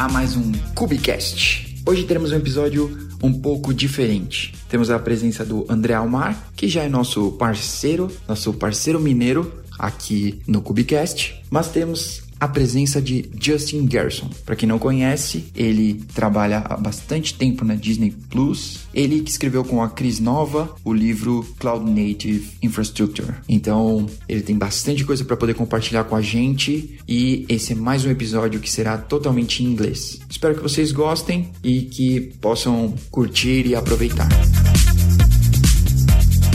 a 0.00 0.08
mais 0.08 0.34
um 0.34 0.50
Cubicast. 0.74 1.76
Hoje 1.86 2.04
teremos 2.04 2.32
um 2.32 2.36
episódio 2.36 3.10
um 3.22 3.38
pouco 3.38 3.74
diferente. 3.74 4.54
Temos 4.66 4.88
a 4.90 4.98
presença 4.98 5.44
do 5.44 5.66
André 5.68 5.92
Almar, 5.92 6.42
que 6.56 6.68
já 6.68 6.84
é 6.84 6.88
nosso 6.88 7.32
parceiro, 7.32 8.10
nosso 8.26 8.54
parceiro 8.54 8.98
mineiro 8.98 9.62
aqui 9.78 10.40
no 10.46 10.62
Cubicast, 10.62 11.42
mas 11.50 11.68
temos 11.68 12.22
a 12.40 12.48
presença 12.48 13.00
de 13.00 13.28
Justin 13.38 13.86
Garrison. 13.86 14.30
Para 14.46 14.56
quem 14.56 14.68
não 14.68 14.78
conhece, 14.78 15.44
ele 15.54 16.02
trabalha 16.14 16.58
há 16.58 16.76
bastante 16.76 17.34
tempo 17.34 17.64
na 17.64 17.74
Disney 17.74 18.14
Plus. 18.30 18.80
Ele 18.94 19.20
que 19.20 19.30
escreveu 19.30 19.62
com 19.62 19.82
a 19.82 19.90
Cris 19.90 20.18
Nova 20.18 20.74
o 20.82 20.92
livro 20.92 21.46
Cloud 21.58 21.88
Native 21.88 22.52
Infrastructure. 22.62 23.34
Então, 23.48 24.06
ele 24.28 24.40
tem 24.40 24.56
bastante 24.56 25.04
coisa 25.04 25.24
para 25.24 25.36
poder 25.36 25.54
compartilhar 25.54 26.04
com 26.04 26.16
a 26.16 26.22
gente 26.22 26.98
e 27.06 27.44
esse 27.48 27.72
é 27.72 27.76
mais 27.76 28.04
um 28.04 28.10
episódio 28.10 28.60
que 28.60 28.70
será 28.70 28.96
totalmente 28.96 29.62
em 29.62 29.66
inglês. 29.66 30.18
Espero 30.28 30.54
que 30.54 30.62
vocês 30.62 30.92
gostem 30.92 31.50
e 31.62 31.82
que 31.82 32.20
possam 32.40 32.94
curtir 33.10 33.66
e 33.66 33.74
aproveitar. 33.74 34.28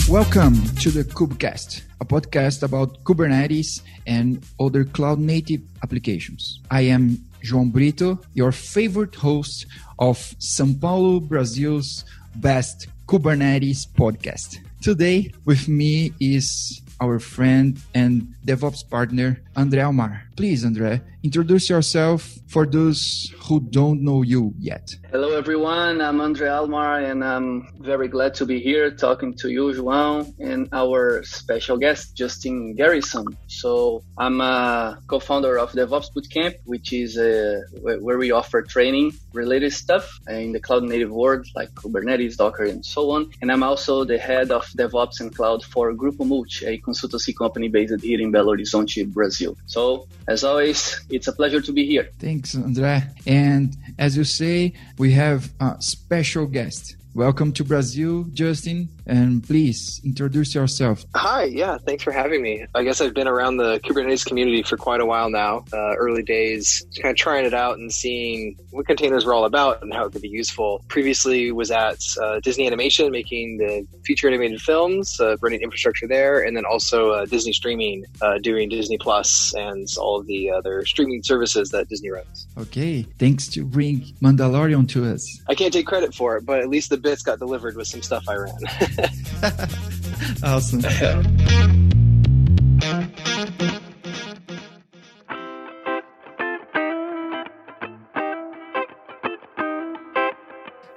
Welcome 0.10 0.54
to 0.82 0.92
the 0.92 1.04
Kubecast, 1.04 1.82
a 2.00 2.06
podcast 2.06 2.62
about 2.62 3.04
Kubernetes 3.04 3.82
and 4.06 4.46
other 4.60 4.86
cloud 4.86 5.18
native 5.18 5.62
applications. 5.84 6.60
I 6.70 6.82
am 6.82 7.18
João 7.44 7.72
Brito, 7.72 8.20
your 8.36 8.52
favorite 8.52 9.16
host 9.16 9.66
of 9.98 10.18
São 10.40 10.80
Paulo, 10.80 11.20
Brazil's 11.20 12.06
best 12.36 12.88
Kubernetes 13.08 13.88
podcast. 13.88 14.60
Today 14.80 15.34
with 15.44 15.68
me 15.68 16.14
is 16.20 16.82
our 17.02 17.18
friend 17.18 17.80
and 17.96 18.28
DevOps 18.46 18.88
partner, 18.88 19.42
André 19.56 19.84
Almar. 19.84 20.22
Please, 20.36 20.64
André, 20.64 21.02
introduce 21.26 21.70
yourself 21.72 22.38
for 22.48 22.68
those 22.68 23.34
who 23.46 23.60
don't 23.60 24.02
know 24.02 24.22
you 24.22 24.54
yet. 24.60 24.96
Hello, 25.12 25.36
everyone. 25.36 26.00
I'm 26.00 26.20
André 26.20 26.48
Almar, 26.48 27.00
and 27.00 27.24
I'm 27.24 27.68
very 27.80 28.08
glad 28.08 28.36
to 28.36 28.46
be 28.46 28.60
here 28.60 28.92
talking 28.92 29.34
to 29.42 29.50
you, 29.50 29.66
João, 29.74 30.34
and 30.40 30.70
our 30.72 31.24
special 31.24 31.78
guest, 31.78 32.16
Justin 32.16 32.76
Garrison. 32.76 33.26
So, 33.48 34.04
I'm 34.18 34.40
a 34.40 35.00
co 35.08 35.20
founder 35.20 35.58
of 35.58 35.72
DevOps 35.72 36.10
Bootcamp, 36.14 36.56
which 36.66 36.94
is 36.94 37.18
uh, 37.18 37.62
where 38.06 38.18
we 38.18 38.32
offer 38.32 38.62
training 38.62 39.14
related 39.34 39.74
stuff 39.74 40.06
in 40.28 40.52
the 40.52 40.60
cloud 40.60 40.84
native 40.84 41.12
world, 41.12 41.48
like 41.56 41.70
Kubernetes, 41.74 42.38
Docker, 42.38 42.66
and 42.66 42.86
so 42.86 43.12
on. 43.12 43.32
And 43.42 43.52
I'm 43.52 43.64
also 43.64 44.04
the 44.06 44.18
head 44.18 44.52
of 44.52 44.64
DevOps 44.78 45.22
and 45.22 45.36
Cloud 45.36 45.64
for 45.64 45.94
Grupo 45.94 46.26
Multi, 46.26 46.66
a 46.68 46.78
consultancy 46.80 47.34
company 47.36 47.68
based 47.68 48.00
here 48.02 48.22
in 48.22 48.32
Belo 48.32 48.52
Horizonte, 48.56 49.12
Brazil. 49.12 49.58
So, 49.66 50.08
as 50.28 50.44
always, 50.44 51.00
it's 51.16 51.28
a 51.28 51.34
pleasure 51.34 51.62
to 51.62 51.72
be 51.72 51.86
here. 51.86 52.10
Thanks, 52.20 52.56
André. 52.56 53.10
And 53.26 53.76
as 53.98 54.18
you 54.18 54.26
say, 54.26 54.74
we 54.98 55.12
have 55.14 55.52
a 55.62 55.78
special 55.80 56.46
guest. 56.46 56.98
Welcome 57.14 57.54
to 57.54 57.64
Brazil, 57.64 58.26
Justin, 58.34 58.90
and 59.06 59.44
please 59.44 60.02
introduce 60.04 60.56
yourself. 60.56 61.06
Hi, 61.16 61.44
yeah, 61.44 61.78
thanks 61.78 62.04
for 62.04 62.12
having 62.12 62.42
me. 62.42 62.66
I 62.74 62.84
guess 62.84 63.02
I've 63.02 63.14
been 63.14 63.28
around 63.28 63.58
the 63.58 63.80
Kubernetes 63.80 64.26
community 64.26 64.64
for 64.64 64.78
quite 64.78 65.02
a 65.02 65.06
while 65.06 65.30
now. 65.30 65.66
Uh, 65.72 65.96
early 65.96 66.24
days, 66.24 66.86
kind 67.02 67.12
of 67.12 67.18
trying 67.18 67.46
it 67.46 67.54
out 67.54 67.78
and 67.78 67.92
seeing 67.92 68.58
what 68.72 68.88
containers 68.88 69.26
were 69.26 69.34
all 69.34 69.46
about 69.46 69.82
and 69.82 69.94
how 69.94 70.06
it 70.06 70.12
could 70.12 70.22
be 70.22 70.30
useful. 70.30 70.84
Previously, 70.88 71.52
was 71.52 71.72
at 71.72 72.00
uh, 72.22 72.40
Disney 72.42 72.68
Animation 72.68 73.12
making 73.12 73.58
the 73.58 73.86
feature 74.06 74.28
animated 74.28 74.62
films, 74.62 75.20
uh, 75.20 75.38
running 75.42 75.62
infrastructure 75.62 76.08
there, 76.08 76.44
and 76.44 76.56
then 76.56 76.66
also 76.66 77.12
uh, 77.12 77.26
Disney 77.26 77.54
Streaming, 77.54 78.06
uh, 78.22 78.38
doing 78.40 78.70
Disney 78.70 78.98
Plus 78.98 79.54
and 79.56 79.88
all 80.00 80.20
of 80.20 80.28
the 80.28 80.50
other 80.50 80.86
streaming 80.86 81.24
services 81.24 81.70
that 81.70 81.88
Disney 81.90 82.10
runs. 82.10 82.48
Okay, 82.58 83.04
thanks 83.20 83.48
to 83.50 83.66
bring 83.66 84.02
Mandalorian 84.22 84.88
to 84.90 85.06
us. 85.06 85.42
I 85.48 85.56
can't 85.56 85.74
take 85.74 85.86
credit 85.86 86.14
for 86.14 86.38
it, 86.38 86.46
but 86.46 86.60
at 86.60 86.70
least 86.70 86.90
the 86.90 86.98
bits 86.98 87.22
got 87.22 87.40
delivered 87.40 87.76
with 87.76 87.88
some 87.88 88.02
stuff 88.02 88.24
I 88.28 88.36
ran. 88.36 88.56
awesome. 90.44 90.82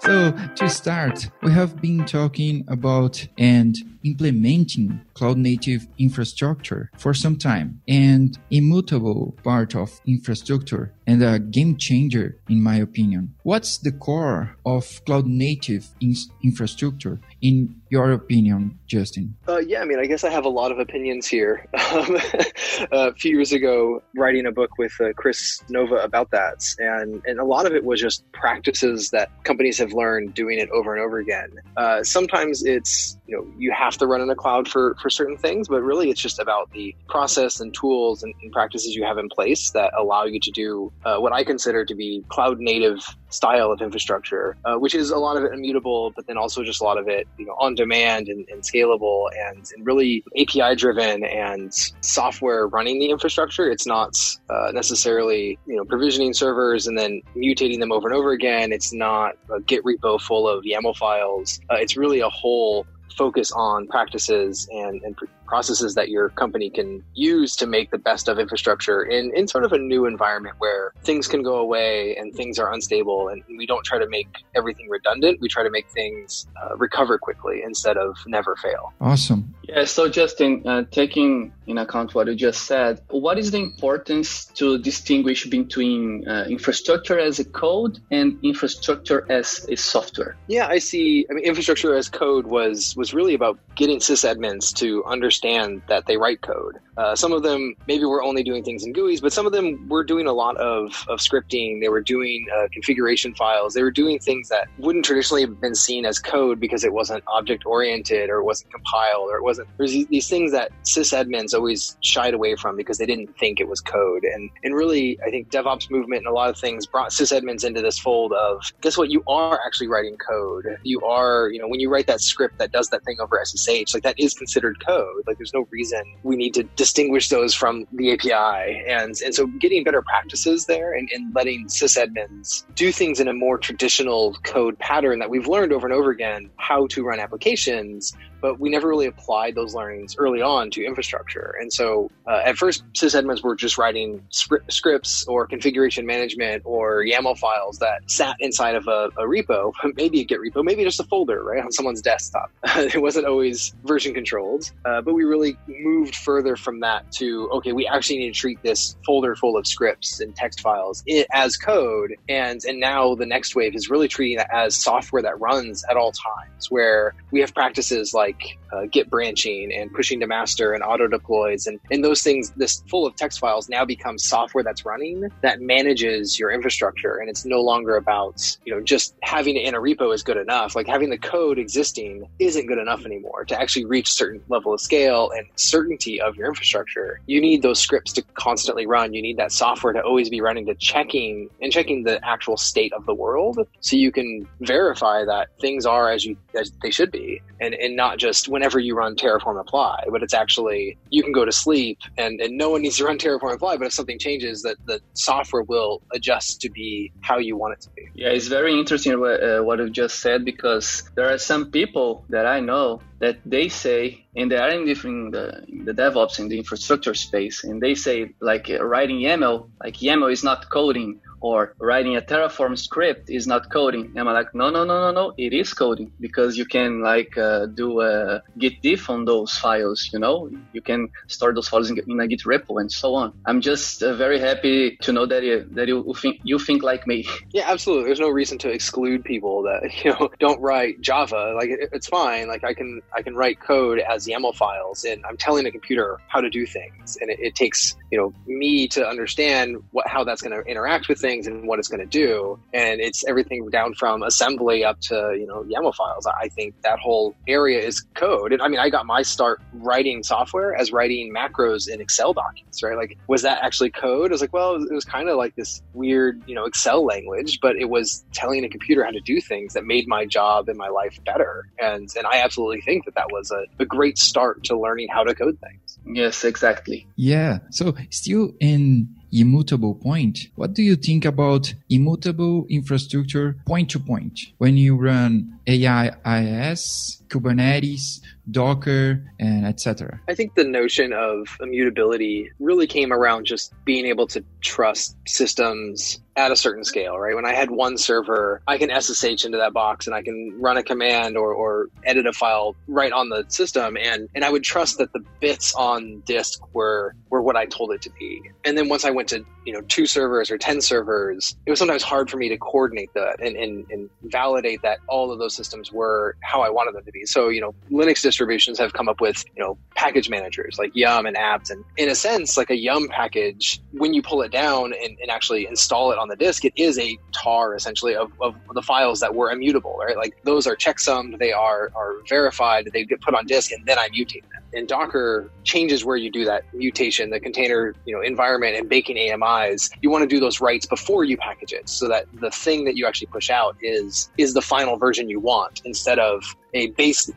So, 0.01 0.33
to 0.57 0.71
start, 0.71 1.29
we 1.43 1.53
have 1.53 1.81
been 1.83 2.05
talking 2.07 2.65
about 2.69 3.27
and 3.37 3.77
implementing 4.05 5.01
cloud 5.15 5.39
native 5.39 5.87
infrastructure 5.99 6.91
for 6.97 7.15
some 7.15 7.37
time 7.37 7.81
and 7.89 8.39
immutable 8.51 9.37
part 9.43 9.75
of 9.75 10.01
infrastructure 10.07 10.93
and 11.07 11.23
a 11.23 11.39
game 11.39 11.77
changer 11.77 12.37
in 12.49 12.63
my 12.63 12.77
opinion. 12.77 13.35
What's 13.43 13.79
the 13.79 13.93
core 13.93 14.57
of 14.67 15.01
cloud 15.07 15.27
native 15.27 15.89
in- 16.01 16.15
infrastructure 16.45 17.19
in 17.41 17.81
your 17.91 18.13
opinion, 18.13 18.79
Justin? 18.87 19.35
Uh, 19.49 19.59
yeah, 19.59 19.81
I 19.81 19.87
mean, 19.87 19.99
I 19.99 20.05
guess 20.05 20.23
I 20.25 20.31
have 20.31 20.45
a 20.45 20.51
lot 20.51 20.71
of 20.71 20.79
opinions 20.79 21.27
here. 21.27 21.67
Um, 21.89 22.19
a 22.93 23.15
few 23.15 23.37
years 23.37 23.53
ago, 23.53 24.03
writing 24.15 24.45
a 24.45 24.53
book 24.53 24.77
with 24.77 24.93
uh, 25.01 25.15
Kris 25.15 25.63
Nova 25.71 25.97
about 25.97 26.31
that, 26.33 26.63
and 26.79 27.23
and 27.25 27.41
a 27.41 27.45
lot 27.45 27.65
of 27.65 27.75
it 27.75 27.83
was 27.83 27.99
just 27.99 28.31
practices 28.33 29.09
that 29.11 29.31
companies 29.45 29.79
have 29.79 29.95
learned 29.95 30.35
doing 30.35 30.59
it 30.59 30.69
over 30.71 30.95
and 30.95 31.03
over 31.03 31.19
again. 31.19 31.51
Uh, 31.79 32.03
sometimes 32.03 32.63
it's 32.63 33.17
you 33.27 33.37
know 33.37 33.47
you 33.57 33.73
have 33.73 33.88
to 33.97 34.07
run 34.07 34.21
in 34.21 34.31
a 34.31 34.35
cloud 34.35 34.69
for 34.69 34.95
for 35.01 35.11
certain 35.11 35.37
things, 35.37 35.69
but 35.69 35.83
really 35.83 36.11
it's 36.11 36.21
just 36.21 36.39
about 36.39 36.71
the 36.73 36.95
process 37.09 37.61
and 37.61 37.75
tools 37.75 38.23
and, 38.23 38.35
and 38.43 38.53
practices 38.53 38.95
you 38.95 39.05
have 39.05 39.19
in 39.19 39.29
place 39.29 39.71
that 39.71 39.93
allow 39.99 40.25
you 40.25 40.41
to 40.41 40.51
do 40.51 40.93
uh, 41.05 41.17
what 41.19 41.33
I 41.33 41.45
consider 41.45 41.85
to 41.85 41.95
be 41.95 42.25
cloud 42.29 42.59
native 42.59 42.99
style 43.31 43.71
of 43.71 43.83
infrastructure, 43.83 44.57
uh, 44.65 44.77
which 44.77 44.95
is 44.95 45.11
a 45.11 45.19
lot 45.19 45.37
of 45.37 45.45
it 45.45 45.53
immutable, 45.53 46.13
but 46.17 46.27
then 46.27 46.39
also 46.39 46.63
just 46.63 46.81
a 46.81 46.85
lot 46.85 46.99
of 46.99 47.09
it 47.09 47.27
you 47.39 47.47
know 47.47 47.55
on 47.59 47.75
demand 47.75 48.29
and, 48.29 48.49
and 48.49 48.63
scalable 48.63 49.27
and, 49.49 49.67
and, 49.75 49.87
really 49.87 50.23
API 50.39 50.75
driven 50.75 51.25
and 51.25 51.73
software 52.01 52.67
running 52.67 52.99
the 52.99 53.11
infrastructure. 53.11 53.71
It's 53.71 53.87
not 53.87 54.17
uh, 54.51 54.71
necessarily 54.73 55.59
you 55.67 55.77
know 55.77 55.85
provisioning 55.85 56.33
servers 56.33 56.87
and 56.87 56.99
then 56.99 57.23
mutating 57.37 57.81
them 57.81 57.93
over 57.93 58.09
and 58.09 58.17
over 58.17 58.33
again. 58.33 58.73
It's 58.73 58.93
not 58.93 59.37
a 59.55 59.61
Git 59.61 59.85
repo 59.85 60.21
full 60.21 60.49
of 60.49 60.65
YAML 60.65 60.97
files. 60.97 61.61
Uh, 61.71 61.77
it's 61.77 61.97
really 61.97 62.21
a 62.21 62.29
whole 62.29 62.87
focus 63.17 63.53
on 63.53 63.87
practices 63.89 64.69
and, 64.73 65.01
and 65.03 65.17
processes 65.49 65.95
that 65.95 66.09
your 66.11 66.29
company 66.31 66.71
can 66.71 67.03
use 67.15 67.57
to 67.57 67.67
make 67.67 67.91
the 67.91 67.99
best 67.99 68.29
of 68.29 68.39
infrastructure 68.39 69.03
in, 69.03 69.33
in 69.35 69.49
sort 69.49 69.65
of 69.65 69.73
a 69.73 69.79
new 69.79 70.05
environment 70.07 70.55
where 70.59 70.93
things 71.03 71.27
can 71.27 71.43
go 71.43 71.57
away 71.57 72.15
and 72.17 72.35
things 72.35 72.59
are 72.59 72.73
unstable 72.73 73.29
and 73.29 73.43
we 73.57 73.67
don't 73.67 73.85
try 73.85 73.99
to 73.99 74.09
make 74.09 74.29
everything 74.55 74.89
redundant. 74.89 75.41
We 75.41 75.49
try 75.49 75.63
to 75.63 75.71
make 75.71 75.89
things 75.89 76.47
uh, 76.63 76.77
recover 76.77 77.19
quickly 77.19 77.63
instead 77.65 77.97
of 77.97 78.17
never 78.27 78.55
fail. 78.57 78.93
Awesome. 79.01 79.55
Yeah 79.63 79.85
so 79.85 80.09
justin 80.09 80.63
uh, 80.67 80.85
taking 80.91 81.53
in 81.67 81.79
account 81.79 82.15
what 82.15 82.27
you 82.27 82.35
just 82.35 82.63
said 82.65 83.01
what 83.11 83.39
is 83.39 83.51
the 83.51 83.59
importance 83.59 84.47
to 84.47 84.79
distinguish 84.79 85.47
between 85.47 86.27
uh, 86.27 86.47
infrastructure 86.49 87.19
as 87.19 87.39
a 87.39 87.45
code 87.45 87.99
and 88.11 88.39
infrastructure 88.43 89.27
as 89.31 89.67
a 89.69 89.77
software? 89.77 90.37
Yeah 90.47 90.67
i 90.69 90.79
see. 90.79 91.27
I 91.31 91.35
mean 91.35 91.45
infrastructure 91.45 91.95
as 91.95 92.09
code 92.09 92.47
was 92.47 92.97
was 92.97 93.15
really 93.15 93.35
about 93.35 93.59
getting 93.75 93.99
sysadmins 93.99 94.75
to 94.77 95.05
understand 95.05 95.38
understand 95.39 95.83
that 95.89 96.07
they 96.07 96.17
write 96.17 96.41
code. 96.43 96.79
Uh, 96.97 97.15
some 97.15 97.33
of 97.33 97.43
them 97.43 97.75
maybe 97.87 98.05
were 98.05 98.23
only 98.23 98.43
doing 98.43 98.65
things 98.65 98.85
in 98.85 98.93
GUIs, 98.93 99.21
but 99.23 99.33
some 99.33 99.47
of 99.47 99.53
them 99.53 99.89
were 99.89 100.03
doing 100.03 100.27
a 100.27 100.33
lot 100.33 100.57
of, 100.57 101.05
of 101.09 101.21
scripting. 101.21 101.81
They 101.81 101.89
were 101.89 102.01
doing 102.01 102.45
uh, 102.57 102.67
configuration 102.73 103.35
files. 103.35 103.75
They 103.75 103.85
were 103.85 103.93
doing 103.93 104.19
things 104.19 104.49
that 104.49 104.67
wouldn't 104.79 105.05
traditionally 105.05 105.43
have 105.43 105.61
been 105.61 105.77
seen 105.77 106.05
as 106.05 106.19
code 106.19 106.59
because 106.59 106.83
it 106.83 106.93
wasn't 106.93 107.23
object 107.29 107.65
oriented 107.67 108.31
or 108.31 108.39
it 108.39 108.45
wasn't 108.45 108.73
compiled 108.73 109.31
or 109.31 109.37
it 109.37 109.45
wasn't. 109.45 109.69
There's 109.77 109.93
these 109.93 110.29
things 110.29 110.51
that 110.53 110.73
sysadmins 110.83 111.55
always 111.55 111.97
shied 112.03 112.35
away 112.35 112.57
from 112.57 112.77
because 112.77 112.99
they 112.99 113.07
didn't 113.07 113.39
think 113.39 113.61
it 113.61 113.69
was 113.69 113.81
code. 113.81 114.25
And 114.25 114.51
and 114.65 114.75
really, 114.75 115.21
I 115.25 115.31
think 115.31 115.51
DevOps 115.51 115.91
movement 115.91 116.21
and 116.21 116.29
a 116.29 116.33
lot 116.33 116.51
of 116.51 116.59
things 116.59 116.85
brought 116.85 117.11
sysadmins 117.11 117.65
into 117.65 117.81
this 117.81 117.99
fold 117.99 118.33
of 118.33 118.73
guess 118.81 118.99
what? 118.99 119.11
You 119.11 119.23
are 119.29 119.61
actually 119.65 119.87
writing 119.87 120.17
code. 120.17 120.67
You 120.83 121.01
are, 121.03 121.49
you 121.51 121.61
know, 121.61 121.69
when 121.69 121.79
you 121.79 121.91
write 121.91 122.09
that 122.09 122.21
script 122.21 122.59
that 122.59 122.73
does 122.73 122.89
that 122.89 123.05
thing 123.05 123.19
over 123.21 123.41
SSH, 123.45 123.95
like 123.95 124.03
that 124.03 124.19
is 124.19 124.35
considered 124.35 124.85
code. 124.85 125.23
Like 125.29 125.39
there's 125.39 125.55
no 125.55 125.67
reason 125.71 126.03
we 126.23 126.37
need 126.37 126.55
to 126.55 126.65
distinguish 126.65 127.29
those 127.29 127.55
from 127.55 127.87
the 127.93 128.13
API. 128.13 128.83
And, 128.89 129.15
and 129.25 129.35
so 129.35 129.47
getting 129.47 129.85
better 129.85 130.03
practices 130.03 130.67
there 130.67 130.95
and, 130.95 131.09
and 131.13 131.35
letting 131.35 131.67
sysadmins 131.67 132.65
do 132.75 132.91
things 132.91 133.21
in 133.21 133.29
a 133.29 133.35
more 133.35 133.59
traditional 133.59 134.35
code 134.43 134.79
pattern 134.79 135.19
that 135.21 135.31
we've 135.31 135.47
learned 135.47 135.73
over 135.73 135.87
and 135.87 135.95
over 135.95 136.11
again, 136.11 136.51
how 136.57 136.87
to 136.89 137.05
run 137.05 137.21
applications 137.21 138.17
but 138.41 138.61
we 138.61 138.71
never 138.71 138.89
really 138.89 139.07
applied 139.07 139.55
those 139.55 139.75
learnings 139.75 140.17
early 140.17 140.43
on 140.43 140.71
to 140.71 140.85
infrastructure. 140.85 141.55
And 141.61 141.73
so 141.73 142.11
uh, 142.27 142.43
at 142.45 142.57
first, 142.57 142.85
sysadmins 142.93 143.43
were 143.43 143.57
just 143.57 143.79
writing 143.79 144.23
scripts 144.31 145.27
or 145.27 145.47
configuration 145.47 146.07
management 146.07 146.63
or 146.65 147.03
YAML 147.05 147.39
files 147.39 147.79
that 147.79 148.09
sat 148.11 148.37
inside 148.41 148.75
of 148.75 148.87
a, 148.87 149.11
a 149.17 149.25
repo, 149.25 149.73
maybe 149.97 150.21
a 150.21 150.25
Git 150.25 150.41
repo, 150.41 150.65
maybe 150.65 150.85
just 150.85 151.01
a 151.01 151.05
folder, 151.05 151.43
right, 151.43 151.63
on 151.63 151.73
someone's 151.73 152.03
desktop. 152.03 152.51
it 152.65 153.01
wasn't 153.01 153.27
always 153.27 153.75
version 153.85 154.15
controlled, 154.15 154.71
uh, 154.85 155.01
but 155.01 155.15
we 155.15 155.25
really 155.25 155.57
moved 155.67 156.17
further 156.17 156.57
from 156.57 156.81
that 156.81 157.11
to, 157.13 157.49
okay, 157.51 157.73
we 157.73 157.87
actually 157.87 158.19
need 158.19 158.35
to 158.35 158.39
treat 158.39 158.63
this 158.63 158.97
folder 159.07 159.35
full 159.35 159.57
of 159.57 159.67
scripts 159.67 160.21
and 160.21 160.35
text 160.37 160.61
files 160.61 161.03
as 161.33 161.57
code. 161.57 162.15
And, 162.29 162.63
and 162.65 162.81
now 162.81 163.15
the 163.15 163.27
next 163.27 163.55
wave 163.55 163.75
is 163.75 163.89
really 163.89 164.09
treating 164.09 164.37
that 164.39 164.53
as 164.53 164.77
software 164.77 165.23
that 165.23 165.41
runs 165.41 165.85
at 165.91 165.97
all 165.97 166.13
times, 166.13 166.71
where 166.71 167.15
we 167.31 167.41
have 167.41 167.55
practices 167.55 168.13
like 168.15 168.28
uh, 168.73 168.87
Git 168.91 169.11
branching 169.11 169.73
and 169.73 169.93
pushing 169.93 170.21
to 170.21 170.27
master 170.27 170.73
and 170.73 170.83
auto 170.83 171.07
deploys 171.07 171.67
and, 171.67 171.81
and 171.91 172.05
those 172.05 172.23
things, 172.23 172.51
this 172.57 172.83
full 172.89 173.07
of 173.07 173.17
text 173.17 173.39
files 173.39 173.69
now 173.69 173.85
becomes 173.85 174.25
software 174.25 174.65
that's 174.65 174.85
running 174.85 175.29
that 175.43 175.61
manages 175.61 176.39
your 176.39 176.51
infrastructure. 176.51 177.17
And 177.17 177.29
it's 177.29 177.45
no 177.45 177.61
longer 177.61 177.97
about, 177.97 178.57
you 178.65 178.75
know, 178.75 178.81
just 178.81 179.15
having 179.23 179.57
it 179.57 179.65
in 179.65 179.75
a 179.75 179.79
repo 179.79 180.15
is 180.15 180.23
good 180.23 180.37
enough. 180.37 180.77
Like 180.77 180.87
having 180.87 181.11
the 181.11 181.19
code 181.19 181.59
existing 181.59 182.29
isn't 182.39 182.67
good 182.67 182.79
enough 182.79 183.05
anymore 183.05 183.45
to 183.47 183.61
actually 183.61 183.85
reach 183.85 184.13
certain 184.13 184.43
level 184.49 184.73
of 184.75 184.81
scale 184.81 185.31
and 185.35 185.47
certainty 185.57 186.21
of 186.21 186.37
your 186.37 186.49
infrastructure. 186.49 187.21
You 187.27 187.41
need 187.41 187.63
those 187.63 187.81
scripts 187.81 188.13
to 188.15 188.23
constantly 188.35 188.87
run. 188.87 189.15
You 189.15 189.23
need 189.23 189.37
that 189.39 189.53
software 189.53 189.93
to 189.93 190.03
always 190.03 190.29
be 190.29 190.41
running 190.41 190.67
to 190.67 190.75
checking 190.75 191.49
and 191.61 191.73
checking 191.73 192.05
the 192.05 192.25
actual 192.27 192.57
state 192.57 192.93
of 192.93 193.07
the 193.07 193.15
world 193.15 193.59
so 193.81 193.97
you 193.97 194.13
can 194.13 194.47
verify 194.61 195.25
that 195.25 195.49
things 195.61 195.87
are 195.87 196.11
as 196.11 196.25
you 196.25 196.37
as 196.59 196.73
they 196.83 196.91
should 196.91 197.11
be 197.11 197.41
and, 197.61 197.75
and 197.75 197.97
not 197.97 198.18
just 198.19 198.49
whenever 198.49 198.79
you 198.79 198.95
run 198.95 199.17
Terraform 199.17 199.61
apply, 199.61 200.05
but 200.11 200.23
it's 200.23 200.35
actually 200.35 200.99
you 201.11 201.23
can 201.23 201.33
go 201.33 201.45
to 201.45 201.53
sleep 201.53 201.99
and, 202.17 202.41
and 202.41 202.57
no 202.57 202.71
one 202.71 202.83
needs 202.83 202.99
to 202.99 203.05
run 203.09 203.19
Terraform 203.19 203.55
apply, 203.55 203.77
but 203.77 203.87
if 203.87 203.93
something 203.93 204.19
changes 204.19 204.63
that 204.63 204.77
the 204.87 205.01
software 205.15 205.63
will 205.63 206.03
adjust 206.13 206.61
to 206.63 206.71
be 206.71 207.13
how 207.21 207.39
you 207.39 207.57
want 207.57 207.75
it 207.75 207.81
to 207.83 207.91
be. 207.91 208.09
Yeah, 208.15 208.29
it's 208.29 208.49
very 208.49 208.79
interesting 208.79 209.19
what, 209.21 209.43
uh, 209.43 209.61
what 209.63 209.79
you 209.79 209.91
just 209.91 210.21
said 210.21 210.45
because 210.45 211.09
there 211.15 211.33
are 211.33 211.39
some 211.39 211.71
people 211.71 212.25
that 212.29 212.47
I 212.47 212.61
know 212.61 213.01
that 213.21 213.39
they 213.45 213.69
say, 213.69 214.25
and 214.37 214.51
they 214.51 214.57
are 214.57 214.71
in 214.71 214.87
different 214.87 215.33
the, 215.33 215.65
the 215.85 215.93
DevOps 215.93 216.39
in 216.39 216.49
the 216.49 216.59
infrastructure 216.59 217.15
space, 217.15 217.65
and 217.65 217.83
they 217.83 217.95
say 217.95 218.31
like 218.41 218.71
uh, 218.71 218.85
writing 218.85 219.19
YAML, 219.19 219.69
like 219.83 219.95
YAML 219.95 220.33
is 220.33 220.45
not 220.45 220.71
coding, 220.71 221.21
or 221.41 221.75
writing 221.79 222.17
a 222.17 222.21
Terraform 222.21 222.79
script 222.79 223.31
is 223.31 223.47
not 223.47 223.71
coding. 223.71 224.07
And 224.17 224.21
I'm 224.21 224.27
like, 224.27 224.55
no, 224.55 224.71
no, 224.71 224.85
no, 224.85 225.01
no, 225.01 225.13
no, 225.13 225.35
it 225.37 225.53
is 225.53 225.73
coding 225.73 226.13
because 226.21 226.57
you 226.57 226.65
can 226.65 227.01
like 227.01 227.37
uh, 227.39 227.67
do 227.67 228.01
a 228.01 228.43
git 228.59 228.83
diff 228.83 229.11
on 229.11 229.25
those 229.25 229.53
files. 229.57 230.11
You 230.13 230.19
know, 230.19 230.51
you 230.73 230.81
can 230.81 231.09
store 231.29 231.55
those 231.55 231.69
files 231.69 231.91
in, 231.91 231.99
in 232.07 232.21
a 232.21 232.27
Git 232.27 232.41
repo 232.41 232.81
and 232.81 232.91
so 232.91 233.15
on. 233.15 233.33
I'm 233.47 233.61
just 233.61 234.03
uh, 234.03 234.15
very 234.15 234.39
happy 234.39 234.97
to 235.03 235.13
know 235.13 235.27
that 235.27 235.43
you, 235.43 235.67
that 235.73 235.89
you 235.89 236.15
think 236.21 236.41
you 236.43 236.59
think 236.59 236.83
like 236.83 237.07
me. 237.07 237.27
Yeah, 237.51 237.65
absolutely. 237.67 238.05
There's 238.05 238.21
no 238.21 238.29
reason 238.29 238.59
to 238.59 238.69
exclude 238.71 239.25
people 239.25 239.63
that 239.63 239.83
you 240.05 240.11
know 240.11 240.29
don't 240.39 240.61
write 240.61 241.01
Java. 241.01 241.55
Like 241.57 241.71
it, 241.71 241.89
it's 241.93 242.07
fine. 242.07 242.47
Like 242.47 242.63
I 242.63 242.75
can 242.75 243.01
I 243.15 243.23
can 243.23 243.35
write 243.35 243.61
code 243.61 244.01
as 244.01 244.27
YAML 244.27 244.55
files, 244.55 245.05
and 245.05 245.25
I'm 245.25 245.37
telling 245.37 245.65
the 245.65 245.71
computer 245.71 246.19
how 246.29 246.41
to 246.41 246.51
do 246.51 246.67
things, 246.67 247.17
and 247.21 247.31
it, 247.31 247.39
it 247.41 247.55
takes 247.55 247.97
you 248.11 248.19
know 248.19 248.33
me 248.47 248.89
to 248.89 249.07
understand 249.07 249.77
what 249.93 250.07
how 250.07 250.25
that's 250.25 250.43
going 250.43 250.57
to 250.57 250.69
interact 250.69 251.09
with 251.09 251.19
things 251.19 251.28
things 251.29 251.47
and 251.47 251.67
what 251.67 251.79
it's 251.79 251.89
going 251.89 252.01
to 252.01 252.07
do. 252.07 252.59
And 252.73 253.01
it's 253.01 253.25
everything 253.27 253.69
down 253.71 253.95
from 253.95 254.23
assembly 254.23 254.85
up 254.85 255.01
to, 255.03 255.37
you 255.39 255.47
know, 255.47 255.63
YAML 255.63 255.95
files. 255.95 256.27
I 256.27 256.49
think 256.49 256.75
that 256.83 256.99
whole 256.99 257.35
area 257.47 257.81
is 257.81 258.01
code. 258.15 258.53
And 258.53 258.63
I 258.63 258.69
mean, 258.69 258.81
I 258.81 258.89
got 258.89 259.07
my 259.07 259.23
start 259.23 259.61
writing 259.75 260.23
software 260.23 260.75
as 260.75 260.93
writing 260.93 261.35
macros 261.35 261.89
in 261.89 262.01
Excel 262.01 262.33
documents, 262.33 262.83
right? 262.83 262.97
Like, 262.97 263.19
was 263.27 263.43
that 263.43 263.63
actually 263.63 263.91
code? 263.91 264.31
I 264.31 264.35
was 264.35 264.41
like, 264.41 264.53
well, 264.53 264.75
it 264.77 264.93
was 264.93 265.05
kind 265.05 265.29
of 265.29 265.37
like 265.37 265.55
this 265.57 265.83
weird, 265.93 266.43
you 266.47 266.55
know, 266.55 266.65
Excel 266.65 267.05
language, 267.05 267.59
but 267.61 267.77
it 267.77 267.91
was 267.91 268.25
telling 268.33 268.65
a 268.65 268.69
computer 268.69 269.05
how 269.05 269.11
to 269.11 269.21
do 269.21 269.41
things 269.41 269.75
that 269.75 269.85
made 269.85 270.09
my 270.09 270.25
job 270.25 270.69
and 270.69 270.79
my 270.79 270.89
life 270.89 271.19
better. 271.25 271.69
And, 271.79 272.09
and 272.17 272.27
I 272.27 272.39
absolutely 272.39 272.81
think 272.81 273.05
that 273.05 273.15
that 273.17 273.31
was 273.31 273.51
a, 273.51 273.65
a 273.79 273.85
great 273.85 274.17
start 274.19 274.65
to 274.65 274.79
learning 274.79 275.09
how 275.13 275.25
to 275.25 275.35
code 275.35 275.59
things. 275.61 275.99
Yes, 276.07 276.45
exactly. 276.45 277.07
Yeah. 277.17 277.59
So 277.71 277.95
still 278.11 278.53
in 278.61 279.15
immutable 279.33 279.95
point. 279.95 280.39
What 280.55 280.75
do 280.75 280.83
you 280.83 280.97
think 280.97 281.25
about 281.25 281.75
immutable 281.89 282.67
infrastructure 282.69 283.57
point 283.67 283.91
to 283.91 284.01
point? 284.01 284.41
When 284.59 284.77
you 284.77 284.97
run 284.97 285.59
AIIS, 285.67 287.18
Kubernetes, 287.29 288.21
Docker, 288.51 289.23
and 289.39 289.67
etc. 289.67 290.21
I 290.29 290.35
think 290.35 290.55
the 290.55 290.65
notion 290.65 291.13
of 291.13 291.47
immutability 291.61 292.51
really 292.59 292.87
came 292.87 293.13
around 293.13 293.45
just 293.45 293.73
being 293.85 294.07
able 294.07 294.27
to 294.29 294.45
trust 294.61 295.17
systems 295.27 296.21
at 296.39 296.53
a 296.53 296.57
certain 296.57 296.85
scale, 296.85 297.19
right? 297.19 297.35
When 297.35 297.45
I 297.45 297.53
had 297.53 297.71
one 297.71 297.99
server, 297.99 298.63
I 298.69 298.79
can 298.79 298.91
SSH 298.91 299.45
into 299.45 299.59
that 299.59 299.73
box 299.73 300.07
and 300.07 300.15
I 300.15 300.23
can 300.23 300.55
run 300.59 300.77
a 300.77 300.85
command 300.85 301.37
or, 301.37 301.53
or 301.53 301.89
edit 302.05 302.27
a 302.27 302.33
file 302.33 302.77
right 302.87 303.11
on 303.11 303.29
the 303.29 303.45
system. 303.49 303.97
And, 303.97 304.29
and 304.37 304.45
I 304.45 304.51
would 304.51 304.63
trust 304.63 304.99
that 304.99 305.13
the 305.13 305.25
bits 305.41 305.75
on 305.75 306.21
disk 306.27 306.61
were, 306.73 307.17
were 307.31 307.43
what 307.43 307.57
I 307.57 307.67
told 307.67 307.93
it 307.93 308.03
to 308.03 308.11
be. 308.11 308.41
And 308.65 308.79
then 308.79 308.89
once 308.89 309.05
I 309.05 309.11
went 309.11 309.29
to, 309.31 309.45
you 309.67 309.73
know, 309.73 309.81
two 309.83 310.07
servers 310.07 310.49
or 310.49 310.59
10 310.59 310.81
servers, 310.81 311.57
it 311.67 311.71
was 311.71 311.81
sometimes 311.81 312.05
hard 312.05 312.31
for 312.31 312.37
me 312.37 312.49
to 312.49 312.57
coordinate 312.57 313.13
that 313.15 313.41
and, 313.41 313.57
and, 313.57 313.85
and 313.91 314.09
validate 314.23 314.81
that 314.83 314.99
all 315.09 315.33
of 315.33 315.41
those 315.41 315.57
systems 315.57 315.91
were 315.91 316.37
how 316.43 316.61
I 316.61 316.71
wanted 316.71 316.95
them 316.95 317.05
to 317.05 317.13
be. 317.13 317.18
So, 317.25 317.49
you 317.49 317.61
know, 317.61 317.75
Linux 317.91 318.23
distributions 318.23 318.79
have 318.79 318.93
come 318.93 319.09
up 319.09 319.21
with, 319.21 319.45
you 319.57 319.63
know, 319.63 319.79
package 319.95 320.31
managers 320.31 320.77
like 320.79 320.91
Yum 320.95 321.27
and 321.27 321.37
apt. 321.37 321.71
And 321.71 321.85
in 321.97 322.09
a 322.09 322.15
sense, 322.15 322.57
like 322.57 322.71
a 322.71 322.77
Yum 322.77 323.09
package, 323.09 323.81
when 323.93 324.15
you 324.15 324.23
pull 324.23 324.43
it 324.43 324.53
down 324.53 324.93
and, 324.93 325.19
and 325.21 325.31
actually 325.31 325.67
install 325.67 326.13
it 326.13 326.19
on 326.19 326.29
the 326.29 326.37
disk, 326.37 326.65
it 326.65 326.73
is 326.77 326.99
a 326.99 327.17
tar 327.33 327.75
essentially 327.75 328.15
of, 328.15 328.31
of 328.41 328.55
the 328.75 328.83
files 328.83 329.21
that 329.21 329.35
were 329.35 329.51
immutable, 329.51 329.97
right? 329.99 330.17
Like 330.17 330.37
those 330.45 330.67
are 330.67 330.77
checksummed, 330.77 331.37
they 331.39 331.53
are, 331.53 331.91
are 331.95 332.15
verified, 332.29 332.91
they 332.93 333.05
get 333.05 333.21
put 333.21 333.35
on 333.35 333.47
disk, 333.47 333.73
and 333.73 333.85
then 333.87 333.99
I 333.99 334.09
mutate 334.09 334.43
them. 334.43 334.63
And 334.75 334.87
Docker 334.87 335.51
changes 335.65 336.05
where 336.05 336.17
you 336.17 336.31
do 336.31 336.45
that 336.45 336.63
mutation, 336.75 337.31
the 337.31 337.41
container, 337.41 337.95
you 338.05 338.15
know, 338.15 338.21
environment 338.21 338.77
and 338.77 338.89
baking 338.89 339.17
AMIs. 339.17 339.91
You 340.03 340.11
want 340.11 340.23
to 340.23 340.29
do 340.29 340.41
those 340.41 340.61
rights 340.61 340.87
before 340.87 341.25
you 341.25 341.37
package 341.37 341.73
it 341.73 341.89
so 341.89 342.07
that 342.09 342.27
the 342.35 342.51
thing 342.51 342.85
that 342.85 342.97
you 342.97 343.07
actually 343.07 343.29
push 343.29 343.51
out 343.51 343.77
is 343.81 344.31
is 344.37 344.55
the 344.55 344.63
final 344.63 344.97
version 344.97 345.29
you 345.29 345.41
want 345.41 345.81
instead 345.85 346.19
of 346.19 346.55
a 346.75 346.89
base 346.89 347.31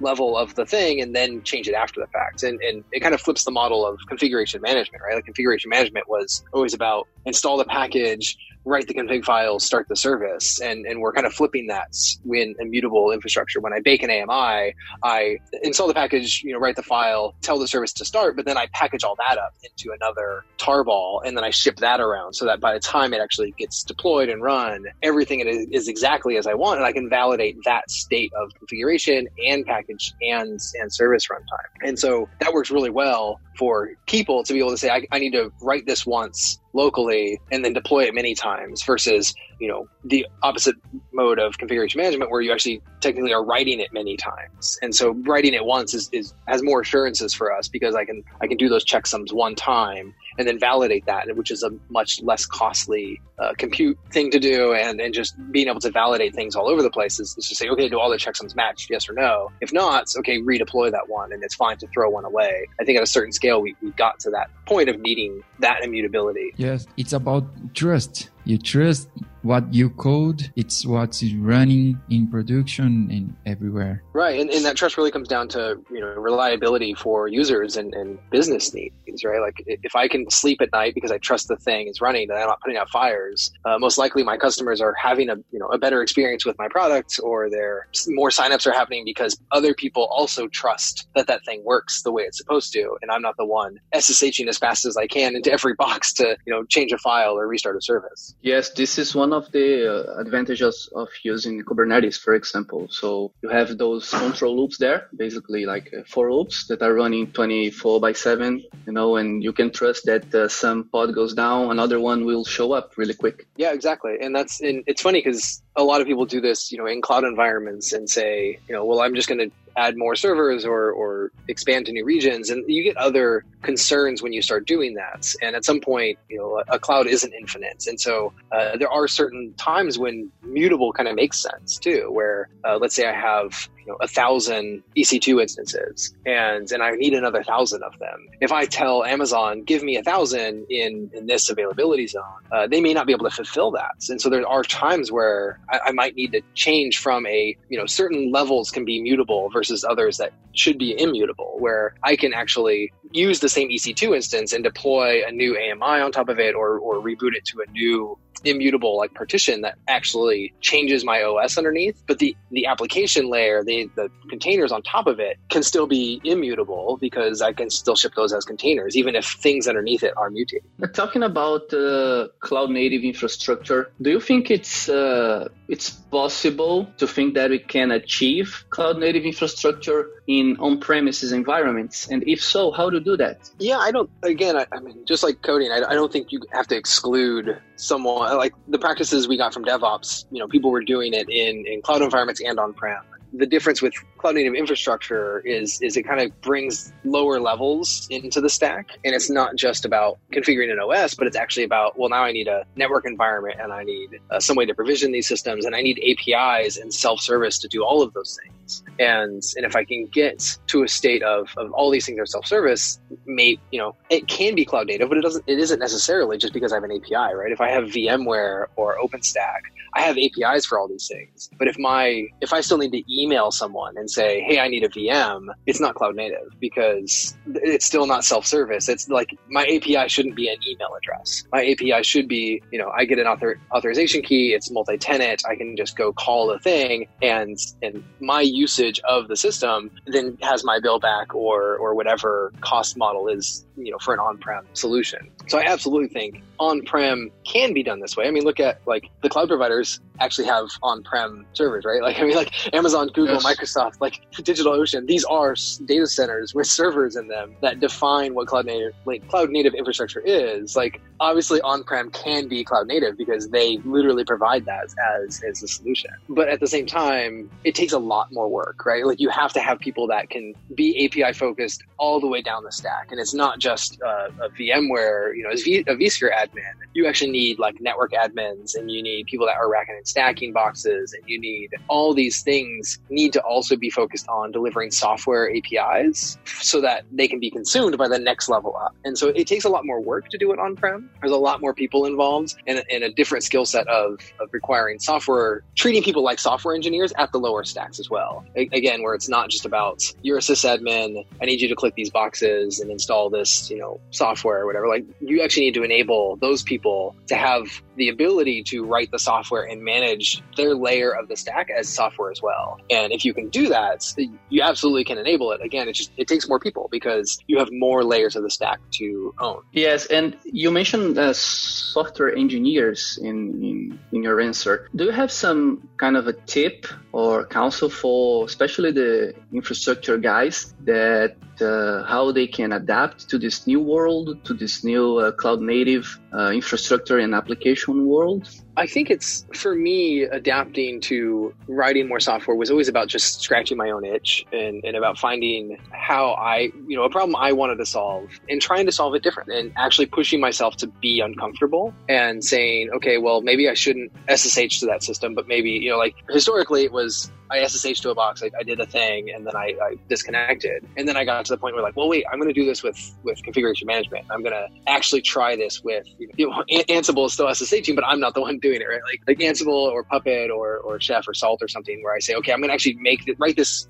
level 0.00 0.36
of 0.36 0.54
the 0.54 0.66
thing 0.66 1.00
and 1.00 1.14
then 1.14 1.42
change 1.42 1.68
it 1.68 1.74
after 1.74 2.00
the 2.00 2.06
fact. 2.08 2.42
And, 2.42 2.60
and 2.62 2.84
it 2.92 3.00
kind 3.00 3.14
of 3.14 3.20
flips 3.20 3.44
the 3.44 3.50
model 3.50 3.86
of 3.86 3.98
configuration 4.08 4.60
management, 4.60 5.02
right? 5.02 5.14
Like 5.14 5.24
configuration 5.24 5.70
management 5.70 6.08
was 6.08 6.44
always 6.52 6.74
about 6.74 7.08
install 7.24 7.56
the 7.56 7.64
package, 7.64 8.36
write 8.64 8.88
the 8.88 8.94
config 8.94 9.24
files, 9.24 9.64
start 9.64 9.88
the 9.88 9.96
service. 9.96 10.60
And, 10.60 10.86
and 10.86 11.00
we're 11.00 11.12
kind 11.12 11.26
of 11.26 11.34
flipping 11.34 11.66
that 11.68 11.88
in 12.24 12.54
immutable 12.58 13.10
infrastructure. 13.10 13.60
When 13.60 13.72
I 13.72 13.80
bake 13.80 14.02
an 14.02 14.10
AMI, 14.10 14.74
I 15.02 15.38
install 15.62 15.88
the 15.88 15.94
package, 15.94 16.42
you 16.42 16.52
know, 16.52 16.58
write 16.58 16.76
the 16.76 16.82
file, 16.82 17.34
tell 17.42 17.58
the 17.58 17.68
service 17.68 17.92
to 17.94 18.04
start, 18.04 18.36
but 18.36 18.44
then 18.44 18.56
I 18.56 18.66
package 18.72 19.04
all 19.04 19.16
that 19.16 19.38
up 19.38 19.54
into 19.62 19.94
another 19.94 20.44
tarball 20.58 21.20
and 21.24 21.36
then 21.36 21.44
I 21.44 21.50
ship 21.50 21.76
that 21.76 22.00
around 22.00 22.34
so 22.34 22.46
that 22.46 22.60
by 22.60 22.72
the 22.74 22.80
time 22.80 23.12
it 23.12 23.20
actually 23.20 23.54
gets 23.58 23.84
deployed 23.84 24.28
and 24.28 24.42
run, 24.42 24.84
everything 25.02 25.40
is 25.40 25.88
exactly 25.88 26.36
as 26.36 26.46
I 26.46 26.54
want. 26.54 26.78
And 26.78 26.86
I 26.86 26.92
can 26.92 27.08
validate 27.08 27.56
that 27.64 27.90
state 27.90 28.32
of 28.34 28.52
configuration 28.54 29.28
and 29.46 29.64
package 29.66 30.14
and, 30.22 30.58
and 30.80 30.92
service 30.92 31.28
runtime. 31.28 31.86
And 31.86 31.98
so 31.98 32.28
that 32.40 32.52
works 32.52 32.70
really 32.70 32.90
well 32.90 33.40
for 33.58 33.90
people 34.06 34.42
to 34.44 34.52
be 34.52 34.58
able 34.58 34.70
to 34.70 34.76
say, 34.76 34.90
I, 34.90 35.06
I 35.12 35.18
need 35.18 35.32
to 35.32 35.52
write 35.60 35.86
this 35.86 36.06
once 36.06 36.58
locally 36.74 37.40
and 37.50 37.64
then 37.64 37.72
deploy 37.72 38.04
it 38.04 38.14
many 38.14 38.34
times 38.34 38.82
versus 38.82 39.34
you 39.60 39.68
know 39.68 39.88
the 40.04 40.26
opposite 40.42 40.74
mode 41.12 41.38
of 41.38 41.56
configuration 41.56 42.00
management 42.00 42.30
where 42.30 42.40
you 42.40 42.52
actually 42.52 42.82
technically 43.00 43.32
are 43.32 43.44
writing 43.44 43.80
it 43.80 43.92
many 43.92 44.16
times. 44.16 44.78
And 44.82 44.94
so 44.94 45.12
writing 45.24 45.54
it 45.54 45.64
once 45.64 45.94
is, 45.94 46.08
is 46.12 46.34
has 46.48 46.62
more 46.62 46.80
assurances 46.80 47.32
for 47.32 47.52
us 47.52 47.68
because 47.68 47.94
i 47.94 48.04
can 48.04 48.22
i 48.40 48.46
can 48.46 48.56
do 48.56 48.68
those 48.68 48.84
checksums 48.84 49.32
one 49.32 49.54
time 49.54 50.14
and 50.38 50.46
then 50.46 50.58
validate 50.58 51.06
that 51.06 51.24
which 51.36 51.50
is 51.50 51.62
a 51.62 51.70
much 51.88 52.22
less 52.22 52.46
costly 52.46 53.20
uh, 53.38 53.52
compute 53.58 53.98
thing 54.10 54.30
to 54.30 54.38
do. 54.38 54.72
And, 54.74 55.00
and 55.00 55.12
just 55.14 55.34
being 55.50 55.68
able 55.68 55.80
to 55.80 55.90
validate 55.90 56.34
things 56.34 56.54
all 56.54 56.68
over 56.68 56.82
the 56.82 56.90
place 56.90 57.18
is, 57.18 57.36
is 57.38 57.48
to 57.48 57.54
say 57.54 57.68
okay 57.68 57.88
do 57.88 57.98
all 57.98 58.10
the 58.10 58.16
checksums 58.16 58.54
match? 58.54 58.88
Yes 58.90 59.08
or 59.08 59.12
no? 59.12 59.50
If 59.60 59.72
not 59.72 60.06
okay 60.18 60.40
redeploy 60.40 60.90
that 60.92 61.08
one 61.08 61.32
and 61.32 61.42
it's 61.42 61.54
fine 61.54 61.76
to 61.78 61.86
throw 61.88 62.10
one 62.10 62.24
away. 62.24 62.66
I 62.80 62.84
think 62.84 62.96
at 62.98 63.02
a 63.02 63.06
certain 63.06 63.32
scale 63.32 63.60
we, 63.60 63.74
we 63.82 63.90
got 63.92 64.20
to 64.20 64.30
that 64.30 64.50
point 64.66 64.88
of 64.88 65.00
needing 65.00 65.42
that 65.60 65.82
immutability. 65.82 66.52
Yes, 66.56 66.86
it's 66.96 67.12
about 67.12 67.44
trust. 67.74 68.30
You 68.44 68.58
trust 68.58 69.08
what 69.44 69.72
you 69.72 69.90
code, 69.90 70.50
it's 70.56 70.86
what's 70.86 71.22
running 71.34 72.00
in 72.08 72.26
production 72.26 73.08
and 73.10 73.36
everywhere. 73.44 74.02
Right. 74.14 74.40
And, 74.40 74.48
and 74.50 74.64
that 74.64 74.74
trust 74.74 74.96
really 74.96 75.10
comes 75.10 75.28
down 75.28 75.48
to, 75.48 75.78
you 75.90 76.00
know, 76.00 76.08
reliability 76.14 76.94
for 76.94 77.28
users 77.28 77.76
and, 77.76 77.92
and 77.94 78.18
business 78.30 78.72
needs, 78.72 79.22
right? 79.22 79.40
Like 79.40 79.62
if 79.66 79.94
I 79.94 80.08
can 80.08 80.30
sleep 80.30 80.62
at 80.62 80.72
night 80.72 80.94
because 80.94 81.12
I 81.12 81.18
trust 81.18 81.48
the 81.48 81.56
thing 81.56 81.88
is 81.88 82.00
running 82.00 82.30
and 82.30 82.38
I'm 82.38 82.48
not 82.48 82.60
putting 82.62 82.78
out 82.78 82.88
fires, 82.88 83.52
uh, 83.66 83.78
most 83.78 83.98
likely 83.98 84.22
my 84.22 84.38
customers 84.38 84.80
are 84.80 84.94
having 84.94 85.28
a, 85.28 85.36
you 85.52 85.58
know, 85.58 85.66
a 85.66 85.76
better 85.76 86.00
experience 86.00 86.46
with 86.46 86.56
my 86.58 86.68
product 86.68 87.20
or 87.22 87.50
their 87.50 87.86
more 88.08 88.30
signups 88.30 88.66
are 88.66 88.72
happening 88.72 89.04
because 89.04 89.38
other 89.52 89.74
people 89.74 90.04
also 90.10 90.48
trust 90.48 91.06
that 91.16 91.26
that 91.26 91.44
thing 91.44 91.62
works 91.64 92.00
the 92.02 92.12
way 92.12 92.22
it's 92.22 92.38
supposed 92.38 92.72
to. 92.72 92.96
And 93.02 93.10
I'm 93.10 93.22
not 93.22 93.36
the 93.36 93.44
one 93.44 93.78
SSHing 93.94 94.48
as 94.48 94.56
fast 94.56 94.86
as 94.86 94.96
I 94.96 95.06
can 95.06 95.36
into 95.36 95.52
every 95.52 95.74
box 95.74 96.14
to, 96.14 96.38
you 96.46 96.52
know, 96.52 96.64
change 96.64 96.92
a 96.92 96.98
file 96.98 97.34
or 97.34 97.46
restart 97.46 97.76
a 97.76 97.82
service. 97.82 98.33
Yes, 98.42 98.70
this 98.70 98.98
is 98.98 99.14
one 99.14 99.32
of 99.32 99.50
the 99.52 99.88
uh, 99.88 100.20
advantages 100.20 100.90
of 100.94 101.08
using 101.22 101.62
Kubernetes, 101.64 102.18
for 102.18 102.34
example. 102.34 102.88
So 102.90 103.32
you 103.42 103.48
have 103.48 103.78
those 103.78 104.10
control 104.10 104.56
loops 104.56 104.76
there, 104.76 105.08
basically 105.16 105.64
like 105.64 105.92
uh, 105.94 106.02
for 106.06 106.30
loops 106.30 106.66
that 106.66 106.82
are 106.82 106.92
running 106.92 107.32
24 107.32 108.00
by 108.00 108.12
7, 108.12 108.62
you 108.86 108.92
know, 108.92 109.16
and 109.16 109.42
you 109.42 109.54
can 109.54 109.70
trust 109.70 110.04
that 110.04 110.34
uh, 110.34 110.48
some 110.48 110.84
pod 110.84 111.14
goes 111.14 111.32
down, 111.32 111.70
another 111.70 111.98
one 111.98 112.26
will 112.26 112.44
show 112.44 112.72
up 112.72 112.98
really 112.98 113.14
quick. 113.14 113.46
Yeah, 113.56 113.72
exactly. 113.72 114.18
And 114.20 114.34
that's, 114.36 114.60
and 114.60 114.84
it's 114.86 115.00
funny 115.00 115.22
because 115.22 115.62
a 115.74 115.82
lot 115.82 116.02
of 116.02 116.06
people 116.06 116.26
do 116.26 116.42
this, 116.42 116.70
you 116.70 116.76
know, 116.76 116.86
in 116.86 117.00
cloud 117.00 117.24
environments 117.24 117.94
and 117.94 118.08
say, 118.10 118.58
you 118.68 118.74
know, 118.74 118.84
well, 118.84 119.00
I'm 119.00 119.14
just 119.14 119.28
going 119.28 119.38
to 119.38 119.50
add 119.76 119.96
more 119.96 120.14
servers 120.14 120.64
or, 120.64 120.90
or 120.90 121.32
expand 121.48 121.86
to 121.86 121.92
new 121.92 122.04
regions. 122.04 122.50
And 122.50 122.64
you 122.68 122.82
get 122.82 122.96
other 122.96 123.44
concerns 123.62 124.22
when 124.22 124.32
you 124.32 124.42
start 124.42 124.66
doing 124.66 124.94
that. 124.94 125.34
And 125.42 125.56
at 125.56 125.64
some 125.64 125.80
point, 125.80 126.18
you 126.28 126.38
know, 126.38 126.62
a, 126.68 126.78
cloud 126.78 127.06
isn't 127.06 127.32
infinite. 127.32 127.86
And 127.86 128.00
so 128.00 128.32
uh, 128.52 128.76
there 128.76 128.90
are 128.90 129.08
certain 129.08 129.54
times 129.54 129.98
when 129.98 130.30
mutable 130.42 130.92
kind 130.92 131.08
of 131.08 131.14
makes 131.14 131.40
sense 131.40 131.78
too, 131.78 132.10
where 132.10 132.48
uh, 132.64 132.78
let's 132.78 132.94
say 132.94 133.06
I 133.06 133.12
have 133.12 133.68
you 133.84 133.92
know 133.92 133.98
a 134.00 134.08
thousand 134.08 134.82
EC2 134.96 135.40
instances, 135.40 136.14
and 136.26 136.70
and 136.70 136.82
I 136.82 136.92
need 136.92 137.14
another 137.14 137.42
thousand 137.42 137.82
of 137.82 137.98
them. 137.98 138.28
If 138.40 138.52
I 138.52 138.66
tell 138.66 139.04
Amazon, 139.04 139.62
give 139.62 139.82
me 139.82 139.96
a 139.96 140.02
thousand 140.02 140.66
in 140.70 141.10
in 141.14 141.26
this 141.26 141.50
availability 141.50 142.06
zone, 142.06 142.22
uh, 142.52 142.66
they 142.66 142.80
may 142.80 142.94
not 142.94 143.06
be 143.06 143.12
able 143.12 143.28
to 143.28 143.34
fulfill 143.34 143.70
that. 143.72 143.94
And 144.08 144.20
so 144.20 144.28
there 144.30 144.46
are 144.46 144.62
times 144.62 145.12
where 145.12 145.60
I, 145.70 145.80
I, 145.86 145.92
might 145.92 146.14
need 146.14 146.32
to 146.32 146.42
change 146.54 146.98
from 146.98 147.26
a 147.26 147.56
you 147.68 147.78
know 147.78 147.86
certain 147.86 148.30
levels 148.30 148.70
can 148.70 148.84
be 148.84 149.00
mutable 149.02 149.50
versus 149.50 149.84
others 149.84 150.16
that 150.18 150.32
should 150.54 150.78
be 150.78 150.98
immutable, 150.98 151.56
where 151.58 151.94
I 152.02 152.16
can 152.16 152.32
actually 152.32 152.92
use 153.12 153.40
the 153.40 153.48
same 153.48 153.68
EC2 153.68 154.16
instance 154.16 154.52
and 154.52 154.64
deploy 154.64 155.22
a 155.26 155.30
new 155.30 155.56
AMI 155.56 156.00
on 156.00 156.12
top 156.12 156.28
of 156.28 156.38
it, 156.38 156.54
or 156.54 156.78
or 156.78 157.00
reboot 157.00 157.34
it 157.34 157.44
to 157.46 157.60
a 157.66 157.70
new 157.70 158.18
immutable 158.44 158.96
like 158.96 159.14
partition 159.14 159.62
that 159.62 159.76
actually 159.88 160.52
changes 160.60 161.04
my 161.04 161.22
OS 161.22 161.58
underneath. 161.58 162.02
But 162.06 162.18
the 162.18 162.36
the 162.50 162.66
application 162.66 163.28
layer, 163.28 163.62
the 163.62 163.90
the 163.96 164.08
containers 164.28 164.72
on 164.72 164.82
top 164.82 165.06
of 165.06 165.20
it 165.20 165.38
can 165.50 165.62
still 165.62 165.86
be 165.86 166.20
immutable 166.24 166.98
because 167.00 167.42
I 167.42 167.52
can 167.52 167.70
still 167.70 167.96
ship 167.96 168.12
those 168.16 168.32
as 168.32 168.44
containers, 168.44 168.96
even 168.96 169.14
if 169.14 169.26
things 169.26 169.68
underneath 169.68 170.02
it 170.02 170.14
are 170.16 170.30
mutated. 170.30 170.68
Talking 170.92 171.22
about 171.22 171.72
uh, 171.72 172.28
cloud 172.40 172.70
native 172.70 173.02
infrastructure, 173.02 173.90
do 174.00 174.10
you 174.10 174.20
think 174.20 174.50
it's 174.50 174.88
uh, 174.88 175.48
it's 175.68 175.90
possible 175.90 176.86
to 176.98 177.06
think 177.06 177.34
that 177.34 177.50
we 177.50 177.58
can 177.58 177.90
achieve 177.90 178.64
cloud 178.70 178.98
native 178.98 179.24
infrastructure 179.24 180.10
in 180.26 180.56
on-premises 180.58 181.32
environments? 181.32 182.08
And 182.08 182.22
if 182.26 182.42
so, 182.42 182.70
how 182.70 182.90
to 182.90 183.00
do 183.00 183.16
that? 183.16 183.50
Yeah, 183.58 183.78
I 183.78 183.90
don't. 183.90 184.10
Again, 184.22 184.56
I, 184.56 184.66
I 184.72 184.80
mean, 184.80 185.04
just 185.04 185.22
like 185.22 185.42
coding, 185.42 185.70
I, 185.70 185.82
I, 185.90 185.94
don't 185.94 186.12
think 186.12 186.32
you 186.32 186.40
have 186.52 186.66
to 186.68 186.76
exclude 186.76 187.58
someone 187.76 188.23
like 188.32 188.54
the 188.68 188.78
practices 188.78 189.28
we 189.28 189.36
got 189.36 189.52
from 189.52 189.64
DevOps. 189.64 190.24
You 190.30 190.40
know, 190.40 190.48
people 190.48 190.70
were 190.70 190.82
doing 190.82 191.14
it 191.14 191.28
in 191.28 191.66
in 191.66 191.82
cloud 191.82 192.02
environments 192.02 192.40
and 192.40 192.58
on-prem 192.58 192.98
the 193.36 193.46
difference 193.46 193.82
with 193.82 193.94
cloud 194.18 194.36
native 194.36 194.54
infrastructure 194.54 195.40
is 195.40 195.80
is 195.82 195.96
it 195.96 196.04
kind 196.04 196.20
of 196.20 196.40
brings 196.40 196.92
lower 197.04 197.40
levels 197.40 198.06
into 198.10 198.40
the 198.40 198.48
stack. 198.48 198.90
And 199.04 199.14
it's 199.14 199.28
not 199.28 199.56
just 199.56 199.84
about 199.84 200.18
configuring 200.32 200.70
an 200.70 200.78
os 200.78 201.14
but 201.14 201.26
it's 201.26 201.36
actually 201.36 201.64
about 201.64 201.98
well 201.98 202.08
now 202.08 202.22
i 202.22 202.32
need 202.32 202.48
a 202.48 202.64
network 202.76 203.06
environment 203.06 203.56
and 203.60 203.72
i 203.72 203.82
need 203.82 204.20
uh, 204.30 204.40
some 204.40 204.56
way 204.56 204.66
to 204.66 204.74
provision 204.74 205.12
these 205.12 205.26
systems 205.26 205.64
and 205.64 205.74
i 205.74 205.82
need 205.82 205.98
apis 206.02 206.76
and 206.76 206.92
self-service 206.92 207.58
to 207.58 207.68
do 207.68 207.84
all 207.84 208.02
of 208.02 208.12
those 208.12 208.38
things. 208.42 208.82
And 208.98 209.42
and 209.56 209.66
if 209.66 209.76
i 209.76 209.84
can 209.84 210.06
get 210.06 210.58
to 210.68 210.82
a 210.82 210.88
state 210.88 211.22
of, 211.22 211.52
of 211.56 211.72
all 211.72 211.90
these 211.90 212.06
things 212.06 212.18
are 212.18 212.26
self-service 212.26 213.00
may 213.26 213.58
you 213.70 213.78
know 213.78 213.96
it 214.10 214.26
can 214.28 214.54
be 214.54 214.64
cloud 214.64 214.86
native 214.86 215.08
but 215.08 215.18
it 215.18 215.22
doesn't 215.22 215.44
it 215.46 215.58
isn't 215.58 215.78
necessarily 215.78 216.38
just 216.38 216.52
because 216.52 216.72
i 216.72 216.76
have 216.76 216.84
an 216.84 216.92
api 216.92 217.34
right? 217.34 217.52
If 217.52 217.60
i 217.60 217.68
have 217.70 217.84
vmware 217.84 218.66
or 218.76 218.96
openstack 218.98 219.60
I 219.94 220.02
have 220.02 220.16
APIs 220.18 220.66
for 220.66 220.78
all 220.78 220.88
these 220.88 221.08
things. 221.08 221.50
But 221.58 221.68
if 221.68 221.78
my 221.78 222.26
if 222.40 222.52
I 222.52 222.60
still 222.60 222.78
need 222.78 222.92
to 222.92 223.02
email 223.12 223.50
someone 223.50 223.96
and 223.96 224.10
say, 224.10 224.40
"Hey, 224.42 224.58
I 224.58 224.68
need 224.68 224.84
a 224.84 224.88
VM," 224.88 225.46
it's 225.66 225.80
not 225.80 225.94
cloud 225.94 226.16
native 226.16 226.48
because 226.60 227.36
it's 227.46 227.84
still 227.84 228.06
not 228.06 228.24
self-service. 228.24 228.88
It's 228.88 229.08
like 229.08 229.36
my 229.48 229.64
API 229.64 230.08
shouldn't 230.08 230.36
be 230.36 230.48
an 230.48 230.56
email 230.66 230.88
address. 230.96 231.44
My 231.52 231.64
API 231.64 232.02
should 232.02 232.28
be, 232.28 232.62
you 232.72 232.78
know, 232.78 232.90
I 232.96 233.04
get 233.04 233.18
an 233.18 233.26
author, 233.26 233.60
authorization 233.72 234.22
key, 234.22 234.52
it's 234.54 234.70
multi-tenant, 234.70 235.42
I 235.48 235.56
can 235.56 235.76
just 235.76 235.96
go 235.96 236.12
call 236.12 236.48
the 236.48 236.58
thing 236.58 237.06
and 237.22 237.56
and 237.82 238.02
my 238.20 238.40
usage 238.40 239.00
of 239.08 239.28
the 239.28 239.36
system 239.36 239.90
then 240.06 240.36
has 240.42 240.64
my 240.64 240.80
bill 240.80 240.98
back 240.98 241.34
or 241.34 241.76
or 241.76 241.94
whatever 241.94 242.52
cost 242.60 242.96
model 242.96 243.28
is, 243.28 243.64
you 243.76 243.90
know, 243.90 243.98
for 243.98 244.14
an 244.14 244.20
on-prem 244.20 244.64
solution. 244.72 245.30
So 245.48 245.58
I 245.58 245.64
absolutely 245.64 246.08
think 246.08 246.42
on-prem 246.58 247.30
can 247.44 247.72
be 247.74 247.82
done 247.82 248.00
this 248.00 248.16
way. 248.16 248.26
I 248.26 248.30
mean, 248.30 248.44
look 248.44 248.60
at 248.60 248.80
like 248.86 249.10
the 249.22 249.28
cloud 249.28 249.48
providers 249.48 250.00
actually 250.20 250.46
have 250.46 250.68
on-prem 250.82 251.46
servers, 251.52 251.84
right? 251.84 252.02
Like 252.04 252.20
I 252.20 252.24
mean, 252.24 252.36
like 252.36 252.74
Amazon, 252.74 253.08
Google, 253.14 253.36
yes. 253.36 253.46
Microsoft, 253.46 253.94
like 254.00 254.20
DigitalOcean. 254.32 255.06
These 255.06 255.24
are 255.24 255.54
data 255.86 256.06
centers 256.06 256.54
with 256.54 256.66
servers 256.66 257.16
in 257.16 257.28
them 257.28 257.56
that 257.62 257.80
define 257.80 258.34
what 258.34 258.46
cloud 258.46 258.66
native 258.66 258.92
like 259.06 259.26
cloud 259.28 259.48
native 259.48 259.72
infrastructure 259.72 260.20
is. 260.20 260.76
Like 260.76 261.00
obviously, 261.18 261.62
on-prem 261.62 262.10
can 262.10 262.46
be 262.46 262.62
cloud 262.62 262.88
native 262.88 263.16
because 263.16 263.48
they 263.48 263.78
literally 263.86 264.24
provide 264.24 264.66
that 264.66 264.94
as 265.24 265.40
as 265.48 265.62
a 265.62 265.68
solution. 265.68 266.10
But 266.28 266.48
at 266.48 266.60
the 266.60 266.66
same 266.66 266.84
time, 266.84 267.50
it 267.64 267.74
takes 267.74 267.94
a 267.94 267.98
lot 267.98 268.30
more 268.32 268.48
work, 268.48 268.84
right? 268.84 269.06
Like 269.06 269.20
you 269.20 269.30
have 269.30 269.54
to 269.54 269.60
have 269.60 269.78
people 269.78 270.06
that 270.08 270.28
can 270.28 270.52
be 270.74 271.06
API 271.06 271.32
focused 271.32 271.84
all 271.96 272.20
the 272.20 272.28
way 272.28 272.42
down 272.42 272.64
the 272.64 272.72
stack, 272.72 273.10
and 273.10 273.18
it's 273.18 273.32
not 273.32 273.58
just 273.58 274.00
uh, 274.02 274.28
a 274.42 274.50
VMware, 274.50 275.34
you 275.34 275.42
know, 275.42 275.50
it's 275.50 275.66
a 275.66 275.96
vSphere 275.96 276.34
admin. 276.34 276.74
You 276.92 277.06
actually 277.06 277.30
need 277.30 277.58
like 277.58 277.80
network 277.80 278.12
admins, 278.12 278.74
and 278.74 278.90
you 278.90 279.02
need 279.02 279.26
people 279.26 279.46
that 279.46 279.56
are 279.56 279.70
racking 279.70 279.96
stacking 280.04 280.52
boxes, 280.52 281.12
and 281.12 281.22
you 281.28 281.40
need 281.40 281.70
all 281.88 282.14
these 282.14 282.42
things 282.42 282.98
need 283.10 283.32
to 283.32 283.40
also 283.42 283.76
be 283.76 283.90
focused 283.90 284.28
on 284.28 284.52
delivering 284.52 284.90
software 284.90 285.50
APIs 285.54 286.38
so 286.44 286.80
that 286.80 287.04
they 287.12 287.26
can 287.26 287.40
be 287.40 287.50
consumed 287.50 287.98
by 287.98 288.08
the 288.08 288.18
next 288.18 288.48
level 288.48 288.76
up. 288.76 288.94
And 289.04 289.18
so 289.18 289.28
it 289.28 289.46
takes 289.46 289.64
a 289.64 289.68
lot 289.68 289.84
more 289.84 290.00
work 290.00 290.28
to 290.28 290.38
do 290.38 290.52
it 290.52 290.58
on 290.58 290.76
prem. 290.76 291.10
There's 291.20 291.32
a 291.32 291.36
lot 291.36 291.60
more 291.60 291.74
people 291.74 292.06
involved 292.06 292.54
and, 292.66 292.82
and 292.90 293.04
a 293.04 293.12
different 293.12 293.44
skill 293.44 293.66
set 293.66 293.86
of, 293.88 294.20
of 294.40 294.48
requiring 294.52 294.98
software, 294.98 295.62
treating 295.74 296.02
people 296.02 296.22
like 296.22 296.38
software 296.38 296.74
engineers 296.74 297.12
at 297.18 297.32
the 297.32 297.38
lower 297.38 297.64
stacks 297.64 297.98
as 297.98 298.10
well. 298.10 298.44
A- 298.56 298.68
again, 298.72 299.02
where 299.02 299.14
it's 299.14 299.28
not 299.28 299.48
just 299.50 299.64
about 299.64 300.02
you're 300.22 300.38
a 300.38 300.40
sysadmin, 300.40 301.24
I 301.40 301.44
need 301.46 301.60
you 301.60 301.68
to 301.68 301.74
click 301.74 301.94
these 301.94 302.10
boxes 302.10 302.80
and 302.80 302.90
install 302.90 303.30
this, 303.30 303.70
you 303.70 303.78
know, 303.78 304.00
software 304.10 304.62
or 304.62 304.66
whatever. 304.66 304.88
Like 304.88 305.04
you 305.20 305.42
actually 305.42 305.66
need 305.66 305.74
to 305.74 305.82
enable 305.82 306.36
those 306.36 306.62
people 306.62 307.14
to 307.26 307.34
have 307.34 307.82
the 307.96 308.08
ability 308.08 308.62
to 308.64 308.84
write 308.84 309.10
the 309.10 309.18
software 309.18 309.64
and 309.64 309.82
manage 309.82 310.42
their 310.56 310.74
layer 310.74 311.10
of 311.10 311.28
the 311.28 311.36
stack 311.36 311.68
as 311.70 311.88
software 311.88 312.30
as 312.30 312.40
well. 312.42 312.80
And 312.90 313.12
if 313.12 313.24
you 313.24 313.34
can 313.34 313.48
do 313.48 313.68
that, 313.68 314.04
you 314.48 314.62
absolutely 314.62 315.04
can 315.04 315.18
enable 315.18 315.52
it. 315.52 315.60
Again, 315.62 315.88
it 315.88 315.92
just 315.92 316.12
it 316.16 316.28
takes 316.28 316.48
more 316.48 316.58
people 316.58 316.88
because 316.90 317.38
you 317.46 317.58
have 317.58 317.68
more 317.72 318.04
layers 318.04 318.36
of 318.36 318.42
the 318.42 318.50
stack 318.50 318.80
to 318.92 319.34
own. 319.38 319.62
Yes, 319.72 320.06
and 320.06 320.36
you 320.44 320.70
mentioned 320.70 321.18
uh, 321.18 321.32
software 321.32 322.34
engineers 322.34 323.18
in, 323.20 323.36
in 323.62 323.98
in 324.12 324.22
your 324.22 324.40
answer. 324.40 324.88
Do 324.94 325.04
you 325.04 325.10
have 325.10 325.30
some 325.30 325.88
kind 325.96 326.16
of 326.16 326.26
a 326.26 326.32
tip 326.32 326.86
or 327.12 327.46
counsel 327.46 327.88
for 327.88 328.44
especially 328.44 328.92
the 328.92 329.34
infrastructure 329.52 330.18
guys 330.18 330.74
that 330.84 331.36
uh, 331.62 332.04
how 332.04 332.32
they 332.32 332.46
can 332.46 332.72
adapt 332.72 333.28
to 333.30 333.38
this 333.38 333.66
new 333.66 333.80
world, 333.80 334.44
to 334.44 334.54
this 334.54 334.84
new 334.84 335.18
uh, 335.18 335.32
cloud 335.32 335.60
native 335.60 336.18
uh, 336.32 336.50
infrastructure 336.50 337.18
and 337.18 337.34
application 337.34 338.06
world? 338.06 338.48
I 338.76 338.86
think 338.86 339.10
it's 339.10 339.46
for 339.54 339.74
me 339.74 340.22
adapting 340.22 341.00
to 341.02 341.54
writing 341.68 342.08
more 342.08 342.18
software 342.18 342.56
was 342.56 342.70
always 342.70 342.88
about 342.88 343.06
just 343.06 343.40
scratching 343.40 343.78
my 343.78 343.90
own 343.90 344.04
itch 344.04 344.44
and, 344.52 344.82
and 344.84 344.96
about 344.96 345.16
finding 345.16 345.78
how 345.92 346.32
I, 346.32 346.72
you 346.88 346.96
know, 346.96 347.04
a 347.04 347.10
problem 347.10 347.36
I 347.36 347.52
wanted 347.52 347.76
to 347.76 347.86
solve 347.86 348.28
and 348.48 348.60
trying 348.60 348.86
to 348.86 348.92
solve 348.92 349.14
it 349.14 349.22
different 349.22 349.50
and 349.52 349.72
actually 349.76 350.06
pushing 350.06 350.40
myself 350.40 350.76
to 350.78 350.88
be 350.88 351.20
uncomfortable 351.20 351.94
and 352.08 352.44
saying, 352.44 352.90
okay, 352.96 353.18
well, 353.18 353.42
maybe 353.42 353.68
I 353.68 353.74
shouldn't 353.74 354.10
SSH 354.28 354.80
to 354.80 354.86
that 354.86 355.04
system, 355.04 355.34
but 355.34 355.46
maybe, 355.46 355.70
you 355.70 355.90
know, 355.90 355.98
like 355.98 356.16
historically 356.28 356.84
it 356.84 356.92
was 356.92 357.30
I 357.50 357.64
SSH 357.64 358.00
to 358.00 358.10
a 358.10 358.14
box, 358.14 358.42
I, 358.42 358.50
I 358.58 358.64
did 358.64 358.80
a 358.80 358.86
thing 358.86 359.30
and 359.30 359.46
then 359.46 359.54
I, 359.54 359.74
I 359.80 359.96
disconnected 360.08 360.84
and 360.96 361.06
then 361.06 361.16
I 361.16 361.24
got 361.24 361.43
to 361.44 361.52
the 361.52 361.58
point 361.58 361.74
where 361.74 361.82
like, 361.82 361.96
well, 361.96 362.08
wait, 362.08 362.24
I'm 362.30 362.38
going 362.38 362.52
to 362.52 362.58
do 362.58 362.66
this 362.66 362.82
with 362.82 362.98
with 363.22 363.42
configuration 363.42 363.86
management. 363.86 364.26
I'm 364.30 364.42
going 364.42 364.52
to 364.52 364.68
actually 364.86 365.22
try 365.22 365.56
this 365.56 365.82
with 365.82 366.06
you 366.18 366.48
know, 366.48 366.64
Ansible 366.70 367.30
still 367.30 367.48
has 367.48 367.58
the 367.58 367.66
same 367.66 367.82
team, 367.82 367.94
but 367.94 368.04
I'm 368.04 368.20
not 368.20 368.34
the 368.34 368.40
one 368.40 368.58
doing 368.58 368.80
it, 368.80 368.84
right? 368.84 369.00
Like 369.04 369.22
like 369.26 369.38
Ansible 369.38 369.68
or 369.68 370.04
Puppet 370.04 370.50
or 370.50 370.78
or 370.78 371.00
Chef 371.00 371.26
or 371.28 371.34
Salt 371.34 371.62
or 371.62 371.68
something, 371.68 372.02
where 372.02 372.14
I 372.14 372.18
say, 372.20 372.34
okay, 372.34 372.52
I'm 372.52 372.60
going 372.60 372.68
to 372.68 372.74
actually 372.74 372.94
make 373.00 373.24
the, 373.24 373.34
write 373.38 373.56
this 373.56 373.86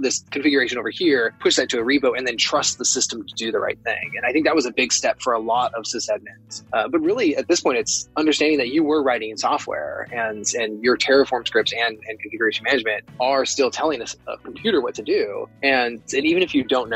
this 0.00 0.24
configuration 0.30 0.78
over 0.78 0.90
here, 0.90 1.34
push 1.40 1.56
that 1.56 1.68
to 1.70 1.78
a 1.78 1.84
repo, 1.84 2.16
and 2.16 2.26
then 2.26 2.36
trust 2.36 2.78
the 2.78 2.84
system 2.84 3.26
to 3.26 3.34
do 3.34 3.52
the 3.52 3.58
right 3.58 3.78
thing. 3.82 4.12
And 4.16 4.24
I 4.26 4.32
think 4.32 4.46
that 4.46 4.54
was 4.54 4.66
a 4.66 4.72
big 4.72 4.92
step 4.92 5.20
for 5.20 5.32
a 5.32 5.38
lot 5.38 5.74
of 5.74 5.84
sysadmins. 5.84 6.64
Uh, 6.72 6.88
but 6.88 7.00
really, 7.00 7.36
at 7.36 7.48
this 7.48 7.60
point, 7.60 7.78
it's 7.78 8.08
understanding 8.16 8.58
that 8.58 8.68
you 8.68 8.84
were 8.84 9.02
writing 9.02 9.36
software 9.36 10.08
and 10.12 10.44
and 10.54 10.82
your 10.82 10.96
Terraform 10.96 11.46
scripts 11.46 11.72
and, 11.72 11.98
and 12.08 12.18
configuration 12.20 12.64
management 12.64 13.04
are 13.20 13.44
still 13.44 13.70
telling 13.70 14.00
a, 14.00 14.06
a 14.26 14.38
computer 14.38 14.80
what 14.80 14.94
to 14.94 15.02
do. 15.02 15.48
And 15.62 16.02
and 16.14 16.24
even 16.24 16.42
if 16.42 16.54
you 16.54 16.64
don't 16.64 16.88
know 16.88 16.95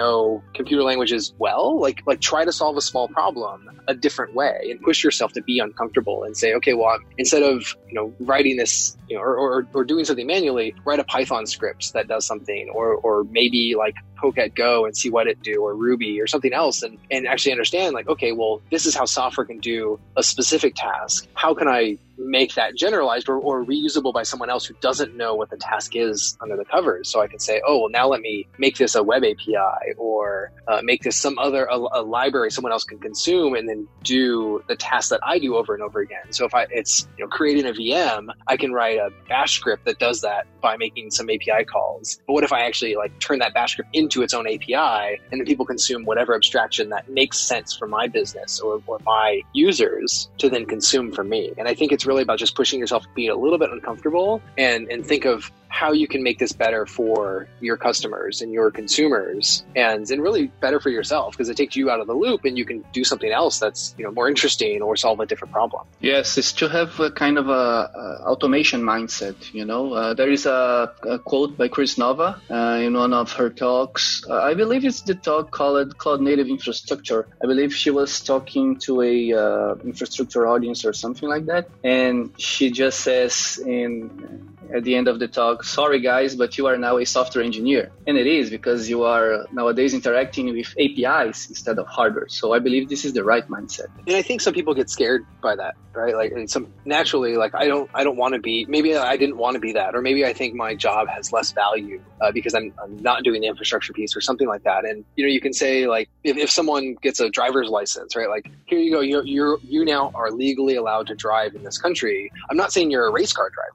computer 0.55 0.83
languages 0.83 1.33
well, 1.39 1.79
like 1.81 2.03
like 2.07 2.21
try 2.21 2.45
to 2.45 2.53
solve 2.53 2.77
a 2.77 2.81
small 2.81 3.09
problem 3.09 3.81
a 3.89 3.95
different 3.95 4.35
way 4.35 4.69
and 4.71 4.81
push 4.81 5.03
yourself 5.03 5.33
to 5.33 5.43
be 5.43 5.59
uncomfortable 5.59 6.23
and 6.23 6.37
say, 6.37 6.55
okay, 6.55 6.75
well, 6.75 6.89
I'm, 6.89 7.05
instead 7.19 7.43
of 7.43 7.77
you 7.89 7.95
know 7.95 8.13
writing 8.21 8.57
this, 8.57 8.97
you 9.09 9.17
know, 9.17 9.23
or, 9.23 9.37
or, 9.37 9.67
or 9.75 9.85
doing 9.85 10.05
something 10.05 10.27
manually, 10.27 10.75
write 10.85 11.01
a 11.01 11.05
Python 11.05 11.47
script 11.47 11.93
that 11.93 12.09
does 12.09 12.25
something, 12.25 12.71
or 12.75 12.95
or 12.95 13.25
maybe 13.25 13.75
like 13.77 13.95
poke 14.17 14.39
at 14.39 14.55
Go 14.55 14.85
and 14.85 14.97
see 14.97 15.11
what 15.11 15.27
it 15.27 15.43
do, 15.43 15.63
or 15.63 15.75
Ruby, 15.75 16.21
or 16.21 16.27
something 16.27 16.53
else, 16.53 16.83
and 16.83 16.99
and 17.11 17.27
actually 17.27 17.53
understand 17.53 17.95
like, 17.95 18.09
okay, 18.09 18.33
well, 18.33 18.63
this 18.71 18.87
is 18.87 18.95
how 18.95 19.05
software 19.05 19.47
can 19.47 19.59
do 19.59 19.99
a 20.17 20.23
specific 20.23 20.75
task. 20.77 21.27
How 21.35 21.55
can 21.55 21.69
I 21.69 21.99
make 22.21 22.55
that 22.55 22.77
generalized 22.77 23.29
or, 23.29 23.39
or 23.39 23.65
reusable 23.65 24.13
by 24.13 24.23
someone 24.23 24.51
else 24.51 24.67
who 24.67 24.75
doesn't 24.81 25.17
know 25.17 25.35
what 25.35 25.51
the 25.51 25.57
task 25.57 25.97
is 25.97 26.37
under 26.41 26.57
the 26.57 26.65
covers. 26.65 27.09
So 27.09 27.21
I 27.21 27.27
can 27.27 27.39
say, 27.39 27.63
oh, 27.67 27.81
well, 27.81 27.89
now 27.89 28.09
let 28.09 28.21
me 28.21 28.47
make 28.59 28.77
this 28.77 28.95
a 28.95 29.03
web 29.03 29.25
API 29.25 29.90
or 29.99 30.53
uh, 30.69 30.81
make 30.83 31.03
this 31.03 31.17
some 31.17 31.39
other 31.39 31.65
a, 31.67 31.77
a, 31.77 32.03
library 32.03 32.51
someone 32.51 32.73
else 32.73 32.85
can 32.85 32.99
consume 32.99 33.55
and 33.55 33.69
then 33.69 33.87
do 34.03 34.63
the 34.69 34.77
task 34.77 35.11
that 35.11 35.21
I 35.23 35.39
do 35.39 35.57
over 35.57 35.75
and 35.75 35.83
over 35.83 36.01
again. 36.01 36.33
So 36.33 36.45
if 36.45 36.55
I 36.55 36.67
it's 36.71 37.07
you 37.17 37.25
know 37.25 37.29
creating 37.29 37.67
a 37.67 37.73
VM, 37.73 38.29
I 38.47 38.57
can 38.57 38.73
write 38.73 38.99
a 38.99 39.11
Bash 39.29 39.53
script 39.57 39.85
that 39.85 39.99
does 39.99 40.21
that 40.23 40.47
by 40.61 40.77
making 40.77 41.11
some 41.11 41.29
API 41.31 41.65
calls. 41.65 42.21
But 42.27 42.35
what 42.35 42.45
if 42.45 42.53
I 42.53 42.61
actually 42.61 42.97
like 42.97 43.19
turn 43.21 43.39
that 43.41 43.55
Bash 43.55 43.73
script 43.73 43.91
into 43.95 44.23
its 44.23 44.35
own 44.35 44.47
API 44.47 45.21
and 45.31 45.41
then 45.41 45.45
people 45.45 45.67
consume 45.67 46.05
whatever 46.05 46.35
abstraction 46.35 46.91
that 46.91 47.09
makes 47.11 47.39
sense 47.39 47.75
for 47.75 47.87
my 47.87 48.07
business 48.07 48.61
or, 48.61 48.83
or 48.87 48.99
my 49.05 49.43
users 49.53 50.31
to 50.39 50.49
then 50.49 50.67
consume 50.67 51.13
from 51.13 51.29
me? 51.29 51.53
And 51.59 51.69
I 51.69 51.75
think 51.75 51.93
it's 51.93 52.07
really 52.07 52.23
about 52.23 52.39
just 52.39 52.55
pushing 52.55 52.79
yourself 52.79 53.05
to 53.05 53.09
be 53.15 53.29
a 53.29 53.37
little 53.37 53.59
bit 53.59 53.71
uncomfortable 53.71 54.43
and, 54.59 54.91
and 54.91 55.07
think 55.07 55.25
of 55.25 55.51
how 55.71 55.93
you 55.93 56.07
can 56.07 56.23
make 56.23 56.39
this 56.39 56.53
better 56.53 56.85
for 56.85 57.47
your 57.61 57.77
customers 57.77 58.43
and 58.43 58.53
your 58.53 58.71
consumers 58.71 59.65
and, 59.77 60.11
and 60.11 60.21
really 60.21 60.49
better 60.61 60.81
for 60.81 60.91
yourself 60.91 61.33
because 61.33 61.49
it 61.49 61.57
takes 61.57 61.77
you 61.77 61.89
out 61.89 62.01
of 62.01 62.07
the 62.09 62.13
loop 62.13 62.45
and 62.45 62.59
you 62.59 62.65
can 62.65 62.85
do 62.93 63.05
something 63.05 63.31
else 63.31 63.59
that's 63.59 63.95
you 63.97 64.05
know 64.05 64.11
more 64.11 64.29
interesting 64.29 64.83
or 64.83 64.97
solve 64.97 65.21
a 65.21 65.27
different 65.27 65.53
problem. 65.53 65.87
Yes 66.01 66.37
it's 66.37 66.53
to 66.55 66.69
have 66.69 66.99
a 67.01 67.11
kind 67.11 67.39
of 67.39 67.49
a, 67.49 67.53
a 67.53 68.31
automation 68.31 68.83
mindset 68.83 69.37
you 69.55 69.65
know? 69.65 69.95
Uh, 69.95 70.13
there 70.13 70.31
is 70.31 70.45
a, 70.45 70.93
a, 71.05 71.19
quote 71.19 71.57
by 71.57 71.69
kris 71.69 71.97
nova 71.97 72.41
uh, 72.51 72.81
in 72.83 72.95
one 72.95 73.15
of 73.15 73.33
her 73.33 73.49
talks. 73.49 74.25
Uh, 74.29 74.43
i 74.43 74.55
believe 74.55 74.85
it's 74.85 75.03
the 75.03 75.15
talk 75.15 75.53
called 75.53 75.97
cloud 75.99 76.21
native 76.21 76.49
infrastructure. 76.49 77.29
I 77.43 77.47
believe 77.47 77.73
she 77.75 77.91
was 77.91 78.21
talking 78.21 78.77
to 78.81 79.03
a 79.03 79.33
uh, 79.33 79.75
infrastructure 79.85 80.49
audience 80.49 80.85
or 80.85 80.93
something 80.93 81.29
like 81.29 81.47
that 81.47 81.69
and 81.85 82.33
she 82.39 82.71
just 82.71 83.01
says 83.01 83.63
in 83.65 84.50
at 84.75 84.85
the 84.85 84.95
end 84.95 85.09
of 85.09 85.19
the 85.19 85.29
talk, 85.29 85.65
sorry 85.65 86.01
guys, 86.01 86.35
but 86.35 86.57
you 86.59 86.67
are 86.67 86.77
now 86.77 86.99
a 86.99 87.07
software 87.07 87.45
engineer. 87.45 87.91
And 88.07 88.17
it 88.17 88.27
is 88.27 88.51
because 88.51 88.89
you 88.89 89.05
are 89.05 89.47
nowadays 89.53 89.95
interacting 89.95 90.47
with 90.53 90.75
APIs 90.79 91.49
instead 91.49 91.79
of 91.79 91.87
hardware. 91.87 92.29
So 92.29 92.53
I 92.53 92.59
believe 92.59 92.89
this 92.89 93.05
is 93.05 93.13
the 93.13 93.25
right 93.25 93.47
mindset. 93.49 93.87
And 94.07 94.17
I 94.17 94.23
think 94.23 94.41
some 94.41 94.55
people 94.55 94.75
get 94.75 94.91
scared 94.91 95.25
by 95.43 95.57
that, 95.57 95.75
right? 95.93 96.15
Like 96.15 96.33
and 96.33 96.51
some 96.51 96.73
naturally, 96.85 97.37
like 97.37 97.55
I 97.55 97.67
don't, 97.67 97.91
I 97.95 98.05
don't 98.05 98.17
want 98.17 98.35
to 98.35 98.41
be, 98.41 98.67
maybe 98.69 98.97
I 98.97 99.17
didn't 99.17 99.37
want 99.37 99.55
to 99.55 99.61
be 99.61 99.73
that, 99.73 99.95
or 99.95 100.03
maybe 100.03 100.25
I 100.25 100.33
think 100.33 100.55
my 100.55 100.75
job 100.75 101.09
has 101.09 101.33
less 101.33 101.53
value 101.53 102.03
uh, 102.21 102.33
because 102.33 102.55
I'm, 102.55 102.73
I'm 102.83 102.97
not 103.03 103.23
doing 103.23 103.41
the 103.41 103.47
infrastructure 103.47 103.93
piece 103.93 104.17
or 104.17 104.21
something 104.21 104.49
like 104.49 104.63
that. 104.65 104.85
And, 104.85 105.05
you 105.17 105.25
know, 105.25 105.31
you 105.31 105.41
can 105.41 105.53
say 105.53 105.87
like, 105.87 106.09
if, 106.25 106.37
if 106.37 106.51
someone 106.51 106.95
gets 107.03 107.21
a 107.21 107.31
driver's 107.31 107.69
license, 107.69 108.17
right? 108.17 108.29
Like 108.29 108.51
here 108.67 108.79
you 108.79 108.93
go, 108.93 109.01
you're, 109.01 109.25
you're, 109.25 109.59
you 109.63 109.85
now 109.85 110.11
are 110.15 110.31
legally 110.31 110.77
allowed 110.77 111.07
to 111.09 111.15
drive 111.15 111.55
in 111.55 111.63
this 111.63 111.79
country. 111.79 112.31
I'm 112.51 112.57
not 112.57 112.73
saying 112.73 112.91
you're 112.91 113.07
a 113.07 113.13
race 113.13 113.33
car 113.33 113.51
driver. 113.51 113.70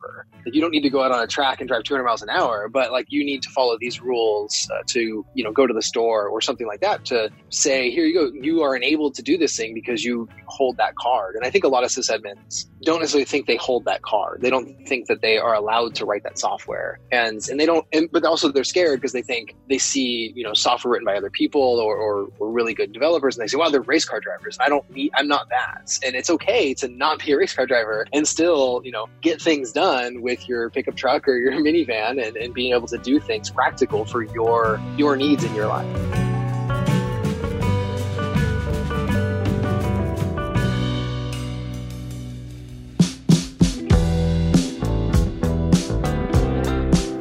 Like 0.45 0.53
you 0.53 0.61
don't 0.61 0.71
need 0.71 0.81
to 0.81 0.89
go 0.89 1.01
out 1.01 1.11
on 1.11 1.21
a 1.21 1.27
track 1.27 1.59
and 1.59 1.67
drive 1.67 1.83
200 1.83 2.03
miles 2.03 2.21
an 2.21 2.29
hour, 2.29 2.69
but 2.69 2.91
like 2.91 3.07
you 3.09 3.23
need 3.25 3.41
to 3.43 3.49
follow 3.49 3.77
these 3.79 4.01
rules 4.01 4.69
uh, 4.71 4.83
to, 4.87 5.25
you 5.33 5.43
know, 5.43 5.51
go 5.51 5.65
to 5.65 5.73
the 5.73 5.81
store 5.81 6.27
or 6.27 6.41
something 6.41 6.67
like 6.67 6.81
that 6.81 7.05
to 7.05 7.29
say, 7.49 7.89
here 7.89 8.05
you 8.05 8.13
go, 8.13 8.31
you 8.41 8.61
are 8.61 8.75
enabled 8.75 9.15
to 9.15 9.23
do 9.23 9.37
this 9.37 9.55
thing 9.55 9.73
because 9.73 10.03
you 10.03 10.29
hold 10.45 10.77
that 10.77 10.95
card. 10.95 11.35
And 11.35 11.45
I 11.45 11.49
think 11.49 11.63
a 11.63 11.67
lot 11.67 11.83
of 11.83 11.89
sysadmins 11.89 12.65
don't 12.83 12.99
necessarily 12.99 13.25
think 13.25 13.47
they 13.47 13.55
hold 13.55 13.85
that 13.85 14.03
card. 14.03 14.41
They 14.41 14.49
don't 14.49 14.87
think 14.87 15.07
that 15.07 15.21
they 15.21 15.37
are 15.37 15.53
allowed 15.53 15.95
to 15.95 16.05
write 16.05 16.23
that 16.23 16.37
software. 16.37 16.99
And, 17.11 17.41
and 17.49 17.59
they 17.59 17.65
don't, 17.65 17.85
and, 17.91 18.09
but 18.11 18.23
also 18.23 18.51
they're 18.51 18.63
scared 18.63 19.01
because 19.01 19.13
they 19.13 19.21
think 19.23 19.55
they 19.69 19.77
see, 19.79 20.31
you 20.35 20.43
know, 20.43 20.53
software 20.53 20.91
written 20.91 21.05
by 21.05 21.15
other 21.15 21.29
people 21.29 21.61
or, 21.61 21.97
or, 21.97 22.27
or 22.39 22.51
really 22.51 22.73
good 22.73 22.93
developers 22.93 23.35
and 23.35 23.43
they 23.43 23.47
say, 23.47 23.57
wow, 23.57 23.69
they're 23.69 23.81
race 23.81 24.05
car 24.05 24.19
drivers. 24.19 24.57
I 24.59 24.69
don't 24.69 24.87
need, 24.91 25.11
I'm 25.15 25.27
not 25.27 25.49
that. 25.49 25.97
And 26.05 26.15
it's 26.15 26.29
okay 26.29 26.73
to 26.75 26.87
not 26.87 27.23
be 27.25 27.31
a 27.31 27.37
race 27.37 27.53
car 27.53 27.65
driver 27.65 28.05
and 28.13 28.27
still, 28.27 28.81
you 28.83 28.91
know, 28.91 29.07
get 29.21 29.41
things 29.41 29.71
done 29.71 30.21
with 30.21 30.34
your 30.47 30.69
pickup 30.69 30.95
truck 30.95 31.27
or 31.27 31.37
your 31.37 31.53
minivan 31.65 32.23
and, 32.25 32.35
and 32.37 32.53
being 32.53 32.73
able 32.73 32.87
to 32.87 32.97
do 32.97 33.19
things 33.19 33.49
practical 33.49 34.05
for 34.05 34.23
your 34.23 34.79
your 34.97 35.15
needs 35.15 35.43
in 35.43 35.53
your 35.55 35.67
life. 35.67 35.85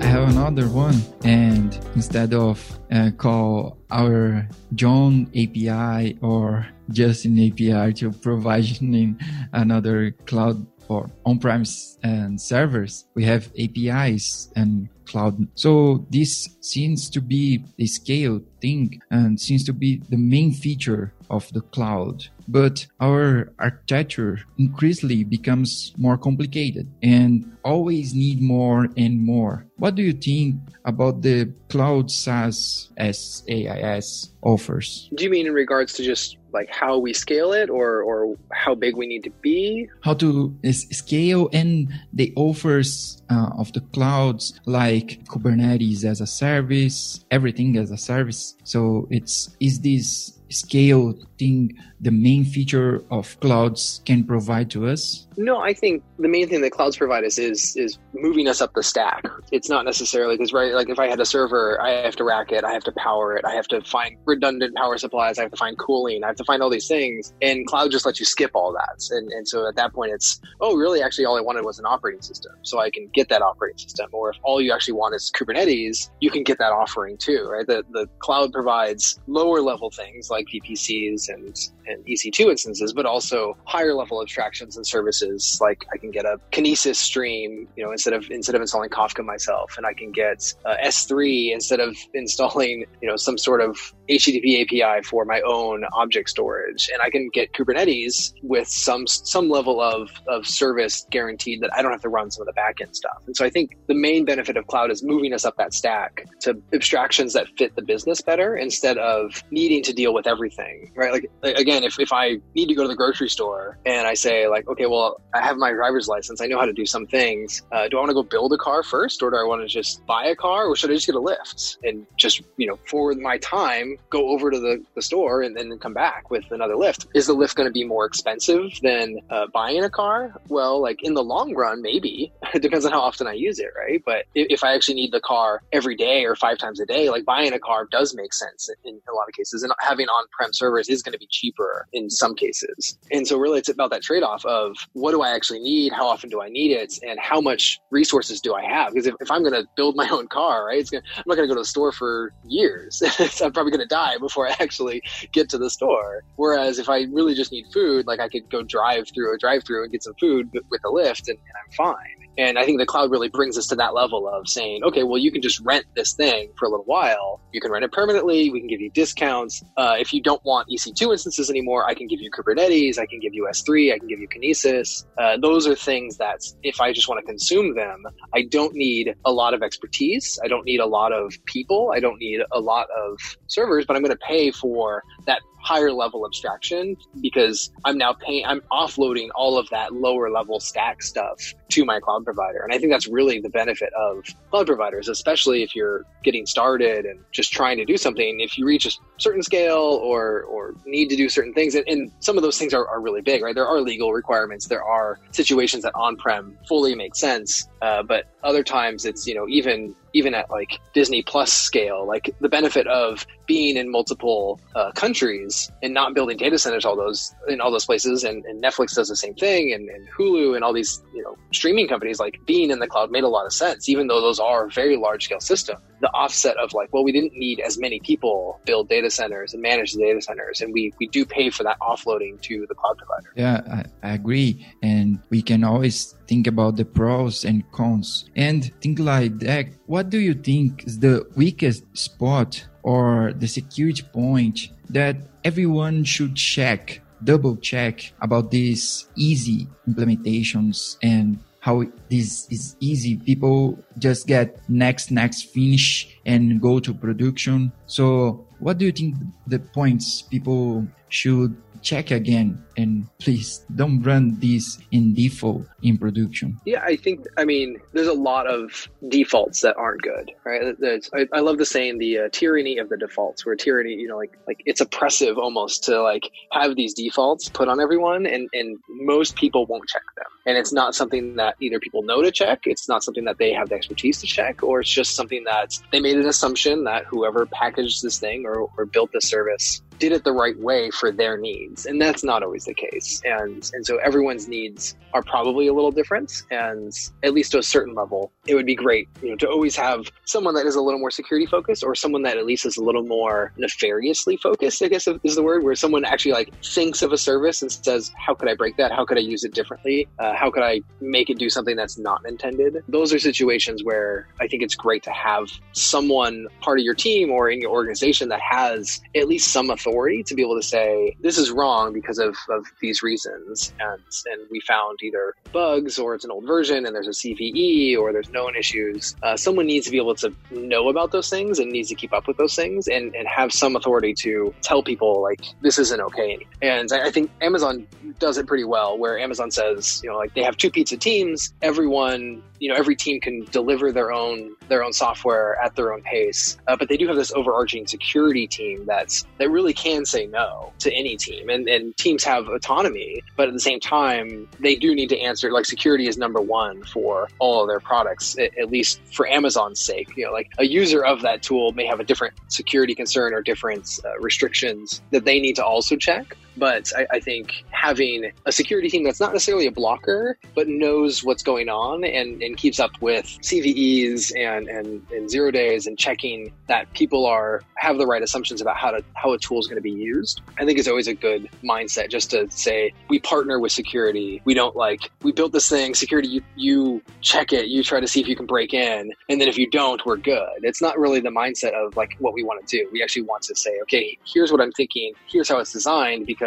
I 0.00 0.06
have 0.06 0.28
another 0.30 0.68
one, 0.68 1.00
and 1.24 1.78
instead 1.94 2.34
of 2.34 2.78
uh, 2.92 3.10
call 3.16 3.78
our 3.90 4.48
John 4.74 5.28
API 5.34 6.18
or 6.20 6.66
Justin 6.90 7.38
API 7.38 7.92
to 7.94 8.12
provisioning 8.12 9.18
another 9.52 10.12
cloud 10.26 10.66
for 10.86 11.10
on-premise 11.24 11.98
and 12.02 12.40
servers, 12.40 13.06
we 13.14 13.24
have 13.24 13.50
APIs 13.58 14.50
and 14.56 14.88
cloud. 15.06 15.46
So 15.54 16.06
this 16.10 16.48
seems 16.60 17.10
to 17.10 17.20
be 17.20 17.64
a 17.78 17.86
scale 17.86 18.40
thing 18.60 19.00
and 19.10 19.40
seems 19.40 19.64
to 19.64 19.72
be 19.72 20.02
the 20.08 20.16
main 20.16 20.52
feature 20.52 21.12
of 21.30 21.52
the 21.52 21.60
cloud. 21.60 22.26
But 22.48 22.86
our 23.00 23.52
architecture 23.58 24.40
increasingly 24.58 25.24
becomes 25.24 25.92
more 25.96 26.18
complicated 26.18 26.90
and 27.02 27.56
always 27.64 28.14
need 28.14 28.42
more 28.42 28.88
and 28.96 29.22
more. 29.24 29.66
What 29.76 29.94
do 29.94 30.02
you 30.02 30.12
think 30.12 30.56
about 30.84 31.22
the 31.22 31.52
cloud 31.68 32.10
SaaS 32.10 32.90
SaaS 32.98 34.30
offers? 34.42 35.08
Do 35.14 35.24
you 35.24 35.30
mean 35.30 35.46
in 35.46 35.54
regards 35.54 35.94
to 35.94 36.02
just 36.04 36.36
like 36.54 36.70
how 36.70 36.98
we 36.98 37.12
scale 37.12 37.52
it 37.52 37.68
or 37.68 38.02
or 38.02 38.36
how 38.52 38.74
big 38.74 38.96
we 38.96 39.06
need 39.06 39.24
to 39.24 39.30
be? 39.42 39.88
How 40.02 40.14
to 40.14 40.54
scale 40.72 41.50
and 41.52 41.92
the 42.12 42.32
offers 42.36 43.22
uh, 43.30 43.50
of 43.58 43.72
the 43.72 43.80
clouds 43.92 44.58
like 44.66 45.24
kubernetes 45.24 46.04
as 46.04 46.20
a 46.20 46.26
service 46.26 47.24
everything 47.30 47.76
as 47.76 47.90
a 47.90 47.96
service. 47.96 48.54
So 48.64 49.06
it's 49.10 49.54
is 49.60 49.80
this 49.80 50.38
scale 50.50 51.14
thing 51.38 51.76
the 52.04 52.10
main 52.10 52.44
feature 52.44 53.02
of 53.10 53.40
clouds 53.40 54.02
can 54.04 54.22
provide 54.22 54.70
to 54.70 54.86
us 54.86 55.26
no, 55.36 55.58
I 55.58 55.72
think 55.74 56.02
the 56.18 56.28
main 56.28 56.48
thing 56.48 56.60
that 56.60 56.70
clouds 56.70 56.96
provide 56.96 57.24
us 57.24 57.38
is 57.38 57.76
is 57.76 57.98
moving 58.12 58.48
us 58.48 58.60
up 58.60 58.72
the 58.74 58.82
stack. 58.82 59.24
It's 59.50 59.68
not 59.68 59.84
necessarily 59.84 60.36
because 60.36 60.52
right, 60.52 60.72
like 60.74 60.88
if 60.88 60.98
I 60.98 61.08
had 61.08 61.20
a 61.20 61.24
server, 61.24 61.80
I 61.80 61.90
have 61.90 62.16
to 62.16 62.24
rack 62.24 62.52
it, 62.52 62.64
I 62.64 62.72
have 62.72 62.84
to 62.84 62.92
power 62.92 63.36
it, 63.36 63.44
I 63.44 63.54
have 63.54 63.66
to 63.68 63.80
find 63.82 64.16
redundant 64.24 64.76
power 64.76 64.96
supplies, 64.98 65.38
I 65.38 65.42
have 65.42 65.50
to 65.50 65.56
find 65.56 65.76
cooling, 65.78 66.24
I 66.24 66.28
have 66.28 66.36
to 66.36 66.44
find 66.44 66.62
all 66.62 66.70
these 66.70 66.88
things, 66.88 67.32
and 67.42 67.66
cloud 67.66 67.90
just 67.90 68.06
lets 68.06 68.20
you 68.20 68.26
skip 68.26 68.52
all 68.54 68.72
that. 68.72 69.02
And 69.10 69.30
and 69.32 69.48
so 69.48 69.66
at 69.68 69.76
that 69.76 69.92
point, 69.92 70.12
it's 70.12 70.40
oh, 70.60 70.76
really? 70.76 71.02
Actually, 71.02 71.24
all 71.26 71.36
I 71.36 71.40
wanted 71.40 71.64
was 71.64 71.78
an 71.78 71.86
operating 71.86 72.22
system, 72.22 72.52
so 72.62 72.80
I 72.80 72.90
can 72.90 73.08
get 73.08 73.28
that 73.30 73.42
operating 73.42 73.78
system. 73.78 74.08
Or 74.12 74.30
if 74.30 74.36
all 74.42 74.60
you 74.60 74.72
actually 74.72 74.94
want 74.94 75.14
is 75.14 75.32
Kubernetes, 75.34 76.10
you 76.20 76.30
can 76.30 76.42
get 76.42 76.58
that 76.58 76.72
offering 76.72 77.16
too, 77.16 77.46
right? 77.50 77.66
The 77.66 77.84
the 77.92 78.06
cloud 78.18 78.52
provides 78.52 79.18
lower 79.26 79.60
level 79.60 79.90
things 79.90 80.30
like 80.30 80.46
VPCs 80.52 81.28
and, 81.28 81.58
and 81.86 82.04
EC2 82.06 82.50
instances, 82.50 82.92
but 82.92 83.06
also 83.06 83.56
higher 83.64 83.94
level 83.94 84.22
abstractions 84.22 84.76
and 84.76 84.86
services. 84.86 85.58
Like 85.60 85.84
I 85.92 85.98
can 85.98 86.10
get 86.10 86.24
a 86.24 86.38
Kinesis 86.52 86.96
stream, 86.96 87.68
you 87.76 87.84
know, 87.84 87.92
instead 87.92 88.14
of 88.14 88.30
instead 88.30 88.54
of 88.54 88.60
installing 88.60 88.90
Kafka 88.90 89.24
myself, 89.24 89.76
and 89.76 89.86
I 89.86 89.92
can 89.92 90.12
get 90.12 90.52
uh, 90.64 90.76
S3 90.82 91.52
instead 91.52 91.80
of 91.80 91.96
installing, 92.14 92.86
you 93.00 93.08
know, 93.08 93.16
some 93.16 93.38
sort 93.38 93.60
of 93.60 93.94
HTTP 94.08 94.62
API 94.62 95.02
for 95.02 95.24
my 95.24 95.40
own 95.42 95.84
object 95.92 96.30
storage, 96.30 96.88
and 96.92 97.00
I 97.02 97.10
can 97.10 97.28
get 97.32 97.52
Kubernetes 97.52 98.34
with 98.42 98.68
some 98.68 99.06
some 99.06 99.48
level 99.48 99.80
of 99.80 100.10
of 100.28 100.46
service 100.46 101.06
guaranteed 101.10 101.60
that 101.62 101.74
I 101.74 101.82
don't 101.82 101.92
have 101.92 102.02
to 102.02 102.08
run 102.08 102.30
some 102.30 102.46
of 102.46 102.54
the 102.54 102.60
backend 102.60 102.94
stuff. 102.94 103.22
And 103.26 103.36
so 103.36 103.44
I 103.44 103.50
think 103.50 103.76
the 103.86 103.94
main 103.94 104.24
benefit 104.24 104.56
of 104.56 104.66
cloud 104.66 104.90
is 104.90 105.02
moving 105.02 105.32
us 105.32 105.44
up 105.44 105.56
that 105.56 105.74
stack 105.74 106.26
to 106.40 106.60
abstractions 106.72 107.32
that 107.32 107.48
fit 107.56 107.74
the 107.76 107.82
business 107.82 108.20
better 108.20 108.56
instead 108.56 108.98
of 108.98 109.42
needing 109.50 109.82
to 109.82 109.92
deal 109.92 110.14
with 110.14 110.26
everything, 110.26 110.92
right? 110.96 111.12
Like 111.12 111.30
again, 111.74 111.84
if 111.84 111.98
if 111.98 112.12
I 112.12 112.38
need 112.54 112.66
to 112.66 112.74
go 112.74 112.82
to 112.82 112.88
the 112.88 112.94
grocery 112.94 113.28
store 113.28 113.78
and 113.84 114.06
I 114.06 114.14
say 114.14 114.48
like, 114.48 114.68
okay, 114.68 114.86
well, 114.86 115.20
I 115.34 115.42
have 115.42 115.56
my 115.56 115.72
driver's 115.72 116.08
license, 116.08 116.40
I 116.40 116.46
know 116.46 116.58
how 116.58 116.66
to 116.66 116.72
do 116.72 116.86
some 116.86 117.06
things. 117.06 117.62
Uh, 117.72 117.88
do 117.88 117.96
I 117.96 118.00
want 118.00 118.10
to 118.10 118.14
go 118.14 118.22
build 118.22 118.52
a 118.52 118.58
car 118.58 118.82
first, 118.82 119.22
or 119.22 119.30
do 119.30 119.36
I 119.36 119.44
want 119.44 119.62
to 119.62 119.68
just 119.68 120.04
buy 120.06 120.26
a 120.26 120.36
car, 120.36 120.66
or 120.66 120.76
should 120.76 120.90
I 120.90 120.94
just 120.94 121.06
get 121.06 121.14
a 121.16 121.20
lift 121.20 121.78
and 121.82 122.06
just 122.16 122.42
you 122.56 122.66
know 122.66 122.78
for 122.86 123.12
my 123.14 123.38
time 123.38 123.96
go 124.10 124.28
over 124.28 124.50
to 124.50 124.58
the, 124.58 124.82
the 124.94 125.02
store 125.02 125.42
and 125.42 125.56
then 125.56 125.76
come 125.78 125.94
back 125.94 126.30
with 126.30 126.44
another 126.50 126.76
lift? 126.76 127.06
Is 127.14 127.26
the 127.26 127.32
lift 127.32 127.56
going 127.56 127.68
to 127.68 127.72
be 127.72 127.84
more 127.84 128.06
expensive 128.06 128.70
than 128.82 129.18
uh, 129.30 129.46
buying 129.52 129.82
a 129.82 129.90
car? 129.90 130.40
Well, 130.48 130.80
like 130.80 131.02
in 131.02 131.14
the 131.14 131.24
long 131.24 131.54
run, 131.54 131.82
maybe 131.82 132.32
it 132.54 132.62
depends 132.62 132.84
on 132.84 132.92
how 132.92 133.00
often 133.00 133.26
I 133.26 133.32
use 133.32 133.58
it, 133.58 133.70
right? 133.76 134.02
But 134.04 134.26
if 134.34 134.62
I 134.62 134.74
actually 134.74 134.94
need 134.94 135.12
the 135.12 135.20
car 135.20 135.62
every 135.72 135.96
day 135.96 136.24
or 136.24 136.36
five 136.36 136.58
times 136.58 136.80
a 136.80 136.86
day, 136.86 137.10
like 137.10 137.24
buying 137.24 137.52
a 137.52 137.58
car 137.58 137.88
does 137.90 138.14
make 138.14 138.32
sense 138.32 138.70
in 138.84 139.00
a 139.08 139.12
lot 139.12 139.28
of 139.28 139.34
cases, 139.34 139.62
and 139.62 139.72
having 139.80 140.06
on-prem 140.06 140.52
servers 140.52 140.88
is 140.88 141.02
going 141.02 141.12
to 141.12 141.18
be 141.18 141.28
cheaper 141.30 141.63
in 141.92 142.10
some 142.10 142.34
cases. 142.34 142.98
And 143.10 143.26
so 143.26 143.38
really, 143.38 143.58
it's 143.58 143.68
about 143.68 143.90
that 143.90 144.02
trade-off 144.02 144.44
of 144.44 144.76
what 144.92 145.12
do 145.12 145.22
I 145.22 145.34
actually 145.34 145.60
need, 145.60 145.92
how 145.92 146.06
often 146.06 146.30
do 146.30 146.42
I 146.42 146.48
need 146.48 146.72
it, 146.72 146.98
and 147.02 147.18
how 147.20 147.40
much 147.40 147.80
resources 147.90 148.40
do 148.40 148.54
I 148.54 148.62
have? 148.62 148.92
Because 148.92 149.06
if, 149.06 149.14
if 149.20 149.30
I'm 149.30 149.42
going 149.42 149.54
to 149.54 149.66
build 149.76 149.96
my 149.96 150.08
own 150.12 150.28
car, 150.28 150.66
right, 150.66 150.88
gonna, 150.90 151.02
I'm 151.16 151.24
not 151.26 151.36
going 151.36 151.48
to 151.48 151.52
go 151.52 151.56
to 151.56 151.62
the 151.62 151.68
store 151.68 151.92
for 151.92 152.32
years. 152.46 153.02
I'm 153.42 153.52
probably 153.52 153.70
going 153.70 153.80
to 153.80 153.86
die 153.86 154.18
before 154.18 154.48
I 154.48 154.56
actually 154.60 155.02
get 155.32 155.48
to 155.50 155.58
the 155.58 155.70
store. 155.70 156.24
Whereas 156.36 156.78
if 156.78 156.88
I 156.88 157.02
really 157.12 157.34
just 157.34 157.52
need 157.52 157.66
food, 157.72 158.06
like 158.06 158.20
I 158.20 158.28
could 158.28 158.48
go 158.50 158.62
drive 158.62 159.08
through 159.14 159.34
a 159.34 159.38
drive-through 159.38 159.84
and 159.84 159.92
get 159.92 160.02
some 160.02 160.14
food 160.20 160.50
with 160.70 160.80
a 160.84 160.90
lift 160.90 161.28
and, 161.28 161.38
and 161.38 161.54
I'm 161.64 161.72
fine. 161.72 162.23
And 162.36 162.58
I 162.58 162.64
think 162.64 162.78
the 162.78 162.86
cloud 162.86 163.10
really 163.10 163.28
brings 163.28 163.56
us 163.56 163.66
to 163.68 163.76
that 163.76 163.94
level 163.94 164.28
of 164.28 164.48
saying, 164.48 164.82
okay, 164.84 165.02
well, 165.02 165.18
you 165.18 165.30
can 165.30 165.42
just 165.42 165.60
rent 165.60 165.84
this 165.94 166.14
thing 166.14 166.52
for 166.58 166.66
a 166.66 166.68
little 166.70 166.84
while. 166.84 167.40
You 167.52 167.60
can 167.60 167.70
rent 167.70 167.84
it 167.84 167.92
permanently. 167.92 168.50
We 168.50 168.60
can 168.60 168.68
give 168.68 168.80
you 168.80 168.90
discounts. 168.90 169.62
Uh, 169.76 169.96
if 169.98 170.12
you 170.12 170.20
don't 170.20 170.44
want 170.44 170.68
EC2 170.68 171.12
instances 171.12 171.50
anymore, 171.50 171.86
I 171.86 171.94
can 171.94 172.06
give 172.06 172.20
you 172.20 172.30
Kubernetes. 172.30 172.98
I 172.98 173.06
can 173.06 173.20
give 173.20 173.34
you 173.34 173.46
S3. 173.50 173.92
I 173.92 173.98
can 173.98 174.08
give 174.08 174.18
you 174.18 174.28
Kinesis. 174.28 175.04
Uh, 175.18 175.36
those 175.36 175.66
are 175.66 175.74
things 175.74 176.16
that 176.18 176.40
if 176.62 176.80
I 176.80 176.92
just 176.92 177.08
want 177.08 177.20
to 177.20 177.26
consume 177.26 177.74
them, 177.76 178.02
I 178.34 178.42
don't 178.42 178.74
need 178.74 179.14
a 179.24 179.32
lot 179.32 179.54
of 179.54 179.62
expertise. 179.62 180.38
I 180.44 180.48
don't 180.48 180.64
need 180.64 180.80
a 180.80 180.86
lot 180.86 181.12
of 181.12 181.32
people. 181.46 181.92
I 181.94 182.00
don't 182.00 182.18
need 182.18 182.40
a 182.52 182.60
lot 182.60 182.88
of 182.96 183.18
servers, 183.46 183.84
but 183.86 183.96
I'm 183.96 184.02
going 184.02 184.16
to 184.16 184.26
pay 184.26 184.50
for 184.50 185.02
that 185.26 185.40
higher 185.64 185.90
level 185.92 186.26
abstraction 186.26 186.94
because 187.22 187.70
I'm 187.86 187.96
now 187.96 188.12
paying, 188.12 188.44
I'm 188.44 188.60
offloading 188.70 189.28
all 189.34 189.56
of 189.56 189.66
that 189.70 189.94
lower 189.94 190.30
level 190.30 190.60
stack 190.60 191.02
stuff 191.02 191.54
to 191.70 191.86
my 191.86 192.00
cloud 192.00 192.24
provider. 192.24 192.60
And 192.62 192.72
I 192.72 192.78
think 192.78 192.92
that's 192.92 193.08
really 193.08 193.40
the 193.40 193.48
benefit 193.48 193.90
of 193.94 194.26
cloud 194.50 194.66
providers, 194.66 195.08
especially 195.08 195.62
if 195.62 195.74
you're 195.74 196.04
getting 196.22 196.44
started 196.44 197.06
and 197.06 197.18
just 197.32 197.50
trying 197.50 197.78
to 197.78 197.86
do 197.86 197.96
something. 197.96 198.40
If 198.40 198.58
you 198.58 198.66
reach 198.66 198.84
a 198.84 198.90
certain 199.16 199.42
scale 199.42 199.98
or, 200.02 200.42
or 200.42 200.74
need 200.84 201.08
to 201.08 201.16
do 201.16 201.30
certain 201.30 201.54
things, 201.54 201.74
and, 201.74 201.88
and 201.88 202.12
some 202.20 202.36
of 202.36 202.42
those 202.42 202.58
things 202.58 202.74
are, 202.74 202.86
are 202.86 203.00
really 203.00 203.22
big, 203.22 203.42
right? 203.42 203.54
There 203.54 203.66
are 203.66 203.80
legal 203.80 204.12
requirements. 204.12 204.68
There 204.68 204.84
are 204.84 205.18
situations 205.30 205.82
that 205.84 205.94
on-prem 205.94 206.58
fully 206.68 206.94
make 206.94 207.16
sense. 207.16 207.68
Uh, 207.80 208.02
but 208.02 208.26
other 208.42 208.62
times 208.62 209.06
it's, 209.06 209.26
you 209.26 209.34
know, 209.34 209.48
even 209.48 209.94
even 210.14 210.32
at 210.32 210.48
like 210.48 210.80
Disney 210.94 211.22
Plus 211.22 211.52
scale, 211.52 212.06
like 212.06 212.34
the 212.40 212.48
benefit 212.48 212.86
of 212.86 213.26
being 213.46 213.76
in 213.76 213.90
multiple 213.90 214.60
uh, 214.74 214.92
countries 214.92 215.70
and 215.82 215.92
not 215.92 216.14
building 216.14 216.38
data 216.38 216.58
centers 216.58 216.84
all 216.84 216.96
those 216.96 217.34
in 217.48 217.60
all 217.60 217.70
those 217.70 217.84
places, 217.84 218.24
and, 218.24 218.44
and 218.46 218.62
Netflix 218.62 218.94
does 218.94 219.08
the 219.08 219.16
same 219.16 219.34
thing, 219.34 219.72
and, 219.72 219.88
and, 219.90 220.08
Hulu 220.16 220.54
and 220.54 220.64
all 220.64 220.72
these 220.72 221.02
you 221.12 221.22
know 221.22 221.36
streaming 221.52 221.88
companies, 221.88 222.20
like 222.20 222.38
being 222.46 222.70
in 222.70 222.78
the 222.78 222.86
cloud 222.86 223.10
made 223.10 223.24
a 223.24 223.28
lot 223.28 223.44
of 223.44 223.52
sense, 223.52 223.88
even 223.88 224.06
though 224.06 224.20
those 224.20 224.38
are 224.38 224.68
very 224.68 224.96
large 224.96 225.24
scale 225.24 225.40
systems. 225.40 225.80
The 226.04 226.12
offset 226.12 226.56
of 226.58 226.74
like, 226.74 226.92
well, 226.92 227.04
we 227.08 227.12
didn't 227.12 227.32
need 227.32 227.60
as 227.60 227.78
many 227.78 227.98
people 227.98 228.60
build 228.66 228.90
data 228.90 229.10
centers 229.10 229.54
and 229.54 229.62
manage 229.62 229.94
the 229.94 230.00
data 230.00 230.20
centers, 230.20 230.60
and 230.60 230.68
we 230.76 230.92
we 231.00 231.06
do 231.08 231.24
pay 231.24 231.48
for 231.48 231.62
that 231.68 231.78
offloading 231.80 232.34
to 232.42 232.66
the 232.68 232.74
cloud 232.74 232.98
provider. 232.98 233.30
Yeah, 233.44 233.62
I, 234.02 234.10
I 234.10 234.12
agree, 234.12 234.66
and 234.82 235.18
we 235.30 235.40
can 235.40 235.64
always 235.64 236.14
think 236.28 236.46
about 236.46 236.76
the 236.76 236.84
pros 236.84 237.44
and 237.48 237.64
cons 237.72 238.28
and 238.36 238.70
think 238.82 238.98
like 238.98 239.38
that. 239.38 239.64
What 239.86 240.10
do 240.10 240.20
you 240.20 240.34
think 240.34 240.84
is 240.86 240.98
the 240.98 241.26
weakest 241.36 241.84
spot 241.96 242.50
or 242.82 243.32
the 243.32 243.48
security 243.48 244.02
point 244.12 244.68
that 244.90 245.16
everyone 245.42 246.04
should 246.04 246.36
check, 246.36 247.00
double 247.24 247.56
check 247.56 248.12
about 248.20 248.50
these 248.50 249.08
easy 249.16 249.68
implementations 249.88 250.98
and 251.02 251.38
how 251.64 251.82
this 252.10 252.46
is 252.50 252.76
easy. 252.78 253.16
People 253.16 253.78
just 253.98 254.26
get 254.26 254.60
next, 254.68 255.10
next 255.10 255.48
finish 255.48 256.14
and 256.26 256.60
go 256.60 256.78
to 256.78 256.92
production. 256.92 257.72
So 257.86 258.46
what 258.58 258.76
do 258.76 258.84
you 258.84 258.92
think 258.92 259.16
the 259.46 259.58
points 259.58 260.20
people 260.20 260.86
should 261.08 261.56
check 261.84 262.10
again 262.10 262.64
and 262.76 263.06
please 263.18 263.64
don't 263.76 264.02
run 264.02 264.36
this 264.40 264.78
in 264.90 265.14
default 265.14 265.64
in 265.82 265.98
production. 265.98 266.58
Yeah, 266.64 266.82
I 266.82 266.96
think, 266.96 267.26
I 267.36 267.44
mean, 267.44 267.78
there's 267.92 268.08
a 268.08 268.14
lot 268.14 268.46
of 268.46 268.88
defaults 269.08 269.60
that 269.60 269.76
aren't 269.76 270.02
good, 270.02 270.32
right? 270.44 270.74
I, 271.14 271.28
I, 271.32 271.40
love 271.40 271.58
the 271.58 271.66
saying, 271.66 271.98
the 271.98 272.18
uh, 272.18 272.28
tyranny 272.32 272.78
of 272.78 272.88
the 272.88 272.96
defaults, 272.96 273.46
where 273.46 273.54
tyranny, 273.54 273.92
you 273.92 274.08
know, 274.08 274.16
like, 274.16 274.36
like 274.46 274.62
it's 274.66 274.80
oppressive 274.80 275.38
almost 275.38 275.84
to 275.84 276.02
like 276.02 276.30
have 276.50 276.74
these 276.74 276.94
defaults 276.94 277.48
put 277.48 277.68
on 277.68 277.80
everyone 277.80 278.26
and, 278.26 278.48
and 278.52 278.78
most 278.88 279.36
people 279.36 279.66
won't 279.66 279.88
check 279.88 280.02
them. 280.16 280.26
And 280.46 280.58
it's 280.58 280.72
not 280.72 280.94
something 280.94 281.36
that 281.36 281.54
either 281.60 281.78
people 281.78 282.02
know 282.02 282.22
to 282.22 282.32
check, 282.32 282.62
it's 282.64 282.88
not 282.88 283.04
something 283.04 283.24
that 283.24 283.38
they 283.38 283.52
have 283.52 283.68
the 283.68 283.76
expertise 283.76 284.20
to 284.20 284.26
check, 284.26 284.62
or 284.62 284.80
it's 284.80 284.90
just 284.90 285.14
something 285.14 285.44
that 285.44 285.78
they 285.92 286.00
made 286.00 286.16
an 286.16 286.26
assumption 286.26 286.84
that 286.84 287.04
whoever 287.04 287.46
packaged 287.46 288.02
this 288.02 288.18
thing 288.18 288.44
or, 288.46 288.68
or 288.76 288.84
built 288.86 289.12
this 289.12 289.28
service 289.28 289.80
did 290.04 290.12
it 290.12 290.22
the 290.22 290.32
right 290.32 290.58
way 290.60 290.90
for 290.90 291.10
their 291.10 291.38
needs. 291.38 291.86
And 291.86 291.98
that's 291.98 292.22
not 292.22 292.42
always 292.42 292.66
the 292.66 292.74
case. 292.74 293.22
And, 293.24 293.70
and 293.72 293.86
so 293.86 293.96
everyone's 293.96 294.46
needs 294.48 294.96
are 295.14 295.22
probably 295.22 295.66
a 295.66 295.72
little 295.72 295.90
different. 295.90 296.42
And 296.50 296.92
at 297.22 297.32
least 297.32 297.52
to 297.52 297.58
a 297.58 297.62
certain 297.62 297.94
level, 297.94 298.30
it 298.46 298.54
would 298.54 298.66
be 298.66 298.74
great, 298.74 299.08
you 299.22 299.30
know, 299.30 299.36
to 299.36 299.48
always 299.48 299.74
have 299.76 300.10
someone 300.26 300.52
that 300.56 300.66
is 300.66 300.74
a 300.74 300.82
little 300.82 301.00
more 301.00 301.10
security 301.10 301.46
focused 301.46 301.82
or 301.82 301.94
someone 301.94 302.22
that 302.24 302.36
at 302.36 302.44
least 302.44 302.66
is 302.66 302.76
a 302.76 302.84
little 302.84 303.02
more 303.02 303.52
nefariously 303.56 304.36
focused, 304.36 304.82
I 304.82 304.88
guess 304.88 305.08
is 305.22 305.36
the 305.36 305.42
word, 305.42 305.64
where 305.64 305.74
someone 305.74 306.04
actually 306.04 306.32
like 306.32 306.52
thinks 306.62 307.00
of 307.00 307.12
a 307.12 307.16
service 307.16 307.62
and 307.62 307.72
says, 307.72 308.12
how 308.18 308.34
could 308.34 308.50
I 308.50 308.54
break 308.54 308.76
that? 308.76 308.92
How 308.92 309.06
could 309.06 309.16
I 309.16 309.22
use 309.22 309.42
it 309.42 309.54
differently? 309.54 310.06
Uh, 310.18 310.34
how 310.34 310.50
could 310.50 310.64
I 310.64 310.82
make 311.00 311.30
it 311.30 311.38
do 311.38 311.48
something 311.48 311.76
that's 311.76 311.96
not 311.96 312.20
intended? 312.28 312.82
Those 312.88 313.14
are 313.14 313.18
situations 313.18 313.82
where 313.82 314.28
I 314.38 314.48
think 314.48 314.62
it's 314.62 314.74
great 314.74 315.02
to 315.04 315.12
have 315.12 315.46
someone 315.72 316.46
part 316.60 316.78
of 316.78 316.84
your 316.84 316.94
team 316.94 317.30
or 317.30 317.48
in 317.48 317.62
your 317.62 317.70
organization 317.70 318.28
that 318.28 318.40
has 318.42 319.00
at 319.16 319.28
least 319.28 319.50
some 319.50 319.70
authority 319.70 319.93
to 319.94 320.34
be 320.34 320.42
able 320.42 320.56
to 320.56 320.66
say, 320.66 321.16
this 321.20 321.38
is 321.38 321.50
wrong 321.50 321.92
because 321.92 322.18
of, 322.18 322.36
of 322.50 322.64
these 322.80 323.02
reasons. 323.02 323.72
And, 323.80 324.00
and 324.26 324.48
we 324.50 324.60
found 324.60 324.98
either 325.02 325.34
bugs 325.52 325.98
or 325.98 326.14
it's 326.14 326.24
an 326.24 326.30
old 326.30 326.46
version 326.46 326.86
and 326.86 326.94
there's 326.94 327.08
a 327.08 327.10
CVE 327.10 327.96
or 327.96 328.12
there's 328.12 328.30
known 328.30 328.56
issues. 328.56 329.16
Uh, 329.22 329.36
someone 329.36 329.66
needs 329.66 329.86
to 329.86 329.92
be 329.92 329.98
able 329.98 330.14
to 330.16 330.34
know 330.50 330.88
about 330.88 331.12
those 331.12 331.28
things 331.28 331.58
and 331.58 331.70
needs 331.70 331.88
to 331.88 331.94
keep 331.94 332.12
up 332.12 332.26
with 332.26 332.36
those 332.36 332.54
things 332.54 332.88
and, 332.88 333.14
and 333.14 333.26
have 333.28 333.52
some 333.52 333.76
authority 333.76 334.14
to 334.14 334.54
tell 334.62 334.82
people 334.82 335.22
like, 335.22 335.40
this 335.62 335.78
isn't 335.78 336.00
okay. 336.00 336.38
And 336.62 336.92
I, 336.92 337.06
I 337.06 337.10
think 337.10 337.30
Amazon 337.40 337.86
does 338.18 338.38
it 338.38 338.46
pretty 338.46 338.64
well 338.64 338.98
where 338.98 339.18
Amazon 339.18 339.50
says, 339.50 340.00
you 340.02 340.10
know, 340.10 340.16
like 340.16 340.34
they 340.34 340.42
have 340.42 340.56
two 340.56 340.70
pizza 340.70 340.96
teams, 340.96 341.52
everyone 341.62 342.42
you 342.64 342.70
know 342.70 342.76
every 342.76 342.96
team 342.96 343.20
can 343.20 343.44
deliver 343.50 343.92
their 343.92 344.10
own 344.10 344.56
their 344.68 344.82
own 344.82 344.94
software 344.94 345.62
at 345.62 345.76
their 345.76 345.92
own 345.92 346.00
pace. 346.00 346.56
Uh, 346.66 346.74
but 346.74 346.88
they 346.88 346.96
do 346.96 347.06
have 347.06 347.16
this 347.16 347.30
overarching 347.32 347.86
security 347.86 348.46
team 348.46 348.86
that's 348.86 349.26
that 349.36 349.50
really 349.50 349.74
can 349.74 350.06
say 350.06 350.24
no 350.24 350.72
to 350.78 350.90
any 350.94 351.14
team. 351.14 351.50
And, 351.50 351.68
and 351.68 351.94
teams 351.98 352.24
have 352.24 352.48
autonomy 352.48 353.22
but 353.36 353.48
at 353.48 353.52
the 353.52 353.60
same 353.60 353.80
time 353.80 354.48
they 354.60 354.76
do 354.76 354.94
need 354.94 355.10
to 355.10 355.20
answer 355.20 355.52
like 355.52 355.66
security 355.66 356.08
is 356.08 356.16
number 356.16 356.40
one 356.40 356.82
for 356.84 357.28
all 357.38 357.60
of 357.60 357.68
their 357.68 357.80
products 357.80 358.38
at, 358.38 358.56
at 358.56 358.70
least 358.70 358.98
for 359.12 359.28
amazon's 359.28 359.78
sake. 359.78 360.08
You 360.16 360.24
know 360.24 360.32
like 360.32 360.50
a 360.58 360.64
user 360.64 361.04
of 361.04 361.20
that 361.20 361.42
tool 361.42 361.72
may 361.72 361.84
have 361.84 362.00
a 362.00 362.04
different 362.04 362.32
security 362.48 362.94
concern 362.94 363.34
or 363.34 363.42
different 363.42 364.00
uh, 364.06 364.18
restrictions 364.20 365.02
that 365.10 365.26
they 365.26 365.38
need 365.38 365.56
to 365.56 365.64
also 365.64 365.96
check 365.96 366.34
But 366.56 366.92
I, 366.96 367.06
I 367.12 367.20
think 367.20 367.64
having 367.70 368.30
a 368.46 368.52
security 368.52 368.88
team 368.88 369.04
that's 369.04 369.20
not 369.20 369.32
necessarily 369.32 369.66
a 369.66 369.72
blocker, 369.72 370.38
but 370.54 370.68
knows 370.68 371.24
what's 371.24 371.42
going 371.42 371.68
on 371.68 372.04
and, 372.04 372.42
and 372.42 372.56
keeps 372.56 372.78
up 372.78 372.92
with 373.00 373.26
CVEs 373.26 374.36
and, 374.36 374.68
and, 374.68 375.06
and 375.10 375.30
zero 375.30 375.50
days 375.50 375.86
and 375.86 375.98
checking 375.98 376.52
that 376.66 376.92
people 376.92 377.26
are 377.26 377.62
have 377.76 377.98
the 377.98 378.06
right 378.06 378.22
assumptions 378.22 378.60
about 378.60 378.76
how 378.76 378.90
to 378.90 379.04
how 379.14 379.32
a 379.32 379.38
tool 379.38 379.58
is 379.58 379.66
going 379.66 379.76
to 379.76 379.82
be 379.82 379.90
used. 379.90 380.40
I 380.58 380.64
think 380.64 380.78
is 380.78 380.88
always 380.88 381.08
a 381.08 381.14
good 381.14 381.48
mindset 381.62 382.10
just 382.10 382.30
to 382.30 382.50
say 382.50 382.92
we 383.08 383.18
partner 383.18 383.58
with 383.58 383.72
security. 383.72 384.40
We 384.44 384.54
don't 384.54 384.74
like 384.74 385.10
we 385.22 385.32
built 385.32 385.52
this 385.52 385.68
thing, 385.68 385.94
security 385.94 386.28
you, 386.28 386.42
you 386.56 387.02
check 387.20 387.52
it, 387.52 387.68
you 387.68 387.82
try 387.82 388.00
to 388.00 388.06
see 388.06 388.20
if 388.20 388.28
you 388.28 388.36
can 388.36 388.46
break 388.46 388.72
in, 388.74 389.12
and 389.28 389.40
then 389.40 389.48
if 389.48 389.58
you 389.58 389.68
don't, 389.68 390.04
we're 390.06 390.16
good. 390.16 390.60
It's 390.62 390.80
not 390.80 390.98
really 390.98 391.20
the 391.20 391.30
mindset 391.30 391.72
of 391.74 391.96
like 391.96 392.16
what 392.18 392.32
we 392.32 392.42
want 392.42 392.66
to 392.66 392.78
do. 392.78 392.88
We 392.92 393.02
actually 393.02 393.22
want 393.22 393.42
to 393.44 393.54
say, 393.54 393.78
okay, 393.82 394.18
here's 394.26 394.50
what 394.50 394.60
I'm 394.60 394.72
thinking, 394.72 395.12
here's 395.26 395.48
how 395.48 395.58
it's 395.58 395.72
designed 395.72 396.26
because 396.26 396.43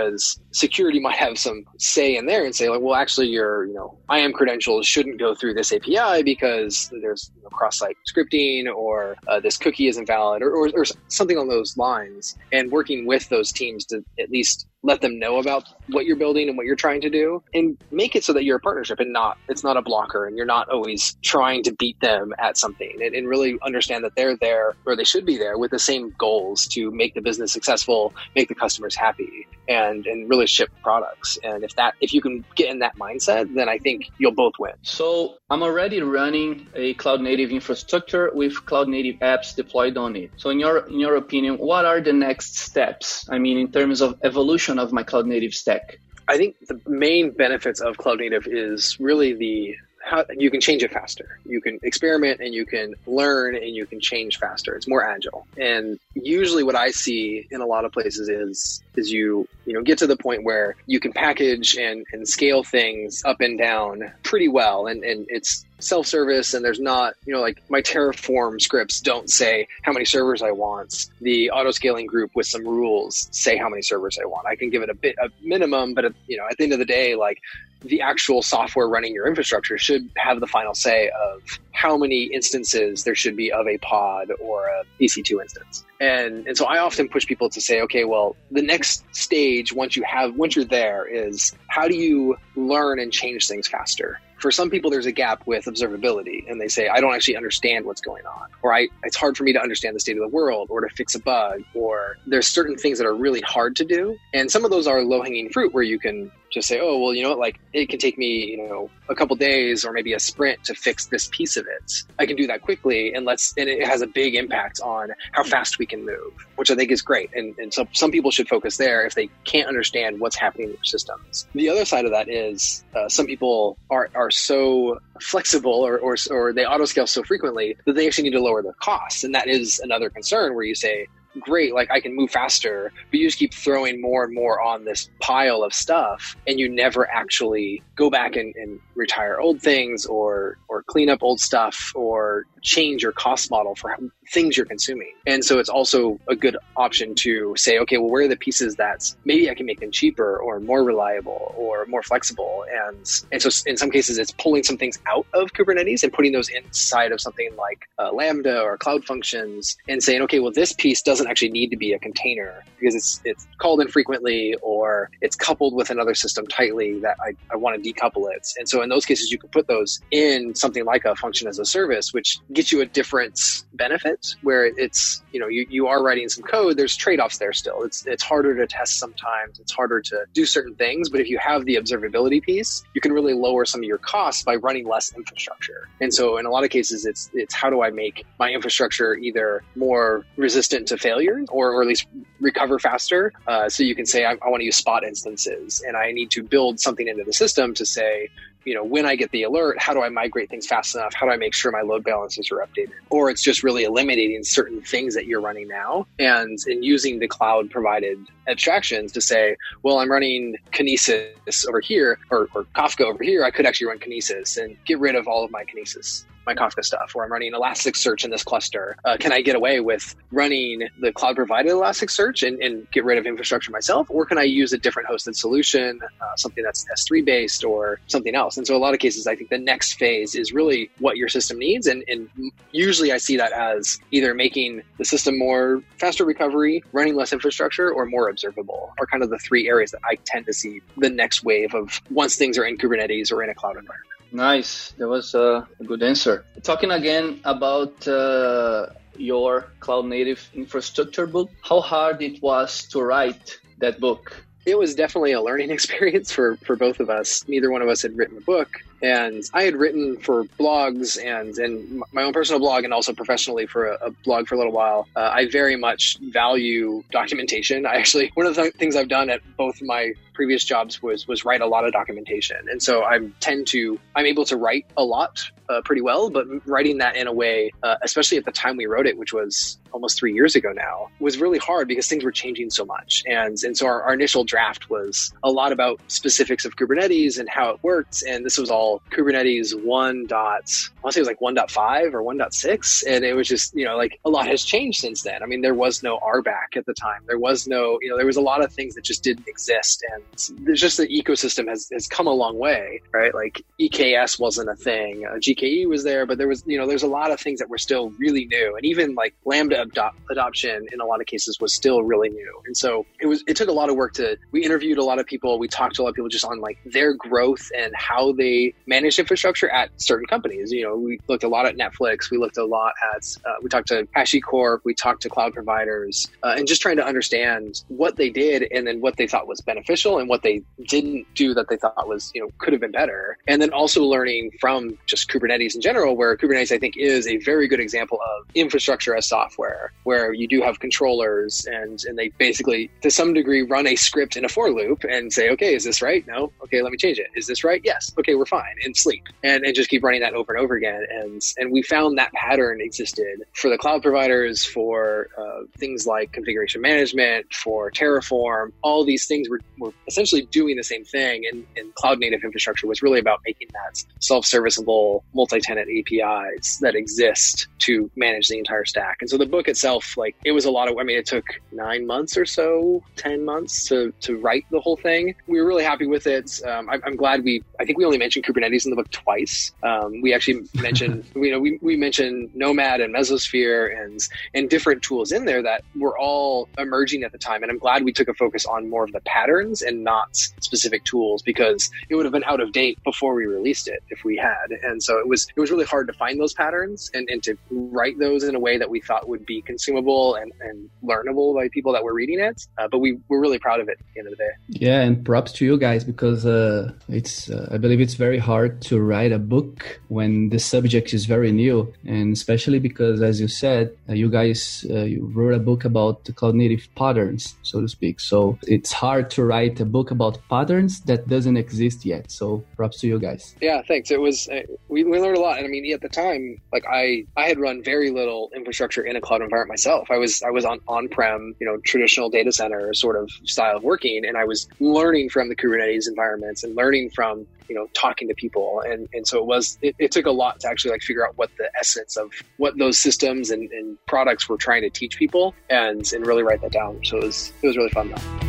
security 0.52 1.00
might 1.08 1.16
have 1.16 1.38
some 1.38 1.66
say 1.78 2.16
in 2.18 2.26
there 2.26 2.46
and 2.46 2.56
say 2.56 2.70
like, 2.70 2.82
well, 2.82 2.96
actually 2.96 3.28
your, 3.28 3.66
you 3.66 3.74
know, 3.74 3.98
IAM 4.12 4.34
credentials 4.34 4.88
shouldn't 4.88 5.20
go 5.20 5.36
through 5.36 5.54
this 5.54 5.72
API 5.72 6.24
because 6.24 6.92
there's 7.02 7.32
you 7.36 7.44
know, 7.44 7.50
cross-site 7.50 7.98
scripting 8.12 8.74
or 8.74 9.16
uh, 9.28 9.40
this 9.40 9.58
cookie 9.58 9.88
isn't 9.88 10.06
valid 10.06 10.42
or, 10.42 10.52
or, 10.52 10.70
or 10.74 10.86
something 11.08 11.38
along 11.38 11.50
those 11.50 11.78
lines. 11.78 12.38
And 12.52 12.72
working 12.72 13.06
with 13.06 13.28
those 13.30 13.52
teams 13.52 13.86
to 13.88 14.04
at 14.20 14.30
least 14.30 14.68
let 14.88 15.02
them 15.02 15.20
know 15.20 15.38
about 15.38 15.66
what 15.90 16.06
you're 16.06 16.16
building 16.16 16.48
and 16.48 16.58
what 16.58 16.66
you're 16.66 16.76
trying 16.76 17.02
to 17.02 17.10
do 17.10 17.44
and 17.54 17.78
make 17.92 18.16
it 18.16 18.24
so 18.24 18.34
that 18.34 18.44
you're 18.46 18.58
a 18.58 18.60
partnership 18.60 19.00
and 19.00 19.12
not 19.12 19.38
it's 19.50 19.64
not 19.64 19.78
a 19.78 19.82
blocker 19.82 20.26
and 20.26 20.38
you're 20.38 20.46
not 20.46 20.68
always 20.70 21.18
trying 21.22 21.62
to 21.62 21.74
beat 21.74 22.00
them 22.00 22.34
at 22.40 22.58
something 22.58 22.98
and, 23.04 23.14
and, 23.14 23.28
really 23.28 23.58
understand 23.62 24.06
that 24.06 24.16
they're 24.16 24.38
there 24.38 24.74
or 24.86 24.96
they 24.96 25.04
should 25.04 25.26
be 25.26 25.38
there 25.38 25.58
with 25.58 25.70
the 25.72 25.80
same 25.80 26.16
goals 26.18 26.66
to 26.66 26.90
make 26.92 27.14
the 27.14 27.20
business 27.20 27.52
successful 27.52 28.14
make 28.38 28.48
the 28.48 28.56
customers 28.56 28.96
happy 28.96 29.46
and 29.68 30.06
and 30.08 30.30
really 30.30 30.48
ship 30.48 30.70
products. 30.82 31.38
And 31.44 31.64
if 31.64 31.76
that 31.76 31.96
if 32.00 32.14
you 32.14 32.22
can 32.22 32.46
get 32.56 32.70
in 32.70 32.80
that 32.80 32.96
mindset 32.98 33.54
then 33.54 33.68
i 33.68 33.78
think 33.78 34.10
you'll 34.18 34.32
both 34.32 34.54
win. 34.60 34.74
So 34.82 35.36
i'm 35.50 35.62
already 35.62 36.02
running 36.02 36.68
a 36.76 36.94
cloud 36.94 37.22
native 37.22 37.52
infrastructure 37.52 38.32
with 38.34 38.66
cloud 38.66 38.88
native 38.88 39.18
apps 39.20 39.54
deployed 39.54 39.98
on 39.98 40.16
it. 40.16 40.32
So 40.38 40.50
in 40.50 40.60
your 40.60 40.78
in 40.88 41.00
your 41.00 41.18
opinion 41.18 41.58
what 41.58 41.84
are 41.86 42.00
the 42.00 42.14
next 42.14 42.58
steps? 42.58 43.28
I 43.30 43.38
mean 43.38 43.58
in 43.58 43.70
terms 43.72 44.00
of 44.00 44.18
evolution 44.24 44.77
of 44.80 44.92
my 44.92 45.04
cloud 45.04 45.26
native 45.26 45.54
stack. 45.54 46.00
I 46.28 46.38
think 46.38 46.56
the 46.68 46.80
main 46.88 47.32
benefits 47.32 47.80
of 47.80 47.98
cloud 47.98 48.20
native 48.20 48.48
is 48.48 49.00
really 49.00 49.34
the 49.34 49.76
how 50.08 50.24
you 50.38 50.50
can 50.50 50.62
change 50.62 50.84
it 50.84 50.92
faster. 50.92 51.40
You 51.46 51.60
can 51.62 51.80
experiment 51.84 52.40
and 52.40 52.54
you 52.54 52.66
can 52.66 52.96
learn 53.06 53.56
and 53.56 53.76
you 53.76 53.86
can 53.86 54.00
change 54.00 54.40
faster. 54.40 54.74
It's 54.76 54.88
more 54.88 55.04
agile. 55.04 55.46
And 55.58 56.00
usually 56.14 56.64
what 56.64 56.76
I 56.76 56.92
see 56.92 57.46
in 57.52 57.62
a 57.62 57.66
lot 57.66 57.86
of 57.86 57.92
places 57.92 58.30
is 58.30 58.82
is 58.96 59.12
you 59.12 59.48
you 59.66 59.74
know 59.74 59.82
get 59.82 59.98
to 60.00 60.08
the 60.08 60.18
point 60.18 60.44
where 60.44 60.76
you 60.86 61.00
can 61.00 61.12
package 61.14 61.78
and, 61.78 62.06
and 62.12 62.28
scale 62.28 62.64
things 62.64 63.22
up 63.26 63.42
and 63.42 63.58
down 63.58 64.12
pretty 64.24 64.48
well 64.48 64.88
and, 64.88 65.04
and 65.04 65.26
it's 65.30 65.66
self-service 65.80 66.56
and 66.56 66.66
there's 66.66 66.80
not 66.80 67.14
you 67.26 67.34
know 67.34 67.40
like 67.40 67.62
my 67.70 67.82
terraform 67.82 68.60
scripts 68.60 69.00
don't 69.00 69.30
say 69.30 69.68
how 69.84 69.94
many 69.94 70.06
servers 70.06 70.42
i 70.42 70.50
want 70.50 71.08
the 71.22 71.52
auto 71.52 71.70
scaling 71.70 72.08
group 72.08 72.32
with 72.34 72.48
some 72.48 72.66
rules 72.66 73.30
say 73.32 73.56
how 73.56 73.70
many 73.70 73.84
servers 73.84 74.18
i 74.20 74.26
want 74.26 74.48
i 74.48 74.56
can 74.56 74.72
give 74.72 74.82
it 74.82 74.90
a 74.90 74.96
bit 74.96 75.16
a 75.22 75.30
minimum 75.44 75.94
but 75.94 76.12
you 76.26 76.36
know 76.36 76.46
at 76.50 76.58
the 76.58 76.64
end 76.64 76.74
of 76.74 76.80
the 76.80 76.86
day 76.86 77.14
like 77.14 77.40
the 77.82 78.02
actual 78.02 78.42
software 78.42 78.88
running 78.88 79.14
your 79.14 79.28
infrastructure 79.28 79.78
should 79.78 80.10
have 80.18 80.40
the 80.40 80.48
final 80.48 80.74
say 80.74 81.10
of 81.10 81.42
how 81.72 81.98
many 81.98 82.24
instances 82.24 83.04
there 83.04 83.16
should 83.16 83.36
be 83.36 83.52
of 83.52 83.68
a 83.68 83.78
pod 83.80 84.32
or 84.42 84.66
a 84.68 84.84
EC2 85.02 85.42
instance. 85.42 85.86
And, 86.00 86.48
and 86.48 86.58
so 86.58 86.66
I 86.66 86.80
often 86.80 87.08
push 87.08 87.26
people 87.26 87.50
to 87.50 87.62
say, 87.62 87.82
okay, 87.82 88.04
well, 88.04 88.36
the 88.52 88.62
next 88.62 89.04
stage 89.16 89.74
once 89.74 89.96
you 89.96 90.04
have, 90.04 90.36
once 90.36 90.56
you're 90.56 90.66
there 90.66 91.08
is 91.08 91.56
how 91.68 91.88
do 91.88 91.96
you 91.96 92.38
learn 92.56 93.00
and 93.00 93.12
change 93.12 93.48
things 93.48 93.68
faster? 93.68 94.20
for 94.40 94.52
some 94.52 94.70
people 94.70 94.90
there's 94.90 95.06
a 95.06 95.12
gap 95.12 95.46
with 95.46 95.66
observability 95.66 96.50
and 96.50 96.62
they 96.62 96.68
say 96.68 96.88
i 96.88 97.00
don't 97.00 97.14
actually 97.14 97.36
understand 97.36 97.86
what's 97.86 98.02
going 98.02 98.26
on 98.26 98.48
or 98.62 98.74
I, 98.74 98.88
it's 99.04 99.16
hard 99.16 99.38
for 99.38 99.44
me 99.44 99.54
to 99.54 99.62
understand 99.62 99.96
the 99.96 100.00
state 100.00 100.18
of 100.18 100.22
the 100.22 100.36
world 100.36 100.68
or 100.70 100.82
to 100.82 100.90
fix 100.96 101.16
a 101.16 101.20
bug 101.20 101.64
or 101.74 102.18
there's 102.26 102.48
certain 102.48 102.78
things 102.78 102.98
that 103.00 103.08
are 103.08 103.16
really 103.16 103.42
hard 103.42 103.76
to 103.78 103.86
do 103.86 104.18
and 104.34 104.52
some 104.52 104.66
of 104.66 104.72
those 104.72 104.88
are 104.88 105.04
low 105.04 105.22
hanging 105.22 105.50
fruit 105.50 105.74
where 105.74 105.84
you 105.84 106.00
can 106.00 106.32
just 106.52 106.68
say 106.68 106.80
oh 106.82 106.98
well 106.98 107.14
you 107.14 107.24
know 107.24 107.30
what 107.30 107.40
like 107.40 107.60
it 107.74 107.90
can 107.90 108.00
take 108.00 108.18
me 108.18 108.46
you 108.46 108.58
know 108.58 108.90
a 109.10 109.16
couple 109.16 109.36
days 109.36 109.86
or 109.86 109.92
maybe 109.92 110.14
a 110.14 110.20
sprint 110.20 110.64
to 110.66 110.74
fix 110.74 111.06
this 111.08 111.30
piece 111.32 111.56
of 111.58 111.66
it. 111.66 111.94
I 112.20 112.26
can 112.26 112.36
do 112.36 112.48
that 112.48 112.62
quickly 112.62 113.14
and 113.14 113.26
let's 113.26 113.54
and 113.58 113.70
it 113.70 113.86
has 113.88 114.02
a 114.02 114.08
big 114.08 114.36
impact 114.36 114.80
on 114.82 115.10
how 115.32 115.44
fast 115.44 115.80
we 115.80 115.86
can 115.86 116.06
move 116.06 116.34
which 116.56 116.72
i 116.72 116.76
think 116.76 116.92
is 116.92 117.02
great. 117.02 117.30
And, 117.34 117.56
and 117.58 117.74
so 117.74 117.88
some 117.94 118.12
people 118.12 118.32
should 118.32 118.48
focus 118.48 118.78
there 118.78 119.06
if 119.06 119.16
they 119.16 119.30
can't 119.46 119.68
understand 119.68 120.20
what's 120.20 120.36
happening 120.36 120.68
in 120.68 120.74
their 120.74 120.84
systems. 120.84 121.48
The 121.54 121.70
other 121.70 121.86
side 121.86 122.06
of 122.06 122.12
that 122.12 122.30
is 122.30 122.84
uh, 122.96 123.08
some 123.08 123.26
people 123.26 123.78
are, 123.90 124.10
are 124.16 124.32
so 124.32 125.00
flexible 125.22 125.72
or, 125.72 125.98
or, 126.00 126.16
or 126.30 126.54
they 126.54 126.66
auto 126.66 126.86
scale 126.86 127.08
so 127.08 127.24
frequently 127.24 127.78
that 127.86 127.94
they 127.94 128.08
actually 128.08 128.26
need 128.26 128.36
to 128.36 128.42
lower 128.42 128.62
their 128.62 128.74
costs. 128.74 129.24
And 129.24 129.34
that 129.36 129.48
is 129.48 129.80
another 129.80 130.10
concern 130.10 130.56
where 130.56 130.66
you 130.66 130.76
say, 130.76 131.08
great, 131.40 131.74
like 131.74 131.90
I 131.92 132.00
can 132.00 132.16
move 132.16 132.32
faster, 132.32 132.92
but 133.12 133.20
you 133.20 133.28
just 133.28 133.40
keep 133.40 133.54
throwing 133.54 134.02
more 134.02 134.24
and 134.24 134.34
more 134.34 134.62
on 134.62 134.86
this 134.86 135.10
pile 135.22 135.64
of 135.64 135.74
stuff 135.74 136.36
and 136.48 136.60
you 136.60 136.70
never 136.70 137.10
actually 137.12 137.84
go 137.96 138.10
back 138.10 138.36
and, 138.36 138.54
and 138.56 138.80
retire 138.98 139.40
old 139.40 139.62
things 139.62 140.06
or 140.06 140.58
or 140.68 140.84
clean 140.84 141.10
up 141.10 141.20
old 141.22 141.40
stuff 141.40 141.94
or 141.96 142.46
change 142.62 143.04
your 143.04 143.12
cost 143.14 143.50
model 143.50 143.76
for 143.76 143.96
things 144.34 144.58
you're 144.58 144.66
consuming. 144.66 145.14
And 145.26 145.46
so 145.46 145.60
it's 145.60 145.70
also 145.70 146.20
a 146.28 146.36
good 146.36 146.58
option 146.76 147.16
to 147.16 147.54
say, 147.56 147.80
okay, 147.80 147.98
well, 147.98 148.10
where 148.10 148.24
are 148.24 148.28
the 148.28 148.36
pieces 148.36 148.76
that 148.76 149.10
maybe 149.24 149.50
I 149.50 149.56
can 149.56 149.66
make 149.66 149.80
them 149.80 149.92
cheaper 149.92 150.38
or 150.38 150.60
more 150.60 150.84
reliable 150.84 151.54
or 151.56 151.86
more 151.86 152.04
flexible? 152.04 152.66
And 152.88 153.06
and 153.32 153.42
so 153.42 153.50
in 153.66 153.78
some 153.78 153.92
cases, 153.92 154.18
it's 154.18 154.32
pulling 154.32 154.64
some 154.64 154.78
things 154.78 155.00
out 155.08 155.26
of 155.34 155.54
Kubernetes 155.54 156.04
and 156.04 156.12
putting 156.12 156.34
those 156.34 156.50
inside 156.50 157.12
of 157.12 157.22
something 157.22 157.50
like 157.58 157.88
uh, 158.00 158.12
Lambda 158.12 158.60
or 158.62 158.78
Cloud 158.78 159.06
Functions 159.06 159.78
and 159.88 160.04
saying, 160.04 160.22
okay, 160.24 160.40
well, 160.40 160.52
this 160.52 160.74
piece 160.74 161.02
doesn't 161.02 161.28
actually 161.28 161.52
need 161.52 161.70
to 161.70 161.78
be 161.78 161.94
a 161.94 162.00
container 162.00 162.64
because 162.80 162.96
it's 162.96 163.22
it's 163.24 163.48
called 163.60 163.80
infrequently 163.82 164.56
or 164.62 165.10
it's 165.22 165.36
coupled 165.36 165.74
with 165.74 165.90
another 165.90 166.16
system 166.16 166.46
tightly 166.48 167.00
that 167.00 167.18
I, 167.22 167.34
I 167.52 167.56
want 167.56 167.82
to 167.82 167.94
decouple 167.94 168.32
it. 168.34 168.48
And 168.58 168.68
so 168.68 168.82
in 168.88 168.96
those 168.96 169.06
cases, 169.06 169.30
you 169.32 169.38
can 169.38 169.50
put 169.50 169.68
those 169.68 170.00
in 170.12 170.56
something 170.56 170.86
like 170.86 171.04
a 171.04 171.14
function 171.16 171.46
as 171.48 171.60
a 171.60 171.66
service, 171.66 172.14
which 172.14 172.38
gets 172.54 172.72
you 172.72 172.80
a 172.80 172.86
different 172.86 173.38
benefit 173.74 174.36
where 174.44 174.66
it's, 174.66 175.22
you 175.34 175.40
know, 175.42 175.48
you, 175.48 175.68
you 175.70 175.88
are 175.88 176.02
writing 176.02 176.30
some 176.30 176.44
code. 176.44 176.78
There's 176.78 176.96
trade-offs 176.96 177.38
there 177.38 177.52
still. 177.52 177.84
It's, 177.84 178.06
it's 178.06 178.24
harder 178.24 178.56
to 178.56 178.66
test 178.66 178.98
sometimes. 178.98 179.60
It's 179.60 179.74
harder 179.74 180.00
to 180.02 180.26
do 180.34 180.46
certain 180.46 180.76
things. 180.76 181.10
But 181.10 181.20
if 181.20 181.28
you 181.28 181.38
have 181.38 181.66
the 181.66 181.76
observability 181.76 182.42
piece, 182.42 182.84
you 182.94 183.02
can 183.02 183.12
really 183.12 183.34
lower 183.34 183.66
some 183.66 183.82
of 183.82 183.86
your 183.86 183.98
costs 183.98 184.44
by 184.44 184.56
running 184.56 184.88
less 184.88 185.14
infrastructure. 185.14 185.90
And 186.00 186.14
so 186.14 186.38
in 186.38 186.46
a 186.46 186.50
lot 186.50 186.64
of 186.64 186.70
cases, 186.70 187.06
it's, 187.06 187.30
it's 187.34 187.54
how 187.54 187.70
do 187.70 187.84
I 187.84 187.90
make 187.90 188.26
my 188.40 188.50
infrastructure 188.52 189.16
either 189.16 189.64
more 189.76 190.26
resistant 190.38 190.88
to 190.88 190.98
failure 190.98 191.44
or, 191.50 191.74
or 191.74 191.82
at 191.82 191.88
least 191.88 192.08
recover 192.40 192.80
faster. 192.80 193.34
Uh, 193.48 193.68
so 193.68 193.84
you 193.84 193.96
can 193.96 194.06
say, 194.06 194.26
I, 194.26 194.32
I 194.32 194.50
want 194.50 194.62
to 194.62 194.66
use 194.66 194.78
spot 194.78 195.04
instances 195.04 195.84
and 195.86 195.98
I 195.98 196.14
need 196.14 196.32
to 196.32 196.44
build 196.44 196.80
something 196.80 197.08
into 197.08 197.26
the 197.26 197.34
system 197.34 197.74
to 197.74 197.86
say, 197.86 198.30
you 198.68 198.74
know, 198.74 198.84
when 198.84 199.06
I 199.06 199.16
get 199.16 199.32
the 199.32 199.44
alert, 199.44 199.80
how 199.80 199.94
do 199.94 200.02
I 200.02 200.10
migrate 200.10 200.50
things 200.50 200.68
fast 200.68 200.94
enough? 200.94 201.14
How 201.14 201.26
do 201.26 201.32
I 201.32 201.38
make 201.38 201.54
sure 201.54 201.72
my 201.72 201.84
load 201.84 202.04
balances 202.04 202.52
are 202.52 202.58
updated? 202.58 202.92
Or 203.10 203.30
it's 203.30 203.42
just 203.42 203.64
really 203.64 203.86
eliminating 203.86 204.44
certain 204.44 204.82
things 204.82 205.16
that 205.16 205.26
you're 205.26 205.40
running 205.40 205.70
now 205.70 206.06
and, 206.20 206.60
and 206.66 206.84
using 206.84 207.20
the 207.20 207.30
cloud 207.30 207.72
provided 207.72 208.20
abstractions 208.46 209.14
to 209.14 209.22
say, 209.22 209.56
well, 209.84 210.00
I'm 210.00 210.12
running 210.12 210.58
Kinesis 210.74 211.66
over 211.66 211.80
here 211.80 212.20
or, 212.30 212.50
or 212.54 212.66
Kafka 212.76 213.06
over 213.06 213.24
here. 213.24 213.46
I 213.46 213.52
could 213.52 213.66
actually 213.66 213.88
run 213.88 214.00
Kinesis 214.00 214.62
and 214.62 214.76
get 214.84 215.00
rid 215.00 215.16
of 215.16 215.30
all 215.30 215.46
of 215.46 215.52
my 215.52 215.64
Kinesis 215.64 216.26
my 216.48 216.56
Kafka 216.56 216.84
stuff, 216.84 217.12
or 217.14 217.24
I'm 217.24 217.32
running 217.32 217.54
Elasticsearch 217.54 218.24
in 218.24 218.32
this 218.32 218.44
cluster. 218.44 218.98
Uh, 219.06 219.18
can 219.20 219.32
I 219.32 219.42
get 219.42 219.56
away 219.56 219.82
with 219.82 220.16
running 220.32 220.88
the 221.00 221.12
cloud 221.12 221.36
provided 221.36 221.72
Elasticsearch 221.72 222.48
and, 222.48 222.60
and 222.62 222.90
get 222.92 223.06
rid 223.06 223.20
of 223.20 223.28
infrastructure 223.28 223.72
myself? 223.72 224.08
Or 224.10 224.26
can 224.26 224.38
I 224.40 224.44
use 224.44 224.74
a 224.74 224.78
different 224.78 225.10
hosted 225.10 225.36
solution, 225.36 226.00
uh, 226.22 226.36
something 226.38 226.64
that's 226.64 226.86
S3 226.86 227.24
based 227.24 227.64
or 227.64 228.00
something 228.08 228.34
else? 228.34 228.58
And 228.58 228.66
so 228.66 228.76
a 228.76 228.80
lot 228.80 228.94
of 228.94 229.00
cases, 229.00 229.28
I 229.28 229.36
think 229.36 229.50
the 229.50 229.58
next 229.58 229.94
phase 229.94 230.34
is 230.34 230.54
really 230.54 230.90
what 231.00 231.18
your 231.18 231.28
system 231.28 231.60
needs. 231.60 231.86
And, 231.86 232.04
and 232.08 232.30
usually 232.72 233.12
I 233.12 233.18
see 233.18 233.38
that 233.38 233.52
as 233.52 234.00
either 234.12 234.34
making 234.34 234.82
the 234.98 235.06
system 235.06 235.38
more 235.38 235.84
faster 236.00 236.26
recovery, 236.26 236.84
running 236.94 237.16
less 237.16 237.34
infrastructure, 237.34 237.92
or 237.92 238.06
more 238.06 238.30
observable 238.30 238.94
are 239.00 239.06
kind 239.06 239.22
of 239.22 239.30
the 239.30 239.40
three 239.40 239.68
areas 239.68 239.92
that 239.92 240.02
I 240.10 240.16
tend 240.26 240.46
to 240.46 240.54
see 240.54 240.82
the 240.96 241.10
next 241.10 241.44
wave 241.44 241.76
of 241.76 242.02
once 242.10 242.38
things 242.38 242.58
are 242.58 242.64
in 242.64 242.78
Kubernetes 242.78 243.32
or 243.32 243.44
in 243.44 243.50
a 243.50 243.56
cloud 243.56 243.78
environment. 243.78 244.17
Nice. 244.32 244.92
That 244.98 245.08
was 245.08 245.34
a 245.36 245.68
good 245.86 246.04
answer. 246.04 246.46
Talking 246.64 246.92
again 246.92 247.40
about 247.44 248.08
uh, 248.08 248.88
your 249.18 249.68
cloud 249.80 250.06
native 250.06 250.50
infrastructure 250.54 251.28
book, 251.28 251.50
how 251.64 251.82
hard 251.82 252.22
it 252.22 252.42
was 252.42 252.88
to 252.90 253.02
write 253.02 253.60
that 253.80 254.00
book? 254.00 254.44
It 254.66 254.78
was 254.78 254.96
definitely 254.96 255.32
a 255.32 255.42
learning 255.42 255.72
experience 255.78 256.32
for, 256.32 256.58
for 256.58 256.76
both 256.76 257.00
of 257.00 257.10
us. 257.10 257.48
Neither 257.48 257.72
one 257.72 257.82
of 257.82 257.88
us 257.88 258.02
had 258.02 258.18
written 258.18 258.38
a 258.38 258.42
book. 258.42 258.70
And 259.02 259.44
I 259.54 259.64
had 259.64 259.76
written 259.76 260.18
for 260.18 260.46
blogs 260.60 261.24
and, 261.24 261.58
and 261.58 262.04
my 262.12 262.24
own 262.24 262.34
personal 262.34 262.60
blog 262.60 262.84
and 262.84 262.94
also 262.94 263.14
professionally 263.14 263.68
for 263.68 263.88
a, 263.88 264.08
a 264.08 264.12
blog 264.24 264.48
for 264.48 264.56
a 264.56 264.58
little 264.58 264.74
while. 264.74 265.08
Uh, 265.16 265.32
I 265.34 265.48
very 265.50 265.76
much 265.76 266.18
value 266.32 267.04
documentation. 267.12 267.86
I 267.86 267.96
actually, 267.96 268.32
one 268.36 268.46
of 268.46 268.56
the 268.56 268.64
th- 268.64 268.74
things 268.76 268.96
I've 268.96 269.10
done 269.10 269.30
at 269.30 269.42
both 269.56 269.82
my 269.82 270.14
previous 270.34 270.64
jobs 270.64 271.02
was 271.02 271.28
was 271.28 271.44
write 271.44 271.62
a 271.62 271.66
lot 271.66 271.84
of 271.84 271.92
documentation 271.92 272.58
and 272.70 272.82
so 272.84 273.04
i 273.04 273.18
tend 273.40 273.66
to 273.66 274.00
i'm 274.16 274.28
able 274.28 274.46
to 274.46 274.56
write 274.56 274.86
a 274.96 275.04
lot 275.04 275.50
uh, 275.70 275.82
pretty 275.84 276.02
well, 276.02 276.30
but 276.30 276.46
writing 276.66 276.98
that 276.98 277.16
in 277.16 277.28
a 277.28 277.34
way, 277.34 277.72
uh, 277.84 277.96
especially 278.02 278.38
at 278.38 278.46
the 278.46 278.52
time 278.52 278.78
we 278.78 278.86
wrote 278.86 279.06
it, 279.06 279.18
which 279.18 279.34
was 279.34 279.78
almost 279.92 280.18
three 280.18 280.34
years 280.34 280.56
ago 280.56 280.72
now, 280.72 281.10
was 281.20 281.38
really 281.40 281.58
hard 281.58 281.88
because 281.88 282.08
things 282.08 282.24
were 282.24 282.32
changing 282.32 282.70
so 282.70 282.86
much. 282.86 283.24
And, 283.28 283.58
and 283.64 283.78
so 283.78 283.86
our, 283.88 284.04
our 284.04 284.14
initial 284.14 284.44
draft 284.44 284.90
was 284.90 285.34
a 285.44 285.52
lot 285.52 285.72
about 285.72 286.00
specifics 286.08 286.66
of 286.66 286.76
Kubernetes 286.76 287.40
and 287.40 287.50
how 287.50 287.70
it 287.70 287.80
worked. 287.84 288.24
And 288.28 288.46
this 288.46 288.58
was 288.58 288.70
all 288.70 288.87
Kubernetes 289.12 289.74
1. 289.82 290.28
Dot, 290.28 290.64
I 290.98 291.02
want 291.02 291.04
to 291.06 291.12
say 291.12 291.20
it 291.20 291.22
was 291.22 291.28
like 291.28 291.40
1.5 291.40 292.14
or 292.14 292.24
1.6. 292.24 293.04
And 293.08 293.24
it 293.24 293.34
was 293.34 293.48
just, 293.48 293.74
you 293.76 293.86
know, 293.86 293.96
like 293.98 294.20
a 294.26 294.30
lot 294.30 294.48
has 294.48 294.64
changed 294.64 295.00
since 295.00 295.24
then. 295.24 295.44
I 295.44 295.46
mean, 295.46 295.62
there 295.62 295.74
was 295.74 296.04
no 296.04 296.20
RBAC 296.20 296.76
at 296.76 296.86
the 296.86 296.94
time. 296.94 297.22
There 297.28 297.40
was 297.40 297.68
no, 297.68 298.00
you 298.02 298.10
know, 298.10 298.18
there 298.18 298.26
was 298.26 298.38
a 298.38 298.42
lot 298.42 298.64
of 298.64 298.72
things 298.74 298.96
that 298.96 299.04
just 299.04 299.24
didn't 299.24 299.48
exist. 299.48 300.04
And 300.14 300.24
there's 300.66 300.82
just 300.82 300.98
the 300.98 301.08
ecosystem 301.08 301.68
has, 301.68 301.90
has 301.92 302.08
come 302.08 302.28
a 302.28 302.32
long 302.32 302.58
way, 302.58 303.02
right? 303.14 303.34
Like 303.34 303.64
EKS 303.80 304.40
wasn't 304.40 304.70
a 304.70 304.76
thing. 304.76 305.26
Uh, 305.26 305.36
GKE 305.36 305.88
was 305.88 306.04
there, 306.04 306.26
but 306.26 306.38
there 306.38 306.48
was, 306.48 306.64
you 306.66 306.78
know, 306.78 306.88
there's 306.88 307.04
a 307.04 307.08
lot 307.08 307.32
of 307.32 307.40
things 307.40 307.60
that 307.60 307.70
were 307.70 307.78
still 307.78 308.10
really 308.12 308.46
new. 308.46 308.76
And 308.76 308.86
even 308.86 309.16
like 309.16 309.36
Lambda 309.46 309.86
adoption 310.30 310.88
in 310.92 311.00
a 311.00 311.06
lot 311.06 311.22
of 311.22 311.28
cases 311.28 311.60
was 311.60 311.74
still 311.74 312.04
really 312.04 312.30
new. 312.30 312.62
And 312.66 312.76
so 312.76 313.06
it 313.20 313.28
was, 313.28 313.44
it 313.48 313.56
took 313.56 313.70
a 313.70 313.74
lot 313.74 313.90
of 313.90 313.96
work 313.96 314.14
to, 314.14 314.38
we 314.52 314.64
interviewed 314.64 314.98
a 314.98 315.04
lot 315.04 315.20
of 315.20 315.26
people. 315.26 315.60
We 315.60 315.68
talked 315.68 315.96
to 315.96 316.02
a 316.02 316.04
lot 316.04 316.10
of 316.10 316.16
people 316.16 316.30
just 316.30 316.46
on 316.46 316.60
like 316.60 316.78
their 316.86 317.14
growth 317.14 317.70
and 317.78 317.94
how 317.96 318.32
they 318.34 318.74
manage 318.88 319.20
infrastructure 319.20 319.70
at 319.70 319.90
certain 320.02 320.26
companies. 320.26 320.72
You 320.72 320.84
know, 320.84 320.96
we 320.96 321.20
looked 321.28 321.44
a 321.44 321.48
lot 321.48 321.66
at 321.66 321.78
Netflix. 321.78 322.32
We 322.32 322.38
looked 322.38 322.58
a 322.58 322.66
lot 322.66 322.94
at, 323.16 323.24
uh, 323.46 323.56
we 323.62 323.70
talked 323.70 323.90
to 323.90 324.08
HashiCorp. 324.16 324.80
We 324.84 324.94
talked 324.94 325.22
to 325.24 325.30
cloud 325.30 325.54
providers 325.54 326.28
uh, 326.44 326.56
and 326.58 326.68
just 326.68 326.82
trying 326.82 326.98
to 326.98 327.06
understand 327.06 327.82
what 327.90 328.16
they 328.16 328.30
did 328.30 328.68
and 328.72 328.88
then 328.88 329.02
what 329.02 329.18
they 329.18 329.28
thought 329.28 329.48
was 329.48 329.62
beneficial 329.62 330.20
and 330.20 330.30
what 330.30 330.44
they 330.44 330.62
didn't 330.88 331.26
do 331.36 331.54
that 331.54 331.70
they 331.70 331.78
thought 331.78 332.08
was, 332.08 332.32
you 332.34 332.42
know, 332.42 332.50
could 332.60 332.74
have 332.74 332.82
been 332.82 332.92
better. 332.92 333.38
And 333.48 333.62
then 333.62 333.72
also 333.72 334.04
learning 334.04 334.52
from 334.60 334.98
just 335.06 335.30
Kubernetes 335.30 335.76
in 335.76 335.82
general, 335.82 336.16
where 336.16 336.36
Kubernetes, 336.38 336.72
I 336.72 336.78
think, 336.78 336.96
is 336.98 337.28
a 337.28 337.38
very 337.38 337.68
good 337.68 337.80
example 337.80 338.20
of 338.22 338.46
infrastructure 338.56 339.16
as 339.16 339.28
software, 339.28 339.92
where 340.04 340.34
you 340.34 340.48
do 340.48 340.62
have 340.62 340.80
controllers 340.80 341.66
and, 341.66 342.00
and 342.06 342.18
they 342.18 342.30
basically, 342.38 342.90
to 343.02 343.12
some 343.12 343.34
degree, 343.34 343.64
run 343.64 343.88
a 343.88 343.96
script 343.96 344.38
in 344.38 344.46
a 344.46 344.50
for 344.50 344.72
loop 344.72 345.04
and 345.04 345.32
say, 345.32 345.50
okay, 345.50 345.76
is 345.76 345.84
this 345.84 346.02
right? 346.02 346.26
No. 346.28 346.52
Okay, 346.64 346.82
let 346.82 346.92
me 346.92 346.98
change 346.98 347.20
it. 347.20 347.28
Is 347.36 347.48
this 347.48 347.64
right? 347.64 347.82
Yes. 347.84 348.12
Okay, 348.20 348.36
we're 348.36 348.46
fine. 348.46 348.64
And 348.84 348.96
sleep. 348.96 349.24
And, 349.44 349.66
and 349.66 349.76
just 349.76 349.90
keep 349.90 350.04
running 350.04 350.22
that 350.22 350.34
over 350.34 350.54
and 350.54 350.64
over 350.64 350.76
again. 350.76 351.06
And, 351.10 351.42
and 351.58 351.72
we 351.72 351.82
found 351.82 352.18
that 352.18 352.32
pattern 352.34 352.82
existed 352.82 353.44
for 353.54 353.70
the 353.70 353.78
cloud 353.78 354.02
providers, 354.02 354.66
for 354.66 355.30
uh, 355.38 355.66
things 355.78 356.06
like 356.06 356.32
configuration 356.32 356.82
management, 356.82 357.54
for 357.54 357.92
Terraform. 357.92 358.72
All 358.82 359.06
these 359.06 359.28
things 359.28 359.50
were, 359.50 359.62
were 359.80 359.94
essentially 360.08 360.44
doing 360.52 360.76
the 360.76 360.84
same 360.84 361.06
thing. 361.06 361.44
And, 361.52 361.66
and 361.76 361.94
cloud 361.96 362.20
native 362.20 362.44
infrastructure 362.44 362.88
was 362.88 363.02
really 363.02 363.20
about 363.20 363.40
making 363.46 363.68
that 363.74 364.04
self 364.20 364.46
serviceable 364.46 365.24
multi 365.34 365.60
tenant 365.60 365.90
APIs 365.90 366.78
that 366.82 366.96
exist 366.96 367.68
to 367.80 368.10
manage 368.16 368.48
the 368.48 368.58
entire 368.58 368.86
stack. 368.86 369.18
And 369.22 369.30
so 369.30 369.38
the 369.38 369.46
book 369.46 369.68
itself, 369.68 370.16
like 370.18 370.36
it 370.44 370.52
was 370.52 370.66
a 370.66 370.72
lot 370.72 370.90
of, 370.90 370.98
I 370.98 371.04
mean, 371.04 371.18
it 371.18 371.26
took 371.26 371.46
nine 371.72 372.06
months 372.06 372.38
or 372.38 372.46
so, 372.46 373.04
10 373.16 373.46
months 373.46 373.88
to, 373.88 374.14
to 374.22 374.38
write 374.38 374.66
the 374.72 374.80
whole 374.80 374.98
thing. 374.98 375.36
We 375.48 375.60
were 375.62 375.68
really 375.68 375.84
happy 375.84 376.08
with 376.08 376.28
it. 376.28 376.60
Um, 376.66 376.90
I, 376.90 377.00
am 377.06 377.16
glad 377.16 377.44
we, 377.44 377.64
I 377.80 377.86
think 377.86 377.98
we 377.98 378.06
only 378.06 378.18
mentioned 378.18 378.46
Kubernetes 378.46 378.67
in 378.74 378.90
the 378.90 378.96
book 378.96 379.10
twice. 379.12 379.72
Um, 379.84 380.22
we 380.22 380.34
actually 380.34 380.68
mentioned, 380.82 381.26
you 381.36 381.52
know, 381.52 381.60
we, 381.60 381.80
we 381.82 381.96
mentioned 381.96 382.50
Nomad 382.56 383.02
and 383.02 383.14
Mesosphere 383.14 384.04
and, 384.04 384.20
and 384.54 384.70
different 384.70 385.02
tools 385.02 385.32
in 385.32 385.46
there 385.46 385.62
that 385.64 385.84
were 385.96 386.18
all 386.18 386.70
emerging 386.78 387.24
at 387.24 387.32
the 387.32 387.38
time. 387.38 387.64
And 387.64 387.72
I'm 387.72 387.80
glad 387.80 388.04
we 388.04 388.14
took 388.14 388.28
a 388.28 388.34
focus 388.34 388.66
on 388.66 388.90
more 388.90 389.04
of 389.04 389.12
the 389.12 389.22
patterns 389.22 389.82
and 389.82 390.04
not 390.04 390.36
specific 390.36 391.04
tools 391.04 391.42
because 391.42 391.90
it 392.10 392.16
would 392.16 392.26
have 392.26 392.34
been 392.34 392.44
out 392.46 392.60
of 392.60 392.72
date 392.72 393.00
before 393.04 393.34
we 393.34 393.46
released 393.46 393.88
it 393.88 394.04
if 394.10 394.24
we 394.24 394.38
had. 394.38 394.72
And 394.84 395.02
so 395.02 395.18
it 395.20 395.28
was, 395.28 395.48
it 395.56 395.60
was 395.60 395.72
really 395.72 395.86
hard 395.86 396.08
to 396.08 396.14
find 396.14 396.40
those 396.40 396.54
patterns 396.54 397.10
and, 397.14 397.28
and 397.30 397.42
to 397.44 397.58
write 397.70 398.20
those 398.20 398.44
in 398.44 398.56
a 398.56 398.60
way 398.60 398.78
that 398.78 398.90
we 398.90 399.00
thought 399.02 399.28
would 399.28 399.46
be 399.46 399.62
consumable 399.62 400.36
and, 400.36 400.52
and 400.62 400.90
learnable 401.04 401.56
by 401.56 401.70
people 401.70 401.94
that 401.94 402.04
were 402.04 402.14
reading 402.14 402.40
it. 402.40 402.68
Uh, 402.78 402.88
but 402.88 403.00
we 403.00 403.20
were 403.28 403.40
really 403.40 403.60
proud 403.60 403.80
of 403.80 403.90
it 403.90 403.98
at 404.00 404.06
the 404.14 404.20
end 404.20 404.28
of 404.28 404.32
the 404.32 404.38
day. 404.38 404.50
Yeah, 404.68 405.02
and 405.02 405.26
props 405.26 405.52
to 405.54 405.66
you 405.66 405.78
guys 405.78 406.04
because 406.04 406.46
uh, 406.46 406.92
it's 407.10 407.50
uh, 407.50 407.70
I 407.72 407.78
believe 407.78 408.02
it's 408.02 408.16
very 408.16 408.38
hard 408.38 408.57
to 408.66 409.00
write 409.00 409.32
a 409.32 409.40
book 409.40 410.00
when 410.08 410.50
the 410.50 410.60
subject 410.60 411.14
is 411.14 411.26
very 411.26 411.52
new, 411.52 411.94
and 412.06 412.34
especially 412.34 412.80
because, 412.80 413.22
as 413.22 413.40
you 413.40 413.48
said, 413.48 413.96
uh, 414.10 414.14
you 414.14 414.30
guys 414.30 414.86
uh, 414.90 415.04
you 415.04 415.32
wrote 415.36 415.54
a 415.54 415.60
book 415.60 415.86
about 415.86 416.26
the 416.26 416.34
cloud 416.34 416.56
native 416.56 416.88
patterns, 416.96 417.56
so 417.62 417.82
to 417.82 417.88
speak. 417.88 418.20
So 418.20 418.58
it's 418.64 418.92
hard 418.92 419.30
to 419.32 419.44
write 419.44 419.80
a 419.80 419.86
book 419.86 420.12
about 420.12 420.40
patterns 420.50 421.02
that 421.02 421.28
doesn't 421.28 421.58
exist 421.58 422.06
yet. 422.06 422.32
So 422.32 422.64
props 422.76 423.00
to 423.02 423.08
you 423.08 423.20
guys. 423.20 423.56
Yeah, 423.62 423.82
thanks. 423.88 424.12
It 424.12 424.22
was 424.22 424.48
uh, 424.50 424.64
we, 424.88 425.04
we 425.04 425.20
learned 425.20 425.38
a 425.38 425.42
lot, 425.42 425.58
and 425.58 425.66
I 425.66 425.70
mean 425.70 425.94
at 425.94 426.02
the 426.02 426.10
time, 426.10 426.60
like 426.72 426.86
I 426.90 427.26
I 427.36 427.48
had 427.48 427.60
run 427.60 427.84
very 427.84 428.10
little 428.10 428.50
infrastructure 428.56 429.04
in 429.04 429.16
a 429.16 429.22
cloud 429.22 429.42
environment 429.42 429.70
myself. 429.70 430.10
I 430.10 430.18
was 430.18 430.42
I 430.42 430.50
was 430.50 430.66
on 430.66 430.80
on 430.88 431.10
prem, 431.10 431.56
you 431.60 431.68
know, 431.68 431.78
traditional 431.78 432.30
data 432.30 432.52
center 432.52 432.94
sort 432.94 433.16
of 433.16 433.30
style 433.46 433.78
of 433.78 433.84
working, 433.84 434.26
and 434.26 434.38
I 434.38 434.46
was 434.46 434.68
learning 434.80 435.30
from 435.30 435.50
the 435.50 435.56
Kubernetes 435.56 436.08
environments 436.08 436.64
and 436.64 436.76
learning 436.76 437.12
from 437.12 437.46
you 437.70 437.76
know 437.76 437.88
talking 437.94 438.28
to 438.28 438.34
people. 438.34 438.82
And 438.86 439.08
and 439.14 439.28
so 439.28 439.40
it 439.40 439.46
was 439.46 439.78
it, 439.82 439.96
it, 440.00 440.12
took 440.12 440.26
a 440.26 440.32
lot 440.32 440.60
to 440.62 440.70
actually 440.70 440.92
like 440.92 441.02
figure 441.02 441.28
out 441.28 441.38
what 441.38 441.50
the 441.58 441.70
essence 441.80 442.18
of 442.18 442.32
what 442.58 442.78
those 442.78 442.98
systems 442.98 443.50
and, 443.52 443.72
and 443.72 443.98
products 444.06 444.50
were 444.50 444.58
trying 444.58 444.82
to 444.84 444.90
teach 444.90 445.18
people 445.18 445.54
and 445.70 446.12
and 446.14 446.26
really 446.26 446.44
write 446.44 446.62
that 446.62 446.72
down. 446.72 447.00
So 447.04 447.18
it 447.18 447.24
was 447.26 447.54
it 447.62 447.68
was 447.68 447.78
really 447.78 447.90
fun 447.90 448.10
though. 448.10 448.48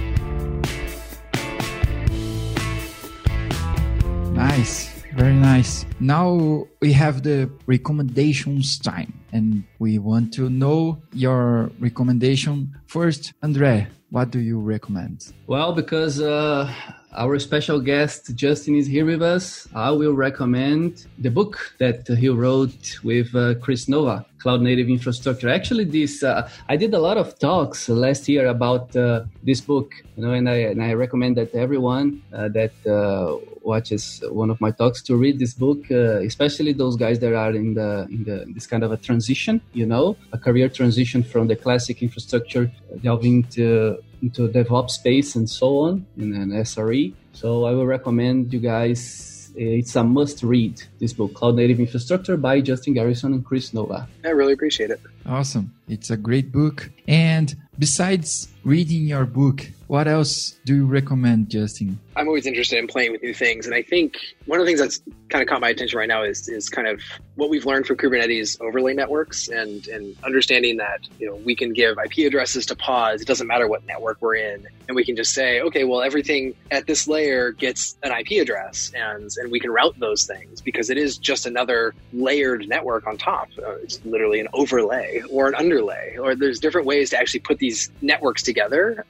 Nice. 4.33 4.99
Very 5.15 5.35
nice. 5.35 5.85
Now 5.99 6.69
we 6.81 6.93
have 6.93 7.25
the 7.25 7.51
recommendations 7.67 8.79
time 8.79 9.13
and 9.33 9.65
we 9.81 9.99
want 9.99 10.33
to 10.35 10.49
know 10.49 11.03
your 11.13 11.73
recommendation. 11.81 12.79
First 12.87 13.33
andre 13.43 13.89
what 14.11 14.31
do 14.31 14.39
you 14.39 14.59
recommend? 14.59 15.33
Well 15.47 15.73
because 15.73 16.21
uh 16.21 16.73
our 17.13 17.39
special 17.39 17.81
guest 17.81 18.35
Justin 18.35 18.75
is 18.75 18.87
here 18.87 19.07
with 19.07 19.23
us. 19.23 19.67
I 19.75 19.91
will 19.91 20.13
recommend 20.13 21.07
the 21.19 21.31
book 21.31 21.75
that 21.79 22.07
he 22.07 22.29
wrote 22.29 22.99
with 23.03 23.35
uh, 23.35 23.55
Kris 23.55 23.89
Nova, 23.89 24.27
Cloud 24.39 24.63
Native 24.63 24.89
Infrastructure. 24.89 25.49
Actually, 25.49 25.85
this 25.85 26.23
uh, 26.23 26.49
I 26.69 26.77
did 26.77 26.93
a 26.95 26.99
lot 26.99 27.17
of 27.17 27.39
talks 27.39 27.89
last 27.89 28.29
year 28.29 28.47
about 28.47 28.95
uh, 28.95 29.25
this 29.43 29.61
book, 29.61 29.93
you 30.17 30.25
know, 30.25 30.33
and 30.33 30.49
I 30.49 30.57
and 30.73 30.83
I 30.83 30.93
recommend 30.95 31.37
that 31.39 31.55
everyone 31.55 32.23
uh, 32.33 32.49
that 32.49 32.73
uh, 32.87 33.37
watches 33.63 34.23
one 34.31 34.51
of 34.51 34.61
my 34.61 34.71
talks 34.71 35.03
to 35.03 35.17
read 35.17 35.39
this 35.39 35.55
book, 35.55 35.79
uh, 35.91 36.21
especially 36.21 36.73
those 36.73 36.97
guys 36.97 37.19
that 37.21 37.35
are 37.35 37.55
in 37.55 37.75
the 37.75 38.07
in 38.11 38.25
the 38.25 38.45
this 38.55 38.67
kind 38.67 38.85
of 38.85 38.93
a 38.93 38.97
transition, 38.97 39.61
you 39.73 39.87
know, 39.87 40.17
a 40.33 40.39
career 40.39 40.69
transition 40.69 41.23
from 41.23 41.49
the 41.49 41.57
classic 41.57 42.03
infrastructure 42.03 42.71
delving 43.03 43.45
to 43.45 43.99
into 44.23 44.49
DevOps 44.49 44.91
space 44.91 45.37
and 45.37 45.49
so 45.49 45.79
on 45.79 46.07
in 46.17 46.35
an 46.35 46.51
SRE. 46.51 47.13
So 47.33 47.65
I 47.65 47.73
will 47.73 47.87
recommend 47.87 48.53
you 48.53 48.61
guys. 48.61 49.53
Eh, 49.57 49.79
it's 49.81 49.97
a 49.97 50.05
must 50.05 50.43
read 50.43 50.83
this 50.99 51.13
book, 51.13 51.35
Cloud 51.35 51.57
Native 51.57 51.81
Infrastructure 51.81 52.37
by 52.37 52.61
Justin 52.61 52.95
Garrison 52.95 53.33
and 53.33 53.45
Kris 53.45 53.73
Nova. 53.73 54.09
I 54.25 54.29
really 54.31 54.53
appreciate 54.53 54.91
it. 54.91 55.01
Awesome. 55.27 55.75
It's 55.89 56.11
a 56.11 56.17
great 56.17 56.53
book. 56.53 56.91
And 57.07 57.57
besides 57.79 58.49
reading 58.65 59.07
your 59.07 59.25
book, 59.25 59.67
what 59.89 60.07
else 60.07 60.59
do 60.67 60.75
you 60.77 60.87
recommend, 60.87 61.49
Justin? 61.49 61.99
I'm 62.15 62.27
always 62.27 62.47
interested 62.47 62.79
in 62.79 62.87
playing 62.87 63.13
with 63.13 63.23
new 63.23 63.33
things, 63.33 63.65
and 63.65 63.75
I 63.75 63.83
think 63.83 64.19
one 64.45 64.61
of 64.61 64.67
the 64.67 64.71
things 64.71 64.81
that's 64.81 65.01
kind 65.31 65.43
of 65.43 65.49
caught 65.49 65.61
my 65.61 65.69
attention 65.69 65.99
right 65.99 66.09
now 66.09 66.25
is 66.25 66.49
is 66.49 66.69
kind 66.69 66.89
of 66.89 67.01
what 67.37 67.49
we've 67.49 67.65
learned 67.65 67.87
from 67.87 67.97
Kubernetes 67.97 68.61
overlay 68.61 68.93
networks 68.93 69.49
and 69.49 69.87
and 69.89 70.17
understanding 70.25 70.77
that 70.79 71.01
you 71.19 71.27
know 71.27 71.37
we 71.37 71.55
can 71.55 71.73
give 71.73 71.97
IP 72.05 72.27
addresses 72.27 72.67
to 72.67 72.77
pods. 72.77 73.23
It 73.23 73.29
doesn't 73.29 73.47
matter 73.47 73.67
what 73.69 73.87
network 73.87 74.21
we're 74.21 74.35
in, 74.35 74.67
and 74.89 74.97
we 74.97 75.05
can 75.05 75.17
just 75.17 75.33
say, 75.33 75.61
okay, 75.63 75.85
well 75.85 76.03
everything 76.03 76.55
at 76.71 76.87
this 76.87 77.09
layer 77.09 77.53
gets 77.53 77.97
an 78.03 78.13
IP 78.13 78.43
address, 78.43 78.93
and 78.95 79.31
and 79.39 79.51
we 79.51 79.61
can 79.61 79.71
route 79.71 79.99
those 79.99 80.25
things 80.25 80.61
because 80.61 80.91
it 80.91 80.99
is 80.99 81.17
just 81.17 81.47
another 81.47 81.95
layered 82.13 82.69
network 82.69 83.07
on 83.07 83.17
top. 83.17 83.49
Uh, 83.59 83.77
it's 83.77 84.05
literally 84.05 84.41
an 84.41 84.49
overlay 84.53 85.23
or 85.31 85.49
an 85.49 85.55
underlay, 85.55 86.17
or 86.21 86.35
there's 86.35 86.59
different 86.59 86.87
ways 86.87 87.11
to 87.11 87.19
actually 87.19 87.41
put 87.41 87.59
these 87.59 87.91
networks 88.03 88.43
together, 88.43 88.58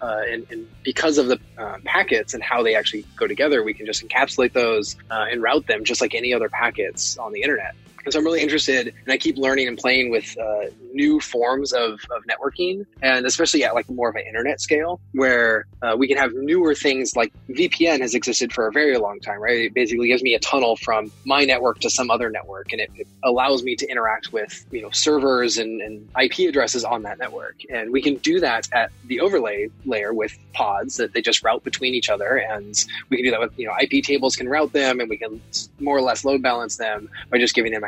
uh, 0.01 0.23
and, 0.29 0.47
and 0.51 0.67
because 0.83 1.19
of 1.19 1.27
the 1.27 1.39
uh, 1.57 1.79
packets 1.85 2.35
and 2.35 2.43
how 2.43 2.63
they 2.63 2.75
actually 2.75 3.05
go 3.17 3.27
together, 3.27 3.63
we 3.63 3.75
can 3.75 3.87
just 3.87 4.07
encapsulate 4.07 4.53
those 4.53 4.97
uh, 5.11 5.27
and 5.31 5.43
route 5.43 5.67
them 5.67 5.85
just 5.85 6.01
like 6.01 6.15
any 6.15 6.33
other 6.33 6.49
packets 6.49 7.19
on 7.19 7.33
the 7.33 7.43
internet. 7.43 7.75
And 8.05 8.13
so 8.13 8.19
I'm 8.19 8.25
really 8.25 8.43
interested, 8.43 8.89
and 8.89 9.13
I 9.13 9.19
keep 9.19 9.37
learning 9.37 9.69
and 9.69 9.77
playing 9.77 10.11
with 10.11 10.37
uh, 10.39 10.67
new 10.93 11.21
forms 11.21 11.73
of, 11.73 12.01
of 12.11 12.25
networking, 12.25 12.87
and 13.03 13.27
especially 13.27 13.65
at 13.65 13.75
like 13.75 13.89
more 13.91 14.09
of 14.09 14.17
an 14.17 14.23
internet 14.27 14.61
scale, 14.61 15.01
where 15.13 15.67
uh, 15.83 15.95
we 15.97 16.09
can 16.09 16.17
have 16.17 16.33
newer 16.35 16.75
things 16.75 17.17
like 17.17 17.33
VPN 17.51 18.01
has 18.01 18.15
existed 18.15 18.53
for 18.53 18.67
a 18.67 18.73
very 18.73 18.97
long 18.99 19.21
time, 19.21 19.41
right? 19.41 19.61
It 19.61 19.75
basically 19.75 20.09
gives 20.09 20.23
me 20.23 20.35
a 20.35 20.39
tunnel 20.39 20.77
from 20.77 21.11
my 21.25 21.45
network 21.45 21.81
to 21.81 21.91
some 21.91 22.11
other 22.11 22.31
network, 22.31 22.73
and 22.73 22.81
it, 22.81 22.91
it 22.97 23.07
allows 23.25 23.63
me 23.63 23.77
to 23.77 23.87
interact 23.89 24.33
with 24.33 24.65
you 24.71 24.83
know 24.83 24.91
servers 24.91 25.59
and, 25.59 25.81
and 25.81 26.09
IP 26.21 26.49
addresses 26.49 26.85
on 26.85 27.03
that 27.03 27.19
network, 27.19 27.57
and 27.71 27.93
we 27.93 28.03
can 28.03 28.17
do 28.17 28.41
that 28.41 28.69
at 28.73 28.91
the 29.07 29.21
overlay 29.21 29.69
layer 29.85 30.13
with 30.13 30.37
pods 30.53 30.97
that 30.97 31.13
they 31.13 31.23
just 31.23 31.43
route 31.43 31.63
between 31.65 31.95
each 31.95 32.11
other, 32.11 32.37
and 32.37 32.85
we 33.11 33.19
can 33.19 33.25
do 33.25 33.31
that 33.31 33.41
with 33.41 33.59
you 33.59 33.67
know 33.67 33.75
IP 33.81 34.03
tables 34.05 34.37
can 34.37 34.49
route 34.49 34.73
them, 34.73 35.01
and 35.01 35.09
we 35.09 35.17
can 35.17 35.41
more 35.81 35.97
or 35.97 36.03
less 36.03 36.25
load 36.25 36.43
balance 36.43 36.77
them 36.77 37.09
by 37.31 37.39
just 37.39 37.55
giving 37.55 37.73
them 37.73 37.85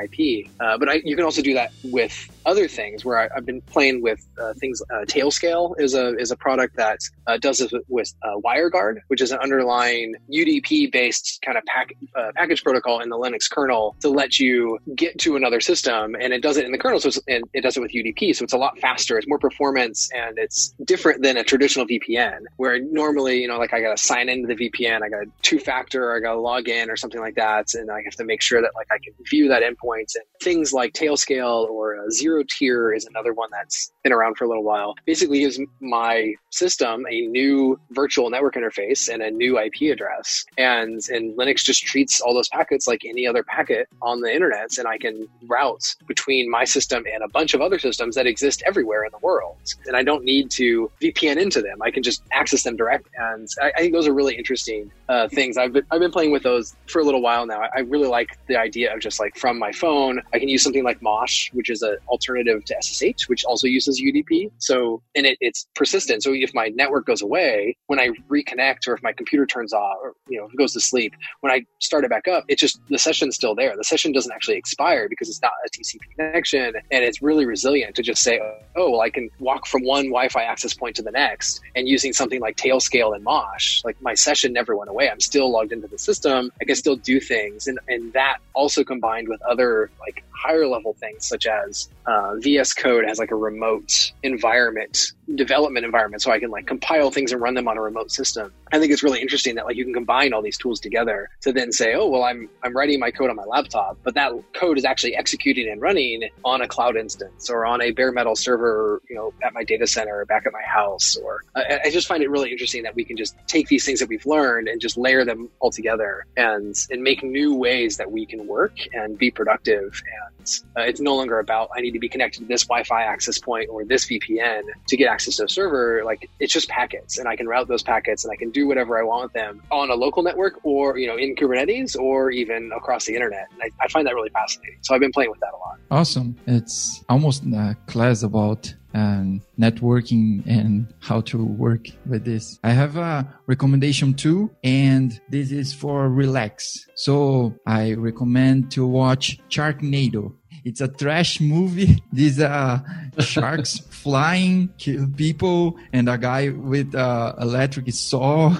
Uh, 0.60 0.78
but 0.78 0.88
I, 0.88 1.02
you 1.04 1.16
can 1.16 1.24
also 1.24 1.42
do 1.42 1.54
that 1.54 1.72
with 1.84 2.28
other 2.46 2.68
things 2.68 3.04
where 3.04 3.18
I, 3.18 3.28
have 3.34 3.46
been 3.46 3.60
playing 3.62 4.02
with 4.02 4.26
uh, 4.40 4.54
things. 4.54 4.82
Uh, 4.90 5.04
Tailscale 5.04 5.78
is 5.78 5.94
a 5.94 6.16
is 6.16 6.30
a 6.30 6.36
product 6.36 6.76
that 6.76 6.98
uh, 7.26 7.36
does 7.36 7.58
this 7.58 7.72
with, 7.88 8.12
uh, 8.22 8.36
WireGuard, 8.36 9.00
which 9.08 9.20
is 9.20 9.32
an 9.32 9.38
underlying 9.40 10.14
UDP 10.32 10.90
based 10.90 11.40
kind 11.44 11.56
of 11.58 11.64
pack, 11.64 11.94
uh, 12.16 12.32
package 12.34 12.62
protocol 12.62 13.00
in 13.00 13.08
the 13.08 13.16
Linux 13.16 13.50
kernel 13.50 13.96
to 14.00 14.08
let 14.08 14.38
you 14.38 14.78
get 14.94 15.18
to 15.18 15.36
another 15.36 15.60
system, 15.60 16.16
and 16.18 16.32
it 16.32 16.42
does 16.42 16.56
it 16.56 16.64
in 16.64 16.72
the 16.72 16.78
kernel, 16.78 17.00
so 17.00 17.10
and 17.28 17.44
it 17.52 17.60
does 17.62 17.76
it 17.76 17.80
with 17.80 17.92
UDP, 17.92 18.34
so 18.34 18.44
it's 18.44 18.52
a 18.52 18.58
lot 18.58 18.78
faster, 18.78 19.18
it's 19.18 19.28
more 19.28 19.38
performance, 19.38 20.10
and 20.14 20.38
it's 20.38 20.74
different 20.84 21.22
than 21.22 21.36
a 21.36 21.44
traditional 21.44 21.86
VPN 21.86 22.40
where 22.56 22.80
normally 22.80 23.40
you 23.40 23.48
know 23.48 23.58
like 23.58 23.72
I 23.72 23.80
got 23.80 23.96
to 23.96 24.02
sign 24.02 24.28
into 24.28 24.52
the 24.52 24.70
VPN, 24.70 25.02
I 25.02 25.08
got 25.08 25.22
a 25.22 25.26
two 25.42 25.58
factor, 25.58 26.16
I 26.16 26.20
got 26.20 26.34
to 26.34 26.40
log 26.40 26.68
in 26.68 26.90
or 26.90 26.96
something 26.96 27.20
like 27.20 27.34
that, 27.34 27.74
and 27.74 27.90
I 27.90 28.02
have 28.02 28.14
to 28.16 28.24
make 28.24 28.42
sure 28.42 28.60
that 28.62 28.72
like 28.74 28.88
I 28.90 28.98
can 28.98 29.12
view 29.24 29.48
that 29.48 29.62
endpoint 29.62 29.89
and 29.98 30.08
things 30.42 30.72
like 30.72 30.92
Tailscale 30.92 31.68
or 31.68 31.96
uh, 31.96 32.06
ZeroTier 32.08 32.96
is 32.96 33.06
another 33.06 33.32
one 33.32 33.48
that's 33.52 33.92
been 34.02 34.12
around 34.12 34.36
for 34.36 34.44
a 34.44 34.48
little 34.48 34.64
while. 34.64 34.94
Basically, 35.06 35.40
gives 35.40 35.60
my 35.80 36.34
system 36.50 37.04
a 37.10 37.26
new 37.26 37.78
virtual 37.90 38.30
network 38.30 38.54
interface 38.54 39.12
and 39.12 39.22
a 39.22 39.30
new 39.30 39.58
IP 39.58 39.92
address, 39.92 40.44
and 40.58 41.00
and 41.10 41.36
Linux 41.36 41.64
just 41.64 41.82
treats 41.82 42.20
all 42.20 42.34
those 42.34 42.48
packets 42.48 42.86
like 42.86 43.04
any 43.04 43.26
other 43.26 43.42
packet 43.42 43.88
on 44.02 44.20
the 44.20 44.32
internet, 44.32 44.78
and 44.78 44.86
I 44.86 44.98
can 44.98 45.28
route 45.48 45.94
between 46.06 46.50
my 46.50 46.64
system 46.64 47.04
and 47.12 47.22
a 47.22 47.28
bunch 47.28 47.54
of 47.54 47.60
other 47.60 47.78
systems 47.78 48.14
that 48.16 48.26
exist 48.26 48.62
everywhere 48.66 49.04
in 49.04 49.10
the 49.12 49.18
world, 49.18 49.56
and 49.86 49.96
I 49.96 50.02
don't 50.02 50.24
need 50.24 50.50
to 50.52 50.90
VPN 51.00 51.36
into 51.36 51.60
them. 51.62 51.82
I 51.82 51.90
can 51.90 52.02
just 52.02 52.22
access 52.32 52.62
them 52.62 52.76
direct, 52.76 53.08
and 53.18 53.48
I, 53.60 53.72
I 53.76 53.80
think 53.80 53.92
those 53.92 54.06
are 54.06 54.14
really 54.14 54.36
interesting 54.36 54.90
uh, 55.08 55.28
things. 55.28 55.56
I've 55.56 55.72
been 55.72 55.84
I've 55.90 56.00
been 56.00 56.12
playing 56.12 56.30
with 56.30 56.42
those 56.42 56.74
for 56.86 57.00
a 57.00 57.04
little 57.04 57.22
while 57.22 57.46
now. 57.46 57.60
I, 57.60 57.68
I 57.76 57.80
really 57.80 58.08
like 58.08 58.38
the 58.46 58.56
idea 58.56 58.94
of 58.94 59.00
just 59.00 59.20
like 59.20 59.36
from 59.36 59.58
my 59.58 59.72
phone, 59.80 60.20
I 60.32 60.38
can 60.38 60.48
use 60.48 60.62
something 60.62 60.84
like 60.84 61.00
Mosh, 61.02 61.50
which 61.52 61.70
is 61.70 61.82
an 61.82 61.96
alternative 62.08 62.64
to 62.66 62.76
SSH, 62.80 63.28
which 63.28 63.44
also 63.44 63.66
uses 63.66 64.00
UDP. 64.00 64.50
So, 64.58 65.02
and 65.16 65.26
it, 65.26 65.38
it's 65.40 65.66
persistent. 65.74 66.22
So 66.22 66.32
if 66.32 66.54
my 66.54 66.68
network 66.68 67.06
goes 67.06 67.22
away, 67.22 67.76
when 67.86 67.98
I 67.98 68.10
reconnect 68.28 68.86
or 68.86 68.94
if 68.94 69.02
my 69.02 69.12
computer 69.12 69.46
turns 69.46 69.72
off 69.72 69.96
or, 70.02 70.12
you 70.28 70.38
know, 70.38 70.48
goes 70.56 70.72
to 70.74 70.80
sleep, 70.80 71.14
when 71.40 71.52
I 71.52 71.64
start 71.80 72.04
it 72.04 72.10
back 72.10 72.28
up, 72.28 72.44
it 72.48 72.58
just, 72.58 72.80
the 72.88 72.98
session's 72.98 73.36
still 73.36 73.54
there. 73.54 73.76
The 73.76 73.84
session 73.84 74.12
doesn't 74.12 74.32
actually 74.32 74.56
expire 74.56 75.08
because 75.08 75.28
it's 75.28 75.42
not 75.42 75.52
a 75.66 75.70
TCP 75.70 76.00
connection. 76.16 76.74
And 76.90 77.04
it's 77.04 77.22
really 77.22 77.46
resilient 77.46 77.96
to 77.96 78.02
just 78.02 78.22
say, 78.22 78.38
oh, 78.76 78.90
well, 78.90 79.00
I 79.00 79.10
can 79.10 79.30
walk 79.38 79.66
from 79.66 79.82
one 79.84 80.06
Wi 80.06 80.28
Fi 80.28 80.42
access 80.42 80.74
point 80.74 80.96
to 80.96 81.02
the 81.02 81.10
next 81.10 81.60
and 81.74 81.88
using 81.88 82.12
something 82.12 82.40
like 82.40 82.56
Tailscale 82.56 83.14
and 83.14 83.24
Mosh, 83.24 83.82
like 83.84 84.00
my 84.02 84.14
session 84.14 84.52
never 84.52 84.76
went 84.76 84.90
away. 84.90 85.08
I'm 85.08 85.20
still 85.20 85.50
logged 85.50 85.72
into 85.72 85.88
the 85.88 85.98
system. 85.98 86.52
I 86.60 86.64
can 86.64 86.76
still 86.76 86.96
do 86.96 87.20
things. 87.20 87.66
And, 87.66 87.78
and 87.88 88.12
that 88.12 88.38
also 88.54 88.84
combined 88.84 89.28
with 89.28 89.40
other 89.42 89.69
like 90.00 90.24
higher 90.40 90.66
level 90.66 90.94
things 90.94 91.26
such 91.26 91.46
as 91.46 91.88
uh, 92.06 92.34
VS 92.36 92.72
Code 92.74 93.04
has 93.06 93.18
like 93.18 93.30
a 93.30 93.36
remote 93.36 94.12
environment, 94.22 95.12
development 95.34 95.84
environment, 95.84 96.22
so 96.22 96.30
I 96.30 96.38
can 96.38 96.50
like 96.50 96.66
compile 96.66 97.10
things 97.10 97.32
and 97.32 97.40
run 97.40 97.54
them 97.54 97.68
on 97.68 97.76
a 97.76 97.82
remote 97.82 98.10
system. 98.10 98.52
I 98.72 98.78
think 98.78 98.92
it's 98.92 99.02
really 99.02 99.20
interesting 99.20 99.54
that 99.56 99.66
like 99.66 99.76
you 99.76 99.84
can 99.84 99.94
combine 99.94 100.32
all 100.32 100.42
these 100.42 100.56
tools 100.56 100.80
together 100.80 101.28
to 101.42 101.52
then 101.52 101.72
say, 101.72 101.94
oh 101.94 102.08
well, 102.08 102.24
I'm 102.24 102.48
I'm 102.62 102.74
writing 102.76 102.98
my 103.00 103.10
code 103.10 103.30
on 103.30 103.36
my 103.36 103.44
laptop, 103.44 103.98
but 104.02 104.14
that 104.14 104.32
code 104.54 104.78
is 104.78 104.84
actually 104.84 105.14
executing 105.16 105.68
and 105.68 105.80
running 105.80 106.28
on 106.44 106.62
a 106.62 106.68
cloud 106.68 106.96
instance 106.96 107.50
or 107.50 107.66
on 107.66 107.82
a 107.82 107.90
bare 107.90 108.12
metal 108.12 108.34
server, 108.34 109.02
you 109.08 109.16
know, 109.16 109.32
at 109.42 109.52
my 109.52 109.64
data 109.64 109.86
center 109.86 110.20
or 110.20 110.24
back 110.24 110.46
at 110.46 110.52
my 110.52 110.62
house. 110.62 111.16
Or 111.16 111.42
I, 111.54 111.80
I 111.84 111.90
just 111.90 112.08
find 112.08 112.22
it 112.22 112.30
really 112.30 112.50
interesting 112.50 112.82
that 112.84 112.94
we 112.94 113.04
can 113.04 113.16
just 113.16 113.36
take 113.46 113.68
these 113.68 113.84
things 113.84 114.00
that 114.00 114.08
we've 114.08 114.26
learned 114.26 114.68
and 114.68 114.80
just 114.80 114.96
layer 114.96 115.24
them 115.24 115.50
all 115.60 115.70
together 115.70 116.26
and 116.36 116.74
and 116.90 117.02
make 117.02 117.22
new 117.22 117.54
ways 117.54 117.96
that 117.98 118.10
we 118.10 118.24
can 118.26 118.46
work 118.46 118.76
and 118.94 119.18
be 119.18 119.30
productive 119.30 120.02
and 120.24 120.29
that 120.38 120.39
uh, 120.76 120.82
it's 120.82 121.00
no 121.00 121.14
longer 121.16 121.38
about 121.38 121.70
I 121.76 121.80
need 121.80 121.92
to 121.92 121.98
be 121.98 122.08
connected 122.08 122.40
to 122.40 122.46
this 122.46 122.64
Wi-Fi 122.64 123.02
access 123.02 123.38
point 123.38 123.68
or 123.70 123.84
this 123.84 124.06
VPN 124.06 124.62
to 124.88 124.96
get 124.96 125.08
access 125.08 125.36
to 125.36 125.44
a 125.44 125.48
server. 125.48 126.02
Like 126.04 126.28
it's 126.38 126.52
just 126.52 126.68
packets, 126.68 127.18
and 127.18 127.28
I 127.28 127.36
can 127.36 127.46
route 127.46 127.68
those 127.68 127.82
packets, 127.82 128.24
and 128.24 128.32
I 128.32 128.36
can 128.36 128.50
do 128.50 128.66
whatever 128.66 128.98
I 128.98 129.02
want 129.02 129.24
with 129.24 129.32
them 129.32 129.62
on 129.70 129.90
a 129.90 129.94
local 129.94 130.22
network, 130.22 130.54
or 130.64 130.98
you 130.98 131.06
know, 131.06 131.16
in 131.16 131.34
Kubernetes, 131.34 131.98
or 131.98 132.30
even 132.30 132.70
across 132.76 133.06
the 133.06 133.14
internet. 133.14 133.46
And 133.52 133.62
I, 133.62 133.84
I 133.84 133.88
find 133.88 134.06
that 134.06 134.14
really 134.14 134.30
fascinating. 134.30 134.78
So 134.82 134.94
I've 134.94 135.00
been 135.00 135.12
playing 135.12 135.30
with 135.30 135.40
that 135.40 135.52
a 135.54 135.58
lot. 135.58 135.78
Awesome! 135.90 136.36
It's 136.46 137.04
almost 137.08 137.44
a 137.44 137.76
class 137.86 138.22
about 138.22 138.74
and 138.92 139.40
networking 139.58 140.42
and 140.46 140.92
how 141.00 141.20
to 141.22 141.44
work 141.44 141.86
with 142.06 142.24
this. 142.24 142.58
I 142.64 142.72
have 142.72 142.96
a 142.96 143.26
recommendation 143.46 144.14
too, 144.14 144.50
and 144.64 145.20
this 145.28 145.52
is 145.52 145.72
for 145.72 146.08
relax. 146.08 146.86
So 146.94 147.54
I 147.66 147.94
recommend 147.94 148.70
to 148.72 148.86
watch 148.86 149.38
Sharknado. 149.48 150.34
It's 150.64 150.80
a 150.80 150.88
trash 150.88 151.40
movie. 151.40 152.02
These 152.12 152.40
uh, 152.40 152.80
sharks 153.18 153.78
flying, 153.90 154.70
kill 154.78 155.08
people, 155.08 155.76
and 155.92 156.08
a 156.08 156.18
guy 156.18 156.50
with 156.50 156.94
uh, 156.94 157.34
electric 157.40 157.92
saw. 157.92 158.56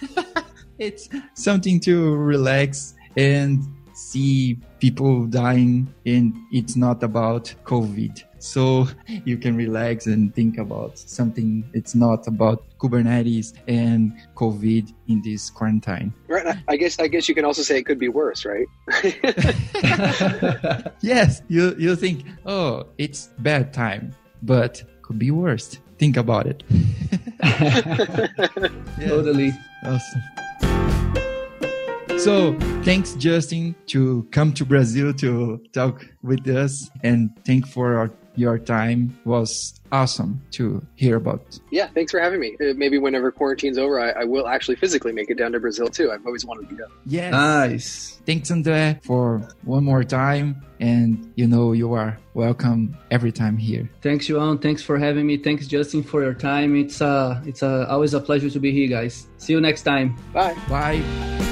it's 0.78 1.08
something 1.34 1.80
to 1.80 2.14
relax 2.16 2.94
and 3.16 3.62
see 3.94 4.58
people 4.80 5.26
dying, 5.26 5.92
and 6.06 6.34
it's 6.50 6.76
not 6.76 7.02
about 7.02 7.54
COVID 7.64 8.22
so 8.42 8.88
you 9.06 9.38
can 9.38 9.56
relax 9.56 10.06
and 10.06 10.34
think 10.34 10.58
about 10.58 10.98
something. 10.98 11.64
It's 11.72 11.94
not 11.94 12.26
about 12.26 12.64
kubernetes 12.78 13.54
and 13.68 14.12
covid 14.34 14.92
in 15.08 15.22
this 15.22 15.50
quarantine. 15.50 16.12
Right 16.26 16.56
i 16.66 16.76
guess 16.76 16.98
i 16.98 17.06
guess 17.06 17.28
you 17.28 17.34
can 17.34 17.44
also 17.44 17.62
say 17.62 17.78
it 17.78 17.86
could 17.86 17.98
be 17.98 18.08
worse 18.08 18.44
right? 18.44 18.66
Yes 21.00 21.42
you 21.48 21.74
you 21.78 21.94
think 21.94 22.24
oh 22.44 22.86
it's 22.98 23.28
bad 23.38 23.72
time 23.72 24.12
but 24.42 24.82
could 25.02 25.18
be 25.18 25.30
worse. 25.30 25.78
Think 25.98 26.16
about 26.16 26.46
it. 26.46 26.62
Yeah. 28.98 29.08
totally. 29.08 29.52
Awesome. 29.84 30.22
So 32.18 32.56
thanks, 32.84 33.14
Justin, 33.14 33.74
to 33.86 34.26
come 34.30 34.52
to 34.54 34.64
Brazil 34.64 35.12
to 35.14 35.60
talk 35.72 36.06
with 36.22 36.46
us, 36.46 36.88
and 37.02 37.30
thank 37.44 37.66
for 37.66 37.96
our 37.96 38.08
your 38.34 38.58
time 38.58 39.18
was 39.24 39.80
awesome 39.90 40.40
to 40.52 40.84
hear 40.96 41.16
about. 41.16 41.58
Yeah, 41.70 41.88
thanks 41.88 42.10
for 42.10 42.20
having 42.20 42.40
me. 42.40 42.56
Uh, 42.60 42.72
maybe 42.76 42.98
whenever 42.98 43.30
quarantine's 43.30 43.78
over, 43.78 44.00
I, 44.00 44.22
I, 44.22 44.24
will 44.24 44.48
actually 44.48 44.76
physically 44.76 45.12
make 45.12 45.30
it 45.30 45.36
down 45.36 45.52
to 45.52 45.60
Brazil 45.60 45.88
too. 45.88 46.10
I've 46.10 46.24
always 46.24 46.44
wanted 46.44 46.68
to 46.70 46.74
go. 46.74 46.84
Yes. 47.06 47.32
Nice. 47.32 48.22
Thanks, 48.24 48.50
Andre, 48.50 48.98
for 49.02 49.46
one 49.64 49.84
more 49.84 50.02
time. 50.02 50.64
And 50.80 51.32
you 51.36 51.46
know, 51.46 51.72
you 51.72 51.92
are 51.92 52.18
welcome 52.34 52.96
every 53.10 53.32
time 53.32 53.56
here. 53.56 53.88
Thanks, 54.00 54.26
João. 54.26 54.60
Thanks 54.60 54.82
for 54.82 54.98
having 54.98 55.26
me. 55.26 55.36
Thanks, 55.36 55.66
Justin, 55.66 56.02
for 56.02 56.22
your 56.22 56.34
time. 56.34 56.74
It's 56.74 57.00
uh, 57.00 57.40
it's 57.46 57.62
uh, 57.62 57.86
always 57.88 58.14
a 58.14 58.20
pleasure 58.20 58.50
to 58.50 58.58
be 58.58 58.72
here, 58.72 58.88
guys. 58.88 59.28
See 59.36 59.52
you 59.52 59.60
next 59.60 59.82
time. 59.82 60.16
Bye. 60.32 60.56
Bye. 60.68 61.51